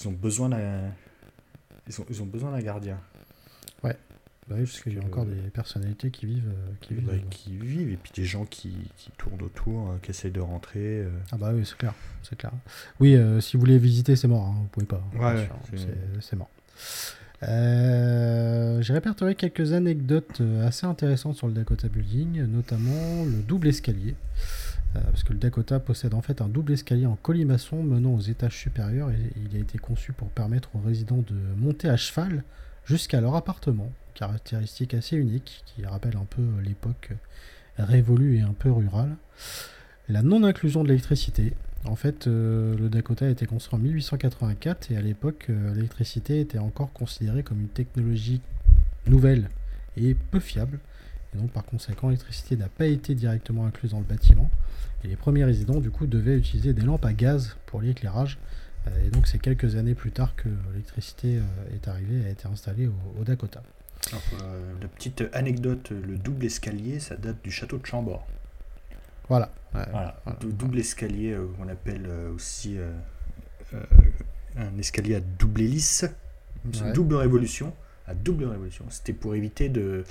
ils 0.00 0.08
ont 0.08 0.12
besoin 0.12 0.48
d'un. 0.48 0.90
Ils 1.90 2.00
ont, 2.00 2.06
ils 2.08 2.22
ont 2.22 2.26
besoin 2.26 2.52
d'un 2.52 2.62
gardien. 2.62 2.98
Ouais. 3.82 3.96
Bah 4.48 4.54
oui, 4.58 4.64
parce 4.64 4.80
qu'il 4.80 4.94
y 4.94 4.98
a 4.98 5.04
encore 5.04 5.26
des 5.26 5.50
personnalités 5.50 6.10
qui 6.10 6.26
vivent. 6.26 6.48
Euh, 6.48 6.72
qui, 6.80 6.94
vivent 6.94 7.06
bah, 7.06 7.12
qui 7.30 7.56
vivent, 7.56 7.92
et 7.92 7.96
puis 7.96 8.12
des 8.14 8.24
gens 8.24 8.44
qui, 8.44 8.72
qui 8.96 9.10
tournent 9.18 9.42
autour, 9.42 9.90
euh, 9.90 9.98
qui 10.02 10.10
essayent 10.10 10.30
de 10.30 10.40
rentrer. 10.40 11.00
Euh. 11.00 11.10
Ah 11.32 11.36
bah 11.36 11.50
oui, 11.52 11.62
c'est 11.64 11.76
clair. 11.76 11.94
C'est 12.22 12.36
clair. 12.36 12.52
Oui, 13.00 13.18
si 13.40 13.56
vous 13.56 13.60
voulez 13.60 13.78
visiter, 13.78 14.14
c'est 14.14 14.28
mort. 14.28 14.46
Hein, 14.46 14.54
vous 14.60 14.68
pouvez 14.68 14.86
pas. 14.86 15.02
Ouais, 15.18 15.48
c'est 16.20 16.36
mort. 16.36 16.50
J'ai 17.42 18.92
répertorié 18.92 19.34
quelques 19.34 19.72
anecdotes 19.72 20.42
assez 20.64 20.86
intéressantes 20.86 21.36
sur 21.36 21.48
le 21.48 21.52
Dakota 21.52 21.88
Building, 21.88 22.44
notamment 22.44 23.24
le 23.24 23.42
double 23.42 23.68
escalier. 23.68 24.14
Parce 24.92 25.22
que 25.22 25.32
le 25.32 25.38
Dakota 25.38 25.78
possède 25.78 26.14
en 26.14 26.22
fait 26.22 26.40
un 26.40 26.48
double 26.48 26.72
escalier 26.72 27.06
en 27.06 27.16
colimaçon 27.16 27.82
menant 27.82 28.14
aux 28.14 28.20
étages 28.20 28.56
supérieurs 28.56 29.10
et 29.10 29.32
il 29.36 29.56
a 29.56 29.60
été 29.60 29.78
conçu 29.78 30.12
pour 30.12 30.28
permettre 30.28 30.70
aux 30.74 30.80
résidents 30.80 31.24
de 31.26 31.36
monter 31.56 31.88
à 31.88 31.96
cheval 31.96 32.42
jusqu'à 32.84 33.20
leur 33.20 33.36
appartement 33.36 33.92
caractéristique 34.14 34.94
assez 34.94 35.16
unique 35.16 35.62
qui 35.66 35.84
rappelle 35.86 36.16
un 36.16 36.24
peu 36.24 36.42
l'époque 36.62 37.12
révolue 37.78 38.38
et 38.38 38.42
un 38.42 38.52
peu 38.52 38.70
rurale. 38.70 39.16
La 40.08 40.22
non-inclusion 40.22 40.82
de 40.82 40.88
l'électricité. 40.88 41.52
En 41.84 41.96
fait, 41.96 42.26
euh, 42.26 42.76
le 42.76 42.88
Dakota 42.88 43.26
a 43.26 43.28
été 43.28 43.46
construit 43.46 43.78
en 43.78 43.82
1884 43.82 44.90
et 44.90 44.96
à 44.96 45.00
l'époque, 45.00 45.46
euh, 45.48 45.72
l'électricité 45.74 46.40
était 46.40 46.58
encore 46.58 46.92
considérée 46.92 47.42
comme 47.42 47.60
une 47.60 47.68
technologie 47.68 48.40
nouvelle 49.06 49.48
et 49.96 50.14
peu 50.14 50.40
fiable. 50.40 50.78
Et 51.34 51.38
donc, 51.38 51.50
par 51.50 51.64
conséquent, 51.64 52.08
l'électricité 52.08 52.56
n'a 52.56 52.68
pas 52.68 52.86
été 52.86 53.14
directement 53.14 53.66
incluse 53.66 53.92
dans 53.92 53.98
le 53.98 54.04
bâtiment. 54.04 54.50
Et 55.04 55.08
les 55.08 55.16
premiers 55.16 55.44
résidents, 55.44 55.80
du 55.80 55.90
coup, 55.90 56.06
devaient 56.06 56.36
utiliser 56.36 56.72
des 56.72 56.82
lampes 56.82 57.04
à 57.04 57.12
gaz 57.12 57.56
pour 57.66 57.80
l'éclairage. 57.80 58.38
Euh, 58.88 59.06
et 59.06 59.10
donc, 59.10 59.26
c'est 59.26 59.38
quelques 59.38 59.76
années 59.76 59.94
plus 59.94 60.10
tard 60.10 60.34
que 60.36 60.48
l'électricité 60.72 61.40
est 61.74 61.88
arrivée 61.88 62.22
et 62.22 62.26
a 62.26 62.30
été 62.30 62.46
installée 62.46 62.88
au 62.88 63.24
Dakota. 63.24 63.62
Euh, 64.42 64.72
la 64.80 64.88
petite 64.88 65.24
anecdote, 65.32 65.90
le 65.90 66.16
double 66.16 66.46
escalier, 66.46 67.00
ça 67.00 67.16
date 67.16 67.42
du 67.42 67.50
château 67.50 67.78
de 67.78 67.86
Chambord. 67.86 68.26
Voilà. 69.28 69.50
double 70.50 70.78
escalier, 70.78 71.32
euh, 71.32 71.46
on 71.60 71.68
appelle 71.68 72.06
euh, 72.08 72.32
aussi 72.34 72.78
un 74.56 74.78
escalier 74.78 75.16
à 75.16 75.20
double 75.20 75.62
hélice. 75.62 76.04
une 76.64 76.92
double 76.92 77.14
révolution. 77.16 77.74
À 78.06 78.14
double 78.14 78.44
révolution. 78.46 78.84
C'était 78.90 79.12
pour 79.12 79.34
éviter 79.34 79.68
de. 79.68 80.04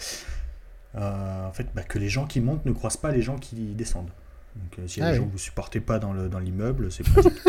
En 0.95 1.51
fait, 1.53 1.67
bah, 1.73 1.83
que 1.83 1.99
les 1.99 2.09
gens 2.09 2.25
qui 2.25 2.41
montent 2.41 2.65
ne 2.65 2.71
croisent 2.71 2.97
pas 2.97 3.11
les 3.11 3.21
gens 3.21 3.37
qui 3.37 3.73
descendent. 3.75 4.11
Donc, 4.55 4.89
si 4.89 5.01
ah 5.01 5.11
les 5.11 5.17
gens 5.17 5.25
ne 5.25 5.31
vous 5.31 5.37
supportez 5.37 5.79
pas 5.79 5.99
dans 5.99 6.13
l'immeuble, 6.39 6.85
dans 6.85 6.91
c'est 6.91 7.03
pratique. 7.03 7.39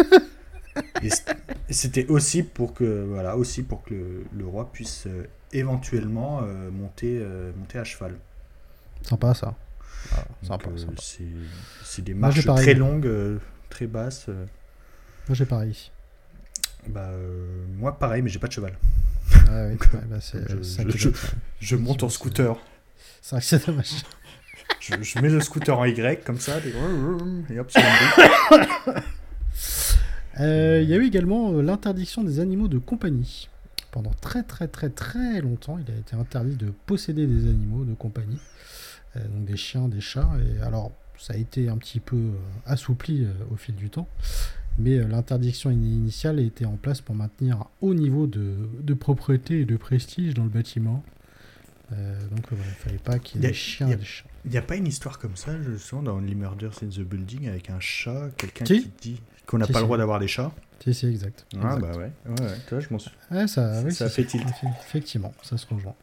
et 1.03 1.73
c'était 1.73 2.07
aussi 2.07 2.43
pour 2.43 2.75
que 2.75 3.05
voilà 3.09 3.37
aussi 3.37 3.63
pour 3.63 3.83
que 3.83 4.23
le 4.33 4.47
roi 4.47 4.71
puisse 4.71 5.09
éventuellement 5.53 6.43
euh, 6.43 6.71
monter, 6.71 7.19
euh, 7.21 7.53
monter 7.57 7.79
à 7.79 7.85
cheval. 7.85 8.17
Sympa 9.03 9.35
ça. 9.35 9.55
Ah, 10.13 10.25
euh, 10.51 11.37
c'est 11.85 12.03
des 12.03 12.15
marches 12.15 12.45
très 12.45 12.75
longues, 12.75 13.39
très 13.69 13.87
basses. 13.87 14.29
Moi 14.29 15.35
j'ai 15.35 15.47
pareil. 15.47 15.91
Bah, 16.89 17.11
moi 17.77 17.99
pareil, 17.99 18.23
mais 18.23 18.31
j'ai 18.31 18.39
pas 18.39 18.47
de 18.47 18.53
cheval. 18.53 18.77
Ah 19.49 19.67
oui, 19.67 19.77
bah, 20.09 20.19
je, 20.21 21.11
je, 21.61 21.77
monte 21.77 22.03
en 22.03 22.09
scooter. 22.09 22.57
C'est 23.21 23.37
vrai 23.37 23.41
que 23.41 23.47
c'est 23.47 23.67
dommage. 23.67 23.93
je, 24.81 25.21
mets 25.21 25.29
le 25.29 25.41
scooter 25.41 25.79
en 25.79 25.85
Y 25.85 26.25
comme 26.25 26.39
ça, 26.39 26.59
et 26.59 27.59
hop, 27.59 27.71
Il 30.39 30.89
y 30.89 30.95
a 30.95 30.97
eu 30.97 31.07
également 31.07 31.53
l'interdiction 31.53 32.25
des 32.25 32.41
animaux 32.41 32.69
de 32.69 32.79
compagnie 32.79 33.49
pendant 33.91 34.11
très 34.21 34.43
très 34.43 34.69
très 34.69 34.91
très 34.91 35.41
longtemps, 35.41 35.79
il 35.79 35.93
a 35.93 35.97
été 35.97 36.17
interdit 36.17 36.57
de 36.57 36.73
posséder 36.87 37.27
des 37.27 37.49
animaux 37.49 37.85
de 37.85 37.95
compagnie, 37.95 38.39
euh, 39.17 39.27
donc 39.29 39.45
des 39.45 39.57
chiens, 39.57 39.89
des 39.89 40.01
chats. 40.01 40.31
Et 40.41 40.63
alors, 40.63 40.93
ça 41.19 41.35
a 41.35 41.37
été 41.37 41.69
un 41.69 41.77
petit 41.77 42.01
peu 42.01 42.17
euh, 42.17 42.33
assoupli 42.67 43.25
euh, 43.25 43.33
au 43.51 43.57
fil 43.57 43.75
du 43.75 43.91
temps, 43.91 44.09
mais 44.79 44.99
l'interdiction 44.99 45.71
initiale 45.71 46.41
était 46.41 46.65
en 46.65 46.77
place 46.77 47.01
pour 47.01 47.15
maintenir 47.15 47.57
un 47.57 47.67
haut 47.81 47.95
niveau 47.95 48.27
de, 48.27 48.95
propreté 48.95 49.61
et 49.61 49.65
de 49.65 49.77
prestige 49.77 50.35
dans 50.35 50.45
le 50.45 50.51
bâtiment. 50.51 51.03
Donc 51.91 52.45
il 52.53 52.59
ne 52.59 52.63
fallait 52.63 52.99
pas 52.99 53.19
qu'il 53.19 53.41
y 53.41 53.45
ait 53.45 53.49
des 53.49 53.55
chiens 53.55 53.89
et 53.89 53.97
des 53.97 54.05
chats. 54.05 54.25
Il 54.45 54.51
n'y 54.51 54.57
a 54.57 54.63
pas 54.63 54.77
une 54.77 54.87
histoire 54.87 55.19
comme 55.19 55.37
ça, 55.37 55.53
je 55.61 55.77
sens, 55.77 56.03
dans 56.03 56.17
Only 56.17 56.35
Murders 56.35 56.73
in 56.83 56.89
the 56.89 57.01
Building, 57.01 57.49
avec 57.49 57.69
un 57.71 57.81
chat, 57.81 58.31
quelqu'un 58.37 58.65
qui 58.65 58.91
dit 59.01 59.21
qu'on 59.47 59.59
n'a 59.59 59.67
pas 59.67 59.81
le 59.81 59.85
droit 59.85 59.99
d'avoir 59.99 60.21
des 60.21 60.29
chats? 60.29 60.53
Si, 60.83 60.95
si, 60.95 61.07
exact. 61.07 61.47
Ah, 61.61 61.77
bah 61.77 61.91
ouais. 61.93 62.11
ouais, 62.27 62.41
ouais. 62.41 62.57
Toi, 62.69 62.81
je 62.81 62.89
m'en 62.91 62.99
suis. 62.99 63.11
Ça, 63.47 63.83
oui, 63.85 63.93
ça 63.93 64.09
fait 64.09 64.25
tilt. 64.25 64.47
Effectivement, 64.87 65.35
ça 65.43 65.59
se 65.59 65.67
rejoint. 65.67 65.95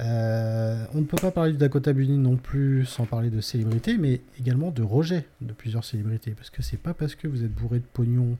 Euh, 0.00 0.84
on 0.92 0.98
ne 0.98 1.04
peut 1.04 1.16
pas 1.16 1.30
parler 1.30 1.52
du 1.52 1.58
Dakota 1.58 1.92
Building 1.92 2.20
non 2.20 2.36
plus 2.36 2.84
sans 2.84 3.06
parler 3.06 3.30
de 3.30 3.40
célébrités, 3.40 3.96
mais 3.96 4.20
également 4.38 4.70
de 4.70 4.82
rejet 4.82 5.26
de 5.40 5.52
plusieurs 5.52 5.84
célébrités. 5.84 6.32
Parce 6.32 6.50
que 6.50 6.62
c'est 6.62 6.76
pas 6.76 6.92
parce 6.94 7.14
que 7.14 7.28
vous 7.28 7.44
êtes 7.44 7.54
bourré 7.54 7.78
de 7.78 7.86
pognon, 7.86 8.36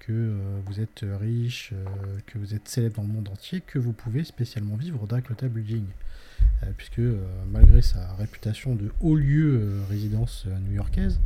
que 0.00 0.12
euh, 0.12 0.60
vous 0.66 0.80
êtes 0.80 1.04
riche, 1.20 1.72
euh, 1.72 2.18
que 2.26 2.38
vous 2.38 2.54
êtes 2.54 2.68
célèbre 2.68 2.96
dans 2.96 3.02
le 3.02 3.08
monde 3.08 3.28
entier, 3.28 3.60
que 3.60 3.78
vous 3.78 3.92
pouvez 3.92 4.24
spécialement 4.24 4.76
vivre 4.76 5.02
au 5.02 5.06
Dakota 5.06 5.48
Building. 5.48 5.86
puisque 6.76 7.00
malgré 7.50 7.82
sa 7.82 8.14
réputation 8.14 8.74
de 8.74 8.90
haut 9.00 9.16
lieu 9.16 9.80
résidence 9.88 10.46
new-yorkaise, 10.68 11.20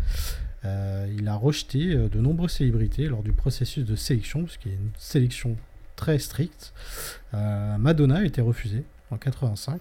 euh, 0.65 1.07
il 1.17 1.27
a 1.29 1.35
rejeté 1.35 1.95
euh, 1.95 2.09
de 2.09 2.21
nombreuses 2.21 2.53
célébrités 2.53 3.07
lors 3.09 3.23
du 3.23 3.33
processus 3.33 3.85
de 3.85 3.97
sélection, 3.97 4.45
puisqu'il 4.45 4.73
y 4.73 4.75
a 4.75 4.79
une 4.79 4.91
sélection 4.99 5.57
très 5.97 6.19
stricte. 6.19 6.75
Euh, 7.35 7.79
Madonna 7.79 8.19
a 8.19 8.25
été 8.25 8.41
refusée 8.41 8.85
en 9.11 9.17
85. 9.17 9.81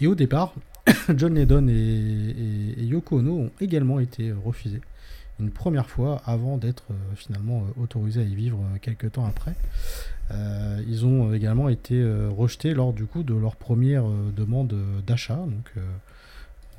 et 0.00 0.06
au 0.06 0.14
départ, 0.14 0.54
John 1.16 1.34
Lennon 1.34 1.68
et, 1.68 2.84
Yoko 2.84 3.18
Ono 3.18 3.32
ont 3.32 3.50
également 3.60 4.00
été 4.00 4.32
refusés 4.32 4.80
une 5.38 5.50
première 5.50 5.90
fois 5.90 6.22
avant 6.24 6.56
d'être 6.56 6.84
finalement 7.14 7.64
autorisés 7.80 8.22
à 8.22 8.24
y 8.24 8.34
vivre 8.34 8.58
quelques 8.80 9.12
temps 9.12 9.26
après. 9.26 9.54
ils 10.86 11.04
ont 11.04 11.32
également 11.34 11.68
été 11.68 12.02
rejetés 12.30 12.72
lors 12.72 12.92
du 12.92 13.04
coup 13.04 13.22
de 13.22 13.34
leur 13.34 13.56
première 13.56 14.04
demande 14.34 14.74
d'achat. 15.06 15.36
Donc 15.36 15.72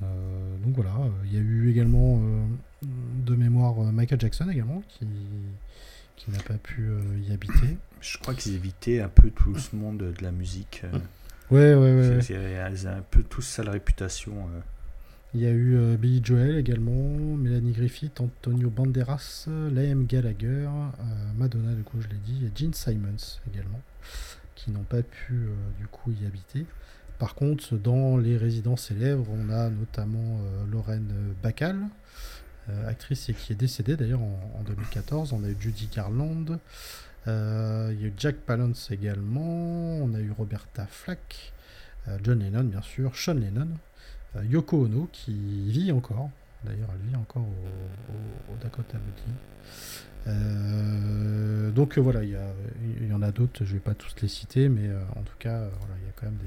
euh, 0.04 0.58
donc 0.64 0.76
voilà, 0.76 0.94
il 1.26 1.34
y 1.34 1.38
a 1.38 1.40
eu 1.40 1.72
également 1.72 2.20
euh, 2.22 2.46
de 3.26 3.36
mémoire 3.36 3.82
euh, 3.82 3.92
Michael 3.92 4.20
Jackson 4.20 4.48
également 4.50 4.84
qui, 4.90 5.08
qui 6.16 6.32
n'a 6.32 6.40
pas 6.40 6.56
pu 6.56 6.90
y 7.28 7.32
habiter. 7.32 7.78
Je 8.02 8.18
crois 8.20 8.34
qu'ils 8.36 8.56
évitaient 8.56 9.02
un 9.02 9.10
peu 9.10 9.30
tout 9.32 9.58
ce 9.58 9.76
monde 9.76 9.98
de 9.98 10.24
la 10.24 10.32
musique. 10.32 10.84
Ouais, 11.50 11.74
ouais, 11.74 11.94
ouais. 11.94 12.20
Ils 12.72 12.88
ont 12.88 12.92
un 12.92 13.02
peu 13.10 13.24
tous 13.24 13.42
sale 13.42 13.70
réputation. 13.70 14.34
Il 15.34 15.42
y 15.42 15.46
a 15.46 15.52
eu 15.52 15.98
Billy 15.98 16.22
Joel 16.24 16.58
également, 16.58 17.36
Melanie 17.36 17.74
Griffith, 17.74 18.22
Antonio 18.22 18.70
Banderas, 18.70 19.46
Liam 19.48 20.06
Gallagher, 20.06 20.70
Madonna, 21.36 21.74
du 21.74 21.84
coup, 21.84 22.02
je 22.02 22.08
l'ai 22.08 22.16
dit, 22.26 22.46
et 22.46 22.52
Gene 22.56 22.74
Simons 22.74 23.40
également, 23.54 23.82
qui 24.56 24.72
n'ont 24.72 24.84
pas 24.84 25.04
pu 25.04 25.50
du 25.80 25.88
coup 25.88 26.12
y 26.12 26.26
habiter. 26.26 26.66
Par 27.20 27.34
contre, 27.34 27.76
dans 27.78 28.18
les 28.18 28.38
résidences 28.38 28.84
célèbres, 28.84 29.26
on 29.30 29.50
a 29.50 29.70
notamment 29.70 30.40
euh, 30.42 30.66
Lorraine 30.72 31.12
Bacall, 31.42 31.80
euh, 32.70 32.88
actrice 32.88 33.30
et 33.30 33.34
qui 33.34 33.54
est 33.54 33.56
décédée 33.56 33.96
d'ailleurs 33.96 34.22
en, 34.22 34.64
2014. 34.68 35.34
On 35.34 35.44
a 35.44 35.48
eu 35.48 35.58
Judy 35.60 35.90
Garland, 35.94 36.60
euh, 37.28 37.92
il 37.94 38.02
y 38.02 38.06
a 38.06 38.08
eu 38.08 38.14
Jack 38.18 38.36
Palance 38.36 38.92
également, 38.92 39.98
on 39.98 40.14
a 40.14 40.20
eu 40.20 40.32
Roberta 40.32 40.86
Flack, 40.86 41.54
John 42.24 42.40
Lennon 42.40 42.64
bien 42.64 42.82
sûr, 42.82 43.16
Sean 43.16 43.34
Lennon, 43.34 43.68
Yoko 44.44 44.86
Ono 44.86 45.08
qui 45.12 45.70
vit 45.70 45.92
encore, 45.92 46.30
d'ailleurs 46.64 46.90
elle 46.94 47.10
vit 47.10 47.16
encore 47.16 47.44
au, 47.44 48.64
Dakota 48.64 48.98
donc 51.74 51.98
voilà, 52.00 52.24
il 52.24 52.36
y, 53.08 53.14
en 53.14 53.22
a 53.22 53.32
d'autres, 53.32 53.64
je 53.64 53.70
ne 53.70 53.74
vais 53.74 53.80
pas 53.80 53.94
tous 53.94 54.16
les 54.22 54.28
citer, 54.28 54.68
mais 54.68 54.90
en 55.16 55.22
tout 55.22 55.36
cas, 55.40 55.70
il 56.00 56.06
y 56.06 56.10
a 56.10 56.14
quand 56.16 56.26
même 56.26 56.38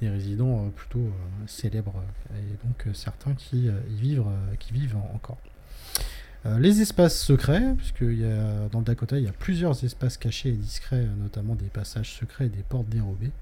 des, 0.00 0.08
résidents 0.08 0.66
euh, 0.66 0.68
plutôt 0.70 1.00
euh, 1.00 1.10
célèbres 1.46 2.02
et 2.30 2.66
donc 2.66 2.86
euh, 2.86 2.92
certains 2.92 3.34
qui 3.34 3.66
y 3.66 4.00
vivent, 4.00 4.24
encore. 5.14 5.38
les 6.58 6.80
espaces 6.80 7.18
secrets, 7.18 7.74
puisque 7.76 8.04
dans 8.04 8.78
le 8.78 8.84
Dakota, 8.84 9.18
il 9.18 9.24
y 9.24 9.28
a 9.28 9.32
plusieurs 9.32 9.84
espaces 9.84 10.16
cachés 10.16 10.50
et 10.50 10.56
discrets, 10.56 11.06
notamment 11.18 11.54
des 11.54 11.66
passages 11.66 12.12
secrets 12.12 12.46
et 12.46 12.50
des 12.50 12.62
portes 12.62 12.88
dérobées. 12.88 13.32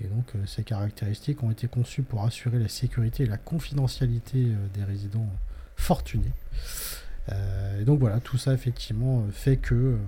Et 0.00 0.06
donc 0.06 0.32
ces 0.46 0.62
caractéristiques 0.62 1.42
ont 1.42 1.50
été 1.50 1.66
conçues 1.66 2.02
pour 2.02 2.24
assurer 2.24 2.58
la 2.58 2.68
sécurité 2.68 3.24
et 3.24 3.26
la 3.26 3.36
confidentialité 3.36 4.46
des 4.74 4.84
résidents 4.84 5.28
fortunés. 5.76 6.32
et 7.30 7.84
donc 7.84 7.98
voilà, 7.98 8.20
tout 8.20 8.38
ça 8.38 8.54
effectivement 8.54 9.26
fait 9.32 9.56
que 9.56 9.98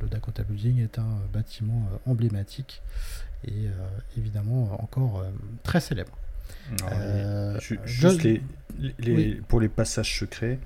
le 0.00 0.08
Dakota 0.08 0.44
Building 0.44 0.80
est 0.82 0.98
un 0.98 1.18
bâtiment 1.32 1.88
emblématique 2.06 2.80
et 3.44 3.66
euh, 3.66 4.18
évidemment 4.18 4.82
encore 4.82 5.20
euh, 5.20 5.30
très 5.62 5.80
célèbre. 5.80 6.16
juste 7.84 8.22
les, 8.22 9.34
pour 9.48 9.60
les 9.60 9.68
passages 9.68 10.18
secrets, 10.18 10.58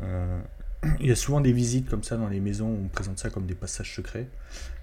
il 1.00 1.06
y 1.06 1.10
a 1.10 1.16
souvent 1.16 1.40
des 1.40 1.52
visites 1.52 1.88
comme 1.88 2.04
ça 2.04 2.16
dans 2.16 2.28
les 2.28 2.40
maisons 2.40 2.68
où 2.68 2.84
on 2.84 2.88
présente 2.88 3.18
ça 3.18 3.30
comme 3.30 3.46
des 3.46 3.54
passages 3.54 3.94
secrets. 3.94 4.28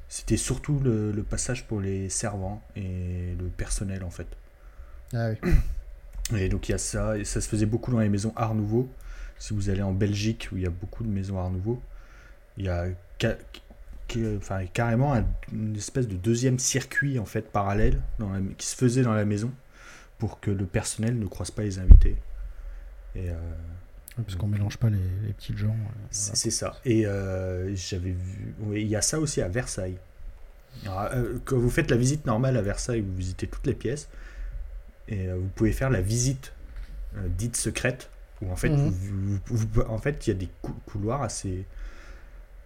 C'était 0.08 0.38
surtout 0.38 0.80
le, 0.80 1.26
passage 1.28 1.66
pour 1.66 1.82
les 1.82 2.10
servants 2.10 2.62
et 2.76 3.36
le 3.38 3.46
personnel 3.46 4.04
en 4.04 4.10
fait. 4.10 4.28
Ah 5.14 5.30
oui. 5.30 5.52
Et 6.36 6.50
donc 6.50 6.70
il 6.70 6.72
y 6.72 6.76
a 6.76 6.80
ça, 6.80 7.20
et 7.20 7.24
ça 7.24 7.40
se 7.40 7.48
faisait 7.48 7.68
beaucoup 7.68 7.92
dans 7.92 8.00
les 8.00 8.10
maisons 8.10 8.34
Art 8.36 8.56
Nouveau. 8.56 8.90
Si 9.38 9.54
vous 9.54 9.70
allez 9.70 9.84
en 9.84 9.94
Belgique 9.94 10.50
où 10.52 10.58
il 10.58 10.64
y 10.64 10.66
a 10.66 10.72
beaucoup 10.72 11.04
de 11.04 11.08
maisons 11.08 11.38
Art 11.38 11.52
Nouveau, 11.52 11.80
il 12.58 12.66
y 12.66 12.70
a 12.70 12.88
enfin, 14.38 14.66
carrément 14.66 15.16
une 15.52 15.76
espèce 15.76 16.08
de 16.08 16.16
deuxième 16.16 16.58
circuit 16.58 17.20
en 17.20 17.26
fait 17.26 17.52
parallèle 17.52 18.02
qui 18.58 18.66
se 18.66 18.76
faisait 18.76 19.04
dans 19.04 19.14
la 19.14 19.26
maison 19.26 19.52
pour 20.18 20.40
que 20.40 20.52
le 20.52 20.66
personnel 20.66 21.20
ne 21.20 21.26
croise 21.26 21.52
pas 21.52 21.64
les 21.64 21.80
invités. 21.80 22.16
Et, 23.16 23.30
euh, 23.30 23.34
parce 24.24 24.36
qu'on 24.36 24.48
mélange 24.48 24.78
pas 24.78 24.90
les, 24.90 25.34
petits 25.34 25.56
gens. 25.58 25.76
Euh, 25.76 26.08
c'est 26.10 26.52
ça. 26.52 26.76
Et 26.86 27.06
euh, 27.06 27.76
j'avais 27.76 28.12
vu. 28.12 28.56
Il 28.74 28.88
y 28.88 28.96
a 28.96 29.02
ça 29.02 29.20
aussi 29.20 29.42
à 29.42 29.48
Versailles. 29.48 29.98
quand 30.84 31.58
vous 31.58 31.70
faites 31.70 31.92
la 31.92 31.98
visite 31.98 32.26
normale 32.26 32.58
à 32.58 32.62
Versailles, 32.62 33.02
vous 33.02 33.16
visitez 33.16 33.48
toutes 33.48 33.68
les 33.68 33.74
pièces. 33.74 34.08
Et 35.08 35.28
vous 35.28 35.50
pouvez 35.56 35.72
faire 35.72 35.90
la 35.90 36.02
visite 36.02 36.54
dite 37.38 37.58
secrète. 37.58 38.10
Où 38.42 38.52
en 38.52 38.56
fait, 38.56 38.70
mhm. 38.70 39.40
en 39.88 39.98
fait, 39.98 40.28
il 40.28 40.30
y 40.30 40.34
a 40.34 40.38
des 40.38 40.50
couloirs 40.86 41.22
assez, 41.22 41.66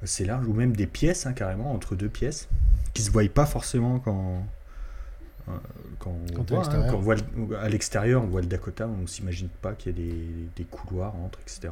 assez 0.02 0.26
larges, 0.26 0.48
ou 0.48 0.54
même 0.54 0.76
des 0.76 0.88
pièces, 0.88 1.26
hein, 1.26 1.34
carrément, 1.34 1.74
entre 1.74 1.96
deux 1.96 2.10
pièces, 2.10 2.48
qui 2.94 3.04
se 3.04 3.12
voient 3.12 3.28
pas 3.30 3.46
forcément 3.46 4.00
quand, 4.00 4.46
quand, 6.00 6.16
on, 6.52 7.00
voit, 7.00 7.16
à 7.60 7.70
l'extérieur, 7.70 8.24
on 8.24 8.28
voit 8.28 8.42
le 8.42 8.48
Dakota, 8.48 8.88
on 8.88 9.02
ne 9.02 9.08
s'imagine 9.08 9.50
pas 9.62 9.74
qu'il 9.74 9.92
y 9.92 9.96
a 9.96 10.08
des, 10.08 10.28
des, 10.56 10.64
couloirs 10.64 11.16
entre, 11.16 11.40
etc. 11.42 11.70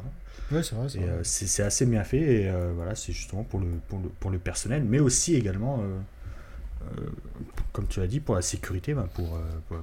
Ouais, 0.52 0.62
c'est 0.62 0.74
vrai. 0.74 0.88
Euh, 0.96 1.20
c'est 1.22 1.62
assez 1.62 1.86
bien 1.86 2.04
fait, 2.04 2.18
et 2.18 2.48
euh, 2.48 2.72
voilà, 2.74 2.94
c'est 2.94 3.12
justement 3.12 3.44
pour 3.44 3.60
le, 3.60 3.68
pour, 3.88 3.98
le, 3.98 4.08
pour 4.08 4.30
le 4.30 4.38
personnel, 4.38 4.84
mais 4.84 4.98
aussi 4.98 5.34
également, 5.34 5.80
euh, 5.80 6.90
comme 7.72 7.86
tu 7.86 8.00
as 8.00 8.06
dit, 8.06 8.20
pour 8.20 8.34
la 8.34 8.42
sécurité, 8.42 8.94
ben, 8.94 9.08
pour, 9.14 9.38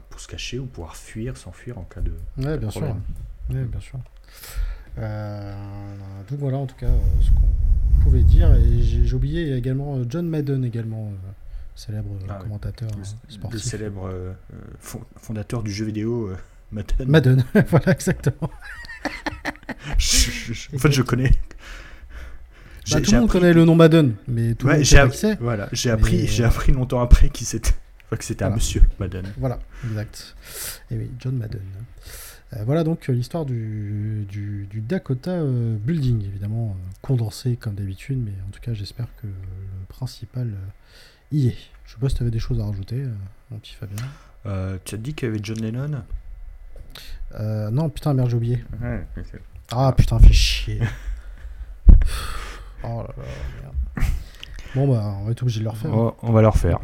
pour, 0.09 0.19
se 0.19 0.27
cacher 0.27 0.59
ou 0.59 0.65
pouvoir 0.65 0.95
fuir, 0.95 1.37
s'enfuir 1.37 1.77
en 1.77 1.83
cas 1.83 2.01
de. 2.01 2.11
Ouais, 2.37 2.57
bien 2.57 2.69
sûr. 2.69 2.95
Ouais, 3.49 3.63
bien 3.63 3.79
sûr. 3.79 3.99
donc 6.29 6.39
voilà, 6.39 6.57
en 6.57 6.67
tout 6.67 6.77
cas, 6.77 6.91
ce 7.21 7.29
qu'on 7.31 8.03
pouvait 8.03 8.23
dire, 8.23 8.53
et 8.53 8.81
j'ai 8.81 9.13
oublié 9.13 9.55
également 9.55 9.99
John 10.07 10.27
Madden 10.27 10.63
également 10.63 11.11
célèbre 11.75 12.17
ah 12.29 12.39
commentateur 12.41 12.89
le, 12.97 13.03
sportif. 13.03 13.51
Le 13.51 13.57
célèbre 13.59 14.09
euh, 14.11 14.33
fondateur 15.17 15.61
du 15.61 15.71
jeu 15.71 15.85
vidéo 15.85 16.29
euh, 16.29 16.37
Madden. 16.71 17.07
Madden, 17.07 17.45
voilà, 17.69 17.91
exactement. 17.91 18.49
en 19.93 20.77
fait, 20.79 20.91
je 20.91 21.01
connais. 21.01 21.31
Bah, 22.91 23.01
tout 23.01 23.11
le 23.11 23.19
monde 23.19 23.29
connaît 23.29 23.53
le 23.53 23.65
nom 23.65 23.75
Madden, 23.75 24.15
mais 24.27 24.55
tout 24.55 24.67
le 24.67 24.75
monde 24.75 25.13
sait 25.13 25.37
Voilà, 25.39 25.69
j'ai 25.71 25.89
appris, 25.89 26.27
j'ai 26.27 26.43
appris 26.43 26.71
longtemps 26.71 27.01
après 27.01 27.29
qui 27.29 27.43
c'était. 27.45 27.73
que 28.09 28.23
c'était 28.23 28.45
un 28.45 28.51
monsieur 28.51 28.81
Madden. 28.99 29.25
Voilà, 29.37 29.59
exact. 29.85 30.35
Et 30.91 30.97
oui, 30.97 31.11
John 31.19 31.35
Madden. 31.35 31.61
Euh, 32.53 32.63
voilà 32.63 32.83
donc 32.83 33.07
l'histoire 33.07 33.43
du, 33.45 34.25
du, 34.29 34.81
Dakota 34.81 35.43
Building, 35.43 36.23
évidemment 36.25 36.77
condensé 37.01 37.57
comme 37.57 37.73
d'habitude, 37.73 38.19
mais 38.23 38.33
en 38.47 38.51
tout 38.51 38.59
cas 38.61 38.73
j'espère 38.73 39.07
que 39.21 39.27
le 39.27 39.85
principal 39.89 40.53
je 41.31 41.49
sais 41.49 41.99
pas 41.99 42.09
si 42.09 42.15
tu 42.15 42.23
avais 42.23 42.31
des 42.31 42.39
choses 42.39 42.59
à 42.59 42.65
rajouter, 42.65 43.01
euh, 43.01 43.13
mon 43.51 43.57
petit 43.57 43.73
Fabien. 43.73 44.03
Euh, 44.45 44.77
tu 44.83 44.95
as 44.95 44.97
dit 44.97 45.13
qu'il 45.13 45.27
y 45.27 45.31
avait 45.31 45.39
John 45.41 45.57
Lennon? 45.59 46.03
Euh, 47.39 47.69
Non, 47.69 47.89
putain, 47.89 48.13
merde, 48.13 48.29
j'ai 48.29 48.37
oublié. 48.37 48.63
ah 49.71 49.93
putain, 49.93 50.19
fais 50.19 50.33
chier. 50.33 50.81
oh 52.83 53.03
là 53.03 53.07
là, 53.17 53.23
merde. 53.61 53.75
Bon, 54.75 54.87
bah, 54.89 55.15
on 55.21 55.25
va 55.25 55.31
être 55.31 55.41
obligé 55.41 55.59
de 55.59 55.63
le 55.63 55.69
refaire. 55.69 55.91
On 55.93 56.31
va, 56.33 56.41
le 56.41 56.47
refaire. 56.49 56.79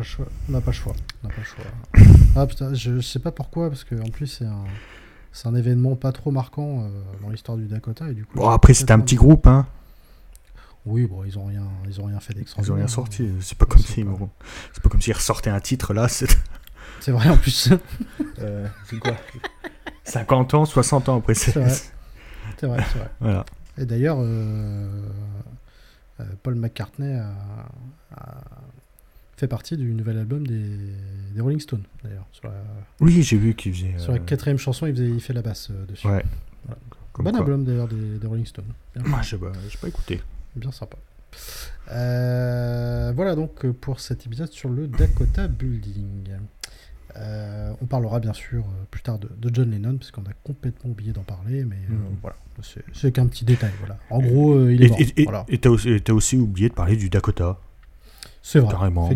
On 0.48 0.52
n'a 0.54 0.62
pas 0.62 0.72
le 0.72 0.74
choix. 0.74 0.96
On 1.24 1.28
n'a 1.28 1.34
pas 1.34 1.42
le 1.42 1.46
choix. 1.46 1.66
ah 2.36 2.48
putain, 2.48 2.74
je, 2.74 3.02
sais 3.02 3.20
pas 3.20 3.32
pourquoi, 3.32 3.70
parce 3.70 3.84
qu'en 3.84 4.10
plus, 4.10 4.28
c'est 4.28 4.46
un. 4.46 4.64
C'est 5.34 5.48
un 5.48 5.56
événement 5.56 5.96
pas 5.96 6.12
trop 6.12 6.30
marquant 6.30 6.92
dans 7.22 7.30
l'histoire 7.30 7.58
du 7.58 7.66
Dakota 7.66 8.10
et 8.10 8.14
du 8.14 8.26
coup. 8.26 8.38
Bon 8.38 8.50
après 8.50 8.74
c'était 8.74 8.92
un 8.92 9.00
petit 9.00 9.16
groupe 9.16 9.48
hein. 9.48 9.66
Oui, 10.86 11.06
bon, 11.06 11.24
ils 11.24 11.38
ont 11.38 11.46
rien, 11.46 11.68
ils 11.88 12.02
ont 12.02 12.06
rien 12.06 12.20
fait 12.20 12.34
d'extraordinaire. 12.34 12.76
Ils 12.76 12.80
ont 12.80 12.86
rien 12.86 12.88
sorti. 12.88 13.30
C'est 13.42 13.58
pas 13.58 13.66
comme 13.66 13.82
si, 13.82 14.04
c'est 14.74 14.84
pas 14.84 14.90
comme 14.90 15.02
s'ils 15.02 15.14
ressortaient 15.14 15.50
un 15.50 15.60
titre 15.60 15.94
là. 15.94 16.08
C'est 16.08 16.28
vrai 17.08 17.30
en 17.30 17.38
plus. 17.38 17.70
euh, 18.40 18.68
c'est 18.90 19.00
quoi? 19.00 19.16
50 20.04 20.54
ans, 20.56 20.66
60 20.66 21.10
ans 21.10 21.18
après. 21.18 21.36
C'est 21.36 21.52
vrai. 21.60 21.70
C'est 22.58 22.68
vrai, 22.68 22.78
vrai. 22.78 23.12
Voilà. 23.20 23.46
Et 23.78 23.86
d'ailleurs, 23.86 24.18
euh, 24.20 25.08
euh, 26.20 26.24
Paul 26.44 26.56
McCartney 26.56 27.14
a, 27.14 27.34
fait 29.38 29.48
partie 29.48 29.76
du 29.76 29.92
nouvel 29.94 30.20
album 30.20 30.46
des, 30.46 30.78
des 31.34 31.42
Rolling 31.42 31.60
Stones. 31.60 31.84
D'ailleurs, 32.04 32.28
oui, 33.00 33.24
j'ai 33.24 33.38
vu 33.38 33.56
qu'il 33.56 33.74
faisait. 33.74 33.98
Sur 33.98 34.12
la 34.12 34.20
euh, 34.20 34.24
quatrième 34.24 34.60
chanson, 34.60 34.86
il, 34.86 34.94
faisait, 34.94 35.10
il 35.10 35.20
fait 35.22 35.34
la 35.34 35.42
basse 35.42 35.72
dessus. 35.90 36.08
Ouais. 36.08 36.24
Bon 37.18 37.36
album 37.36 37.66
d'ailleurs 37.66 37.88
des, 37.88 38.20
des, 38.20 38.28
Rolling 38.28 38.46
Stones. 38.46 38.72
Moi, 39.04 39.22
je 39.22 39.36
pas, 39.36 39.52
pas 39.82 39.88
écouté 39.88 40.22
bien 40.56 40.72
sympa. 40.72 40.98
Euh, 41.92 43.12
voilà 43.16 43.36
donc 43.36 43.66
pour 43.72 44.00
cet 44.00 44.26
épisode 44.26 44.52
sur 44.52 44.70
le 44.70 44.88
Dakota 44.88 45.48
Building. 45.48 46.30
Euh, 47.18 47.74
on 47.82 47.86
parlera 47.88 48.22
bien 48.22 48.32
sûr 48.32 48.64
euh, 48.64 48.86
plus 48.90 49.02
tard 49.02 49.20
de, 49.20 49.30
John 49.52 49.70
Lennon, 49.70 49.98
parce 49.98 50.12
qu'on 50.12 50.22
a 50.22 50.34
complètement 50.46 50.92
oublié 50.92 51.12
d'en 51.12 51.24
parler, 51.24 51.66
mais 51.66 51.76
mm. 51.90 52.20
voilà, 52.22 52.38
c'est 52.94 53.12
qu'un 53.12 53.28
petit 53.28 53.44
détail. 53.44 53.72
Voilà. 53.80 53.98
En 54.10 54.20
gros, 54.20 54.70
il 54.70 54.82
est 54.82 55.26
mort. 55.30 55.46
Et 55.50 55.58
tu 55.58 55.68
as, 55.68 56.14
aussi 56.14 56.38
oublié 56.38 56.70
de 56.70 56.74
parler 56.74 56.96
du 56.96 57.10
Dakota. 57.10 57.60
C'est 58.42 58.60
vrai. 58.60 58.72
Carrément. 58.72 59.10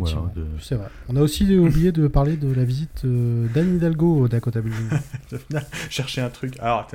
C'est 0.62 0.76
vrai. 0.76 0.88
On 1.08 1.16
a 1.16 1.22
aussi 1.22 1.58
oublié 1.58 1.92
de 1.94 2.08
parler 2.08 2.36
de 2.36 2.52
la 2.54 2.66
visite 2.66 3.06
d'Anne 3.06 3.78
Hidalgo 3.78 4.20
au 4.20 4.28
Dakota 4.28 4.60
Building. 4.60 5.00
Chercher 5.90 6.22
un 6.22 6.30
truc. 6.30 6.60
Alors, 6.60 6.88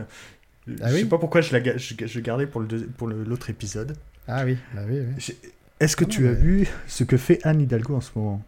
ah 0.82 0.91
je 0.91 0.97
sais 0.97 1.07
pas 1.07 1.18
pourquoi 1.18 1.41
je, 1.41 1.57
la, 1.57 1.76
je, 1.76 2.20
gardais 2.20 2.47
pour 2.47 2.61
l'autre 2.61 2.86
pour 2.97 3.51
épisode. 3.51 3.97
Ah 4.33 4.45
oui, 4.45 4.57
bah 4.72 4.83
oui, 4.89 5.01
oui. 5.01 5.37
Est-ce 5.81 5.97
que 5.97 6.05
ah 6.05 6.09
tu 6.09 6.28
as 6.28 6.33
vu 6.33 6.68
ce 6.87 7.03
que 7.03 7.16
fait 7.16 7.41
Anne 7.43 7.61
Hidalgo 7.61 7.97
en 7.97 8.01
ce 8.01 8.12
moment? 8.14 8.41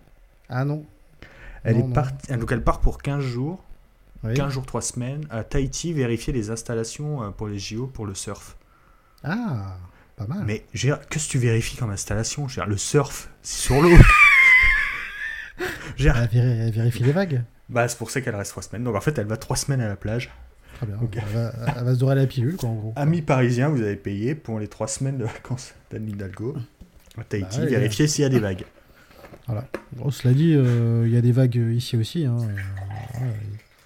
Ah 0.49 0.65
non. 0.65 0.87
Elle 1.65 1.79
est 1.79 1.93
partie. 1.93 2.33
Donc 2.33 2.53
elle 2.53 2.63
part 2.63 2.81
pour 2.81 3.03
15 3.03 3.25
jours, 3.25 3.65
15 4.23 4.53
jours, 4.53 4.65
3 4.65 4.81
semaines, 4.81 5.27
à 5.29 5.43
Tahiti, 5.43 5.93
vérifier 5.93 6.33
les 6.33 6.51
installations 6.51 7.25
euh, 7.25 7.31
pour 7.31 7.49
les 7.49 7.59
JO 7.59 7.89
pour 7.89 8.07
le 8.07 8.15
surf. 8.15 8.57
Ah, 9.25 9.77
pas 10.17 10.29
mal. 10.29 10.45
Mais 10.45 10.65
qu'est-ce 10.73 11.27
que 11.27 11.33
tu 11.33 11.39
vérifies 11.39 11.77
comme 11.77 11.91
installation? 11.91 12.47
Le 12.65 12.77
surf, 12.77 13.29
c'est 13.43 13.63
sur 13.63 13.83
l'eau. 13.83 13.91
elle 15.99 16.71
vérifie 16.71 17.03
les 17.03 17.13
vagues. 17.13 17.43
Bah, 17.69 17.89
c'est 17.89 17.99
pour 17.99 18.13
ça 18.13 18.21
qu'elle 18.21 18.37
reste 18.37 18.53
3 18.53 18.63
semaines. 18.63 18.85
Donc 18.85 18.95
en 18.95 19.01
fait, 19.01 19.19
elle 19.19 19.27
va 19.27 19.37
3 19.37 19.57
semaines 19.57 19.81
à 19.81 19.89
la 19.89 19.97
plage. 19.97 20.31
Elle, 20.83 21.85
va, 21.85 21.95
se 21.95 21.99
dorer 21.99 22.15
la 22.17 22.27
pilule, 22.27 22.57
quoi, 22.57 22.69
en 22.69 22.75
gros. 22.75 22.93
Amis 22.97 23.23
parisiens, 23.23 23.69
vous 23.69 23.83
avez 23.83 23.97
payé 23.97 24.35
pour 24.35 24.59
les 24.59 24.69
trois 24.69 24.89
semaines 24.89 25.19
de 25.19 25.25
vacances 25.25 25.75
d'Anne 25.91 26.09
Hidalgo 26.09 26.57
à 27.19 27.25
Tahiti, 27.25 27.59
bah 27.59 27.67
vérifier 27.67 28.07
s'il 28.07 28.23
y 28.23 28.25
a 28.25 28.29
des 28.29 28.41
vagues. 28.41 28.65
Voilà. 29.47 29.67
Bon, 29.93 30.11
cela 30.11 30.35
dit, 30.35 30.55
euh, 30.55 31.05
il 31.07 31.13
y 31.13 31.17
a 31.17 31.21
des 31.21 31.33
vagues 31.33 31.57
ici 31.57 31.97
aussi. 31.97 32.25
Hein, 32.25 32.37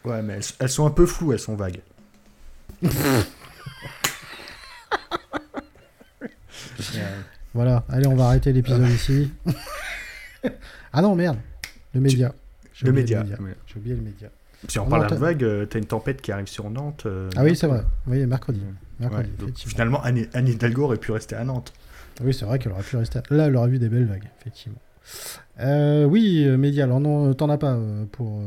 ouais, 0.04 0.22
mais 0.22 0.38
elles, 0.58 0.68
sont 0.68 0.86
un 0.86 0.90
peu 0.90 1.06
floues, 1.06 1.32
elles 1.32 1.38
sont 1.38 1.56
vagues. 1.56 1.80
voilà, 7.54 7.84
allez, 7.88 8.06
on 8.06 8.16
va 8.16 8.26
arrêter 8.26 8.52
l'épisode 8.52 8.88
ici. 8.88 9.32
ah 10.92 11.02
non, 11.02 11.14
merde, 11.14 11.38
le 11.94 12.00
média. 12.00 12.34
Le 12.82 12.92
média. 12.92 13.24
J'ai 13.66 13.76
oublié 13.76 13.96
le 13.96 14.02
média. 14.02 14.28
Si 14.68 14.78
on, 14.78 14.88
parle 14.88 15.08
de 15.08 15.14
vague, 15.14 15.44
euh, 15.44 15.66
tu 15.66 15.76
as 15.76 15.80
une 15.80 15.86
tempête 15.86 16.20
qui 16.20 16.32
arrive 16.32 16.46
sur 16.46 16.70
Nantes. 16.70 17.04
Euh, 17.06 17.30
ah 17.36 17.44
oui, 17.44 17.54
c'est 17.54 17.66
vrai. 17.66 17.82
Oui, 18.06 18.24
mercredi. 18.26 18.62
finalement, 19.54 20.02
Anne, 20.02 20.26
Hidalgo 20.34 20.84
aurait 20.84 20.96
pu 20.96 21.12
rester 21.12 21.36
à 21.36 21.44
Nantes. 21.44 21.72
Oui, 22.22 22.32
c'est 22.32 22.46
vrai 22.46 22.58
qu'elle 22.58 22.72
aurait 22.72 22.82
pu 22.82 22.96
rester. 22.96 23.20
Là, 23.30 23.46
elle 23.46 23.56
aurait 23.56 23.68
vu 23.68 23.78
des 23.78 23.88
belles 23.88 24.06
vagues, 24.06 24.28
effectivement. 24.40 24.78
Euh, 25.60 26.04
oui, 26.04 26.46
Média, 26.56 26.84
alors 26.84 27.00
non, 27.00 27.32
t'en 27.34 27.50
as 27.50 27.58
pas 27.58 27.78
pour. 28.12 28.40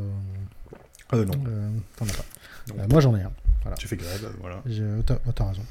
Euh, 1.14 1.26
non. 1.26 1.34
t'en 1.96 2.06
as 2.06 2.14
pas. 2.14 2.88
moi, 2.90 3.00
j'en 3.00 3.16
ai 3.16 3.22
un. 3.22 3.32
Voilà. 3.62 3.78
Tu 3.78 3.88
fais 3.88 3.98
grève, 3.98 4.30
voilà. 4.42 4.62
T'as 5.06 5.48
raison. 5.48 5.64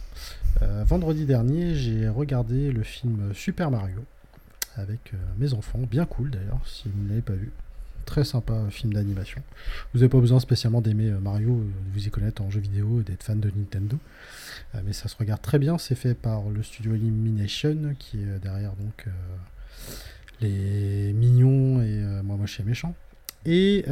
vendredi 0.84 1.26
dernier, 1.26 1.74
j'ai 1.74 2.08
regardé 2.08 2.70
le 2.70 2.82
film 2.84 3.34
Super 3.34 3.70
Mario 3.70 4.04
avec 4.76 5.12
mes 5.36 5.52
enfants. 5.52 5.80
Bien 5.80 6.06
cool 6.06 6.30
d'ailleurs, 6.30 6.60
si 6.64 6.88
vous 6.88 7.02
ne 7.02 7.08
l'avez 7.08 7.22
pas 7.22 7.34
vu 7.34 7.50
très 8.08 8.24
sympa 8.24 8.54
film 8.70 8.92
d'animation. 8.92 9.42
Vous 9.92 10.00
n'avez 10.00 10.08
pas 10.08 10.18
besoin 10.18 10.40
spécialement 10.40 10.80
d'aimer 10.80 11.10
euh, 11.10 11.20
Mario, 11.20 11.50
euh, 11.50 11.62
de 11.62 11.92
vous 11.92 12.06
y 12.06 12.10
connaître 12.10 12.42
en 12.42 12.50
jeu 12.50 12.60
vidéo 12.60 13.00
et 13.00 13.04
d'être 13.04 13.22
fan 13.22 13.38
de 13.38 13.50
Nintendo. 13.54 13.98
Euh, 14.74 14.80
mais 14.84 14.92
ça 14.92 15.08
se 15.08 15.16
regarde 15.16 15.42
très 15.42 15.58
bien. 15.58 15.78
C'est 15.78 15.94
fait 15.94 16.14
par 16.14 16.48
le 16.48 16.62
studio 16.62 16.94
Illumination 16.94 17.94
qui 17.98 18.18
est 18.18 18.38
derrière 18.42 18.72
donc 18.72 19.06
les 20.40 21.12
mignons 21.12 21.82
et 21.82 22.00
moi 22.22 22.36
moi 22.36 22.46
chez 22.46 22.62
méchant. 22.62 22.94
Et 23.44 23.84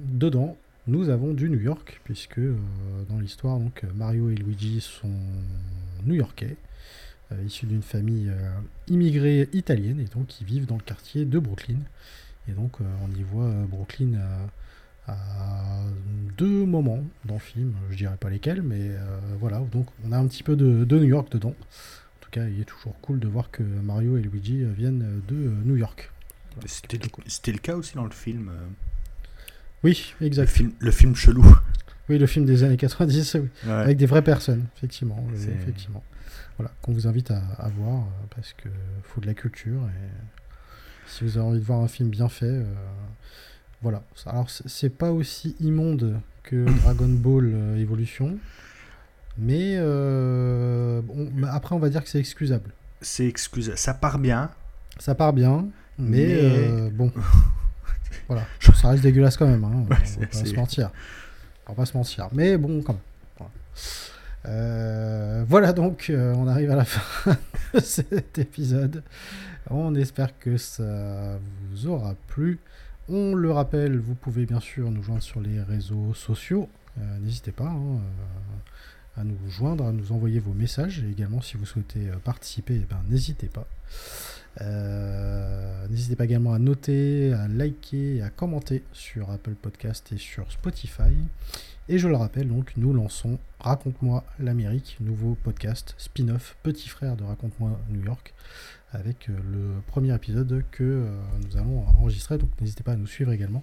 dedans, 0.00 0.56
nous 0.86 1.08
avons 1.08 1.34
du 1.34 1.48
New 1.48 1.60
York, 1.60 2.00
puisque 2.04 2.38
euh, 2.38 2.56
dans 3.08 3.18
l'histoire, 3.18 3.58
donc 3.58 3.84
Mario 3.94 4.30
et 4.30 4.34
Luigi 4.34 4.80
sont 4.80 5.08
new-yorkais, 6.04 6.56
euh, 6.56 6.69
issus 7.44 7.66
d'une 7.66 7.82
famille 7.82 8.28
euh, 8.28 8.50
immigrée 8.88 9.48
italienne, 9.52 10.00
et 10.00 10.04
donc 10.04 10.26
qui 10.26 10.44
vivent 10.44 10.66
dans 10.66 10.76
le 10.76 10.82
quartier 10.82 11.24
de 11.24 11.38
Brooklyn. 11.38 11.78
Et 12.48 12.52
donc 12.52 12.78
on 12.80 13.10
y 13.16 13.22
voit 13.22 13.50
Brooklyn 13.68 14.18
à, 15.06 15.82
deux 16.38 16.64
moments 16.64 17.04
dans 17.26 17.34
le 17.34 17.40
film, 17.40 17.74
je 17.90 17.96
dirais 17.96 18.16
pas 18.18 18.30
lesquels, 18.30 18.62
mais 18.62 18.90
voilà, 19.38 19.58
donc 19.72 19.86
on 20.04 20.10
a 20.10 20.16
un 20.16 20.26
petit 20.26 20.42
peu 20.42 20.56
de, 20.56 20.84
de, 20.84 20.98
New 20.98 21.04
York 21.04 21.30
dedans. 21.30 21.54
En 21.54 22.20
tout 22.20 22.30
cas, 22.30 22.46
il 22.48 22.60
est 22.60 22.64
toujours 22.64 22.98
cool 23.02 23.20
de 23.20 23.28
voir 23.28 23.50
que 23.50 23.62
Mario 23.62 24.16
et 24.16 24.22
Luigi 24.22 24.64
viennent 24.64 25.20
de 25.28 25.34
New 25.64 25.76
York. 25.76 26.10
C'était 26.66 27.52
le 27.52 27.58
cas 27.58 27.76
aussi 27.76 27.94
dans 27.94 28.04
le 28.04 28.10
film. 28.10 28.50
Oui, 29.84 30.14
exact. 30.20 30.46
Le 30.46 30.50
film, 30.50 30.72
le 30.78 30.90
film 30.90 31.14
chelou. 31.14 31.44
Oui, 32.08 32.18
le 32.18 32.26
film 32.26 32.44
des 32.46 32.64
années 32.64 32.76
90, 32.76 33.36
avec 33.68 33.96
des 33.96 34.06
vraies 34.06 34.22
personnes, 34.22 34.64
effectivement. 34.76 35.24
effectivement. 35.34 36.02
Voilà, 36.60 36.74
qu'on 36.82 36.92
vous 36.92 37.06
invite 37.06 37.30
à, 37.30 37.70
voir, 37.74 38.00
euh, 38.00 38.26
parce 38.36 38.52
qu'il 38.52 38.70
faut 39.02 39.22
de 39.22 39.26
la 39.26 39.32
culture. 39.32 39.80
Et 39.80 41.08
si 41.08 41.24
vous 41.24 41.38
avez 41.38 41.46
envie 41.46 41.58
de 41.58 41.64
voir 41.64 41.80
un 41.80 41.88
film 41.88 42.10
bien 42.10 42.28
fait, 42.28 42.44
euh, 42.44 42.64
voilà. 43.80 44.02
Alors, 44.26 44.50
c'est 44.50 44.90
pas 44.90 45.10
aussi 45.10 45.56
immonde 45.58 46.20
que 46.42 46.66
Dragon 46.82 47.08
Ball 47.08 47.50
euh, 47.50 47.78
Evolution, 47.78 48.36
mais 49.38 49.78
après, 51.48 51.74
on 51.74 51.78
va 51.78 51.88
dire 51.88 52.04
que 52.04 52.10
c'est 52.10 52.20
excusable. 52.20 52.72
C'est 53.00 53.26
excusable. 53.26 53.78
Ça 53.78 53.94
part 53.94 54.18
bien. 54.18 54.50
Ça 54.98 55.14
part 55.14 55.32
bien, 55.32 55.66
mais, 55.98 56.90
bon. 56.90 57.10
voilà, 58.28 58.44
ça 58.74 58.90
reste 58.90 59.02
dégueulasse 59.02 59.38
quand 59.38 59.46
même. 59.46 59.64
Hein. 59.64 59.72
on 59.74 59.82
va 59.84 59.96
pas 59.96 60.04
se 60.04 60.54
mentir. 60.54 60.90
On 61.66 61.72
va 61.72 61.76
pas 61.76 61.86
se 61.86 61.96
mentir. 61.96 62.28
Mais 62.32 62.58
bon, 62.58 62.82
quand 62.82 62.92
même. 62.92 63.48
Euh, 64.46 65.44
voilà 65.46 65.72
donc, 65.72 66.08
euh, 66.08 66.34
on 66.34 66.46
arrive 66.48 66.70
à 66.70 66.76
la 66.76 66.84
fin 66.86 67.36
de 67.74 67.80
cet 67.80 68.38
épisode. 68.38 69.02
On 69.68 69.94
espère 69.94 70.38
que 70.38 70.56
ça 70.56 71.38
vous 71.70 71.86
aura 71.86 72.14
plu. 72.28 72.58
On 73.08 73.34
le 73.34 73.50
rappelle, 73.50 73.98
vous 73.98 74.14
pouvez 74.14 74.46
bien 74.46 74.60
sûr 74.60 74.90
nous 74.90 75.02
joindre 75.02 75.22
sur 75.22 75.40
les 75.40 75.60
réseaux 75.60 76.14
sociaux. 76.14 76.68
Euh, 76.98 77.18
n'hésitez 77.18 77.52
pas 77.52 77.68
hein, 77.68 78.00
à 79.16 79.24
nous 79.24 79.36
joindre, 79.48 79.86
à 79.86 79.92
nous 79.92 80.12
envoyer 80.12 80.40
vos 80.40 80.52
messages. 80.52 81.00
Et 81.00 81.10
également, 81.10 81.40
si 81.40 81.56
vous 81.56 81.66
souhaitez 81.66 82.08
participer, 82.24 82.80
eh 82.82 82.86
ben, 82.88 83.00
n'hésitez 83.08 83.48
pas. 84.60 85.88
N'hésitez 85.88 86.14
pas 86.14 86.24
également 86.24 86.52
à 86.54 86.58
noter, 86.58 87.32
à 87.32 87.48
liker 87.48 88.22
à 88.22 88.30
commenter 88.30 88.84
sur 88.92 89.30
Apple 89.30 89.54
Podcast 89.54 90.12
et 90.12 90.18
sur 90.18 90.50
Spotify. 90.52 91.12
Et 91.88 91.98
je 91.98 92.06
le 92.06 92.14
rappelle, 92.14 92.48
donc, 92.48 92.72
nous 92.76 92.92
lançons 92.92 93.38
Raconte-moi 93.58 94.24
l'Amérique, 94.38 94.96
nouveau 95.00 95.34
podcast 95.34 95.94
spin-off, 95.98 96.56
petit 96.62 96.88
frère 96.88 97.16
de 97.16 97.24
Raconte-moi 97.24 97.78
New 97.90 98.04
York, 98.04 98.32
avec 98.92 99.28
euh, 99.28 99.36
le 99.52 99.80
premier 99.88 100.14
épisode 100.14 100.64
que 100.70 100.84
euh, 100.84 101.10
nous 101.44 101.56
allons 101.56 101.80
enregistrer. 101.80 102.38
Donc 102.38 102.48
n'hésitez 102.60 102.82
pas 102.82 102.92
à 102.92 102.96
nous 102.96 103.06
suivre 103.06 103.32
également 103.32 103.62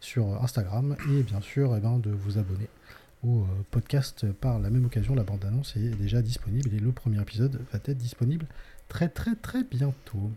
sur 0.00 0.42
Instagram 0.42 0.96
et 1.10 1.22
bien 1.22 1.40
sûr 1.40 1.76
eh 1.76 1.80
ben, 1.80 1.98
de 1.98 2.10
vous 2.10 2.38
abonner 2.38 2.68
au 3.22 3.42
euh, 3.42 3.46
podcast 3.70 4.26
par 4.32 4.58
la 4.58 4.70
même 4.70 4.86
occasion. 4.86 5.14
La 5.14 5.22
bande-annonce 5.22 5.76
est 5.76 5.90
déjà 5.90 6.22
disponible 6.22 6.74
et 6.74 6.80
le 6.80 6.92
premier 6.92 7.20
épisode 7.20 7.60
va 7.72 7.78
être 7.84 7.98
disponible 7.98 8.46
très 8.88 9.08
très 9.08 9.34
très 9.34 9.62
bientôt. 9.64 10.30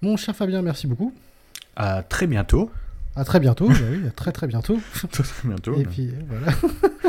Mon 0.00 0.16
cher 0.16 0.34
Fabien, 0.34 0.62
merci 0.62 0.86
beaucoup. 0.86 1.12
À 1.76 2.02
très 2.02 2.26
bientôt. 2.26 2.70
À 3.14 3.24
très 3.24 3.40
bientôt, 3.40 3.68
bah 3.68 3.74
oui, 3.90 4.06
à 4.06 4.10
très 4.10 4.32
très 4.32 4.46
bientôt. 4.46 4.78
très 5.10 5.48
bientôt. 5.48 5.78
Et 5.78 5.84
puis 5.84 6.08
euh, 6.08 6.22
voilà. 6.28 6.52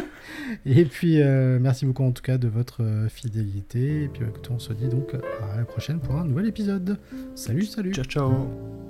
et 0.66 0.86
puis 0.86 1.22
euh, 1.22 1.60
merci 1.60 1.86
beaucoup 1.86 2.04
en 2.04 2.12
tout 2.12 2.22
cas 2.22 2.38
de 2.38 2.48
votre 2.48 2.84
euh, 2.84 3.08
fidélité. 3.10 4.04
Et 4.04 4.08
puis 4.10 4.24
écoutez, 4.24 4.52
on 4.52 4.60
se 4.60 4.74
dit 4.74 4.88
donc 4.88 5.14
à 5.14 5.58
la 5.58 5.66
prochaine 5.66 6.00
pour 6.00 6.16
un 6.16 6.26
nouvel 6.26 6.48
épisode. 6.48 7.00
Salut, 7.36 7.66
salut. 7.66 7.94
Ciao, 7.94 8.06
ciao. 8.06 8.83